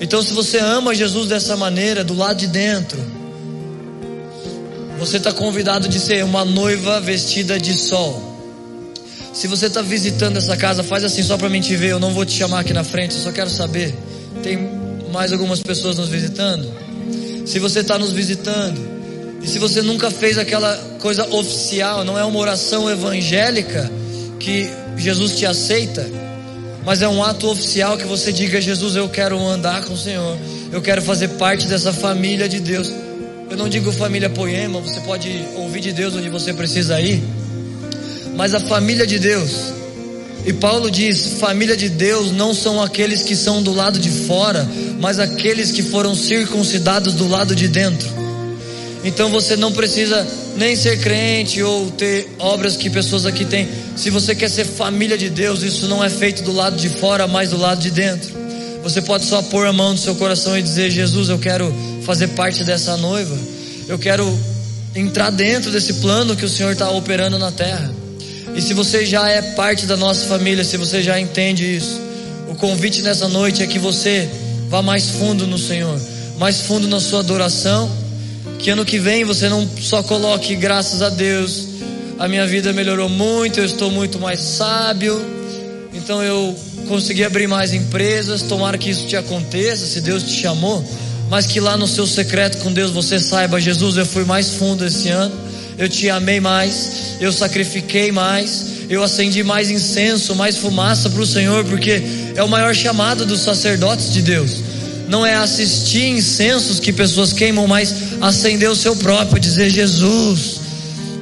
Então, 0.00 0.22
se 0.22 0.32
você 0.32 0.58
ama 0.58 0.94
Jesus 0.94 1.28
dessa 1.28 1.56
maneira, 1.56 2.02
do 2.02 2.14
lado 2.14 2.38
de 2.38 2.48
dentro, 2.48 2.98
você 4.98 5.18
está 5.18 5.32
convidado 5.32 5.88
de 5.88 6.00
ser 6.00 6.24
uma 6.24 6.44
noiva 6.44 7.00
vestida 7.00 7.58
de 7.58 7.74
sol. 7.74 8.32
Se 9.32 9.46
você 9.46 9.66
está 9.66 9.80
visitando 9.80 10.36
essa 10.36 10.56
casa, 10.56 10.82
faz 10.82 11.04
assim 11.04 11.22
só 11.22 11.38
para 11.38 11.48
mim 11.48 11.60
te 11.60 11.74
ver. 11.76 11.90
Eu 11.92 12.00
não 12.00 12.12
vou 12.12 12.24
te 12.24 12.32
chamar 12.32 12.60
aqui 12.60 12.72
na 12.72 12.84
frente, 12.84 13.14
eu 13.14 13.20
só 13.20 13.32
quero 13.32 13.48
saber. 13.48 13.94
Tem 14.42 14.58
mais 15.12 15.32
algumas 15.32 15.62
pessoas 15.62 15.96
nos 15.96 16.08
visitando? 16.08 16.81
Se 17.44 17.58
você 17.58 17.80
está 17.80 17.98
nos 17.98 18.12
visitando, 18.12 18.80
e 19.42 19.48
se 19.48 19.58
você 19.58 19.82
nunca 19.82 20.10
fez 20.10 20.38
aquela 20.38 20.76
coisa 21.00 21.26
oficial, 21.34 22.04
não 22.04 22.18
é 22.18 22.24
uma 22.24 22.38
oração 22.38 22.88
evangélica 22.88 23.90
que 24.38 24.70
Jesus 24.96 25.36
te 25.36 25.44
aceita, 25.44 26.08
mas 26.84 27.02
é 27.02 27.08
um 27.08 27.22
ato 27.22 27.48
oficial 27.50 27.96
que 27.96 28.04
você 28.04 28.32
diga: 28.32 28.60
Jesus, 28.60 28.94
eu 28.94 29.08
quero 29.08 29.38
andar 29.38 29.84
com 29.84 29.94
o 29.94 29.98
Senhor, 29.98 30.38
eu 30.70 30.80
quero 30.80 31.02
fazer 31.02 31.28
parte 31.30 31.66
dessa 31.66 31.92
família 31.92 32.48
de 32.48 32.60
Deus. 32.60 32.92
Eu 33.50 33.56
não 33.56 33.68
digo 33.68 33.92
família 33.92 34.30
poema, 34.30 34.80
você 34.80 35.00
pode 35.00 35.44
ouvir 35.56 35.80
de 35.80 35.92
Deus 35.92 36.14
onde 36.14 36.28
você 36.28 36.54
precisa 36.54 37.00
ir, 37.00 37.22
mas 38.36 38.54
a 38.54 38.60
família 38.60 39.06
de 39.06 39.18
Deus 39.18 39.81
e 40.44 40.52
Paulo 40.52 40.90
diz: 40.90 41.38
família 41.38 41.76
de 41.76 41.88
Deus 41.88 42.32
não 42.32 42.52
são 42.52 42.82
aqueles 42.82 43.22
que 43.22 43.36
são 43.36 43.62
do 43.62 43.72
lado 43.72 43.98
de 43.98 44.10
fora, 44.10 44.68
mas 45.00 45.18
aqueles 45.18 45.70
que 45.70 45.82
foram 45.82 46.14
circuncidados 46.14 47.14
do 47.14 47.28
lado 47.28 47.54
de 47.54 47.68
dentro. 47.68 48.08
Então 49.04 49.30
você 49.30 49.56
não 49.56 49.72
precisa 49.72 50.26
nem 50.56 50.76
ser 50.76 50.98
crente 51.00 51.62
ou 51.62 51.90
ter 51.90 52.28
obras 52.38 52.76
que 52.76 52.90
pessoas 52.90 53.26
aqui 53.26 53.44
têm. 53.44 53.68
Se 53.96 54.10
você 54.10 54.34
quer 54.34 54.48
ser 54.48 54.64
família 54.64 55.18
de 55.18 55.28
Deus, 55.28 55.62
isso 55.62 55.88
não 55.88 56.02
é 56.02 56.10
feito 56.10 56.42
do 56.42 56.52
lado 56.52 56.76
de 56.76 56.88
fora, 56.88 57.26
mas 57.26 57.50
do 57.50 57.56
lado 57.56 57.80
de 57.80 57.90
dentro. 57.90 58.42
Você 58.82 59.00
pode 59.00 59.24
só 59.24 59.40
pôr 59.42 59.66
a 59.66 59.72
mão 59.72 59.92
no 59.92 59.98
seu 59.98 60.14
coração 60.16 60.58
e 60.58 60.62
dizer: 60.62 60.90
Jesus, 60.90 61.28
eu 61.28 61.38
quero 61.38 61.72
fazer 62.04 62.28
parte 62.28 62.64
dessa 62.64 62.96
noiva. 62.96 63.36
Eu 63.88 63.98
quero 63.98 64.38
entrar 64.94 65.30
dentro 65.30 65.70
desse 65.70 65.94
plano 65.94 66.36
que 66.36 66.44
o 66.44 66.48
Senhor 66.48 66.72
está 66.72 66.90
operando 66.90 67.38
na 67.38 67.52
terra. 67.52 68.01
E 68.54 68.60
se 68.60 68.74
você 68.74 69.04
já 69.06 69.28
é 69.28 69.40
parte 69.40 69.86
da 69.86 69.96
nossa 69.96 70.26
família, 70.26 70.64
se 70.64 70.76
você 70.76 71.02
já 71.02 71.18
entende 71.18 71.76
isso, 71.76 72.00
o 72.48 72.54
convite 72.54 73.02
nessa 73.02 73.28
noite 73.28 73.62
é 73.62 73.66
que 73.66 73.78
você 73.78 74.28
Vá 74.72 74.80
mais 74.80 75.10
fundo 75.10 75.46
no 75.46 75.58
Senhor, 75.58 76.00
mais 76.38 76.62
fundo 76.62 76.88
na 76.88 76.98
sua 76.98 77.20
adoração. 77.20 77.90
Que 78.58 78.70
ano 78.70 78.86
que 78.86 78.98
vem 78.98 79.22
você 79.22 79.46
não 79.46 79.68
só 79.78 80.02
coloque 80.02 80.56
graças 80.56 81.02
a 81.02 81.10
Deus, 81.10 81.68
a 82.18 82.26
minha 82.26 82.46
vida 82.46 82.72
melhorou 82.72 83.06
muito, 83.06 83.60
eu 83.60 83.66
estou 83.66 83.90
muito 83.90 84.18
mais 84.18 84.40
sábio, 84.40 85.20
então 85.92 86.22
eu 86.22 86.58
consegui 86.88 87.22
abrir 87.22 87.46
mais 87.46 87.74
empresas. 87.74 88.40
Tomara 88.40 88.78
que 88.78 88.88
isso 88.88 89.06
te 89.06 89.14
aconteça, 89.14 89.84
se 89.84 90.00
Deus 90.00 90.22
te 90.22 90.40
chamou, 90.40 90.82
mas 91.28 91.44
que 91.44 91.60
lá 91.60 91.76
no 91.76 91.86
seu 91.86 92.06
secreto 92.06 92.56
com 92.62 92.72
Deus 92.72 92.92
você 92.92 93.18
saiba: 93.18 93.60
Jesus, 93.60 93.98
eu 93.98 94.06
fui 94.06 94.24
mais 94.24 94.54
fundo 94.54 94.86
esse 94.86 95.10
ano, 95.10 95.34
eu 95.82 95.88
te 95.88 96.08
amei 96.08 96.38
mais, 96.38 97.16
eu 97.18 97.32
sacrifiquei 97.32 98.12
mais, 98.12 98.66
eu 98.88 99.02
acendi 99.02 99.42
mais 99.42 99.68
incenso, 99.68 100.32
mais 100.32 100.56
fumaça 100.56 101.10
para 101.10 101.20
o 101.20 101.26
Senhor, 101.26 101.64
porque 101.64 102.00
é 102.36 102.42
o 102.44 102.48
maior 102.48 102.72
chamado 102.72 103.26
dos 103.26 103.40
sacerdotes 103.40 104.12
de 104.12 104.22
Deus. 104.22 104.62
Não 105.08 105.26
é 105.26 105.34
assistir 105.34 106.06
incensos 106.06 106.78
que 106.78 106.92
pessoas 106.92 107.32
queimam, 107.32 107.66
mas 107.66 107.92
acender 108.20 108.70
o 108.70 108.76
seu 108.76 108.94
próprio, 108.94 109.40
dizer: 109.40 109.70
Jesus, 109.70 110.60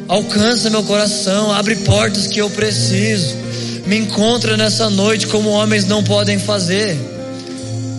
alcança 0.07 0.69
meu 0.69 0.83
coração, 0.83 1.51
abre 1.53 1.77
portas 1.77 2.27
que 2.27 2.39
eu 2.39 2.51
preciso, 2.51 3.35
me 3.87 3.97
encontra 3.97 4.59
nessa 4.59 4.91
noite 4.91 5.27
como 5.27 5.49
homens 5.49 5.87
não 5.87 6.05
podem 6.05 6.39
fazer, 6.39 6.99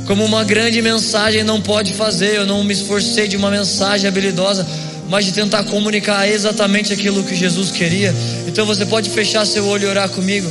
como 0.05 0.24
uma 0.24 0.43
grande 0.43 0.80
mensagem 0.80 1.43
não 1.43 1.59
pode 1.59 1.95
fazer. 1.95 2.36
Eu 2.36 2.45
não 2.45 2.64
me 2.64 2.74
esforcei 2.74 3.28
de 3.28 3.36
uma 3.36 3.49
mensagem 3.49 4.07
habilidosa, 4.07 4.64
mas 5.12 5.26
de 5.26 5.34
tentar 5.34 5.66
comunicar 5.66 6.26
exatamente 6.26 6.93
aquilo 6.93 7.22
que 7.22 7.36
Jesus 7.36 7.70
queria. 7.70 8.16
Então 8.47 8.66
você 8.66 8.86
pode 8.86 9.09
fechar 9.09 9.45
seu 9.45 9.68
olho 9.68 9.84
e 9.84 9.88
orar 9.88 10.07
comigo. 10.07 10.49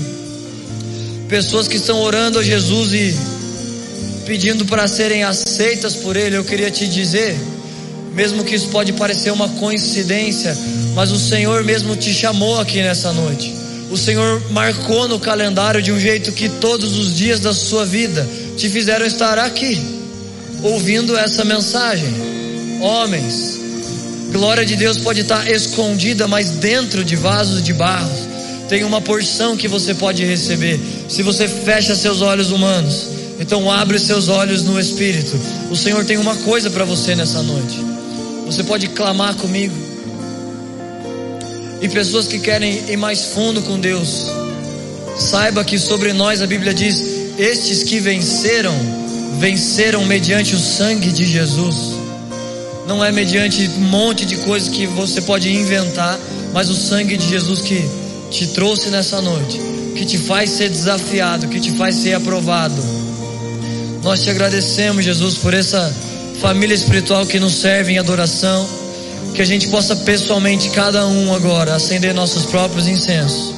Pessoas 1.31 1.67
que 1.67 1.77
estão 1.77 2.03
orando 2.03 2.39
a 2.39 2.43
Jesus 2.43 2.93
e 2.93 3.17
pedindo 4.27 4.67
para 4.67 4.87
serem 4.87 5.25
aceitas 5.25 5.97
por 5.97 6.15
Ele, 6.15 6.37
eu 6.37 6.45
queria 6.45 6.71
te 6.71 6.87
dizer, 6.87 7.35
mesmo 8.13 8.45
que 8.45 8.55
isso 8.55 8.69
pode 8.69 8.93
parecer 8.93 9.33
uma 9.33 9.49
coincidência, 9.49 10.55
mas 10.95 11.11
o 11.11 11.19
Senhor 11.19 11.65
mesmo 11.65 11.97
te 11.97 12.13
chamou 12.13 12.61
aqui 12.61 12.83
nessa 12.83 13.15
noite. 13.15 13.55
O 13.91 13.97
Senhor 13.97 14.43
marcou 14.51 15.09
no 15.09 15.19
calendário 15.19 15.81
de 15.81 15.91
um 15.91 15.99
jeito 15.99 16.33
que 16.33 16.51
todos 16.51 16.99
os 16.99 17.17
dias 17.17 17.41
da 17.41 17.55
sua 17.55 17.87
vida 17.87 18.29
te 18.59 18.69
fizeram 18.69 19.07
estar 19.07 19.39
aqui, 19.39 19.81
ouvindo 20.63 21.17
essa 21.17 21.47
mensagem. 21.47 22.13
Homens, 22.83 23.60
glória 24.31 24.65
de 24.65 24.77
Deus 24.77 24.99
pode 24.99 25.21
estar 25.21 25.49
escondida, 25.51 26.27
mas 26.27 26.51
dentro 26.51 27.05
de 27.05 27.17
vasos 27.17 27.63
de 27.63 27.73
barro 27.73 28.11
tem 28.69 28.85
uma 28.85 29.01
porção 29.01 29.57
que 29.57 29.67
você 29.67 29.95
pode 29.95 30.25
receber. 30.25 30.81
Se 31.09 31.23
você 31.23 31.49
fecha 31.49 31.95
seus 31.95 32.23
olhos 32.23 32.53
humanos, 32.53 33.09
então 33.41 33.71
abre 33.71 33.99
seus 33.99 34.29
olhos 34.29 34.63
no 34.63 34.79
Espírito. 34.79 35.39
O 35.71 35.77
Senhor 35.77 36.05
tem 36.05 36.19
uma 36.19 36.37
coisa 36.37 36.71
para 36.71 36.85
você 36.85 37.17
nessa 37.17 37.43
noite. 37.43 37.79
Você 38.47 38.63
pode 38.63 38.89
clamar 38.89 39.35
comigo. 39.35 39.75
E 41.81 41.89
pessoas 41.89 42.27
que 42.27 42.39
querem 42.39 42.91
ir 42.91 42.97
mais 42.97 43.25
fundo 43.27 43.63
com 43.63 43.81
Deus, 43.81 44.27
saiba 45.19 45.65
que 45.65 45.79
sobre 45.79 46.13
nós 46.13 46.43
a 46.43 46.47
Bíblia 46.47 46.75
diz: 46.75 47.03
estes 47.39 47.83
que 47.83 47.99
venceram, 47.99 48.75
venceram 49.39 50.05
mediante 50.05 50.55
o 50.55 50.59
sangue 50.59 51.11
de 51.11 51.25
Jesus. 51.25 52.00
Não 52.91 53.05
é 53.05 53.13
mediante 53.13 53.71
um 53.79 53.83
monte 53.83 54.27
de 54.27 54.39
coisas 54.39 54.69
que 54.69 54.85
você 54.85 55.21
pode 55.21 55.49
inventar, 55.49 56.19
mas 56.53 56.69
o 56.69 56.75
sangue 56.75 57.17
de 57.17 57.25
Jesus 57.25 57.61
que 57.61 57.89
te 58.33 58.49
trouxe 58.49 58.91
nessa 58.91 59.23
noite, 59.23 59.61
que 59.95 60.05
te 60.05 60.19
faz 60.19 60.51
ser 60.51 60.69
desafiado, 60.69 61.47
que 61.47 61.61
te 61.61 61.71
faz 61.71 61.95
ser 61.95 62.15
aprovado. 62.15 62.75
Nós 64.03 64.25
te 64.25 64.31
agradecemos, 64.31 65.05
Jesus, 65.05 65.37
por 65.37 65.55
essa 65.55 65.95
família 66.41 66.75
espiritual 66.75 67.25
que 67.25 67.39
nos 67.39 67.55
serve 67.55 67.93
em 67.93 67.99
adoração, 67.99 68.69
que 69.37 69.41
a 69.41 69.47
gente 69.47 69.69
possa 69.69 69.95
pessoalmente, 69.95 70.71
cada 70.71 71.07
um 71.07 71.33
agora, 71.33 71.77
acender 71.77 72.13
nossos 72.13 72.47
próprios 72.47 72.89
incensos. 72.89 73.55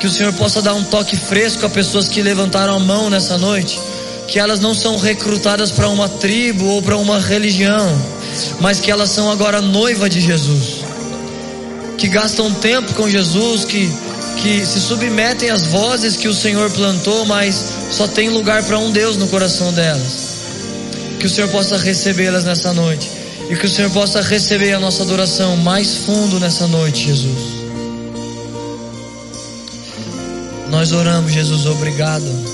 Que 0.00 0.06
o 0.06 0.10
Senhor 0.10 0.32
possa 0.32 0.62
dar 0.62 0.72
um 0.72 0.84
toque 0.84 1.18
fresco 1.18 1.66
a 1.66 1.68
pessoas 1.68 2.08
que 2.08 2.22
levantaram 2.22 2.76
a 2.76 2.80
mão 2.80 3.10
nessa 3.10 3.36
noite, 3.36 3.78
que 4.26 4.38
elas 4.38 4.58
não 4.58 4.72
são 4.72 4.96
recrutadas 4.96 5.70
para 5.70 5.90
uma 5.90 6.08
tribo 6.08 6.64
ou 6.64 6.80
para 6.80 6.96
uma 6.96 7.20
religião, 7.20 8.23
mas 8.60 8.80
que 8.80 8.90
elas 8.90 9.10
são 9.10 9.30
agora 9.30 9.60
noiva 9.60 10.08
de 10.08 10.20
Jesus, 10.20 10.84
que 11.98 12.08
gastam 12.08 12.52
tempo 12.52 12.92
com 12.94 13.08
Jesus, 13.08 13.64
que 13.64 13.90
que 14.34 14.66
se 14.66 14.80
submetem 14.80 15.50
às 15.50 15.66
vozes 15.66 16.16
que 16.16 16.28
o 16.28 16.34
Senhor 16.34 16.70
plantou, 16.70 17.24
mas 17.24 17.72
só 17.90 18.06
tem 18.06 18.28
lugar 18.28 18.62
para 18.64 18.78
um 18.78 18.90
Deus 18.90 19.16
no 19.16 19.28
coração 19.28 19.72
delas. 19.72 20.34
Que 21.18 21.26
o 21.26 21.30
Senhor 21.30 21.48
possa 21.48 21.78
recebê-las 21.78 22.44
nessa 22.44 22.72
noite. 22.72 23.10
E 23.48 23.56
que 23.56 23.66
o 23.66 23.70
Senhor 23.70 23.90
possa 23.90 24.20
receber 24.20 24.72
a 24.72 24.80
nossa 24.80 25.02
adoração 25.02 25.56
mais 25.56 25.96
fundo 25.96 26.40
nessa 26.40 26.66
noite, 26.66 27.06
Jesus. 27.06 27.54
Nós 30.70 30.92
oramos, 30.92 31.32
Jesus, 31.32 31.66
obrigado. 31.66 32.53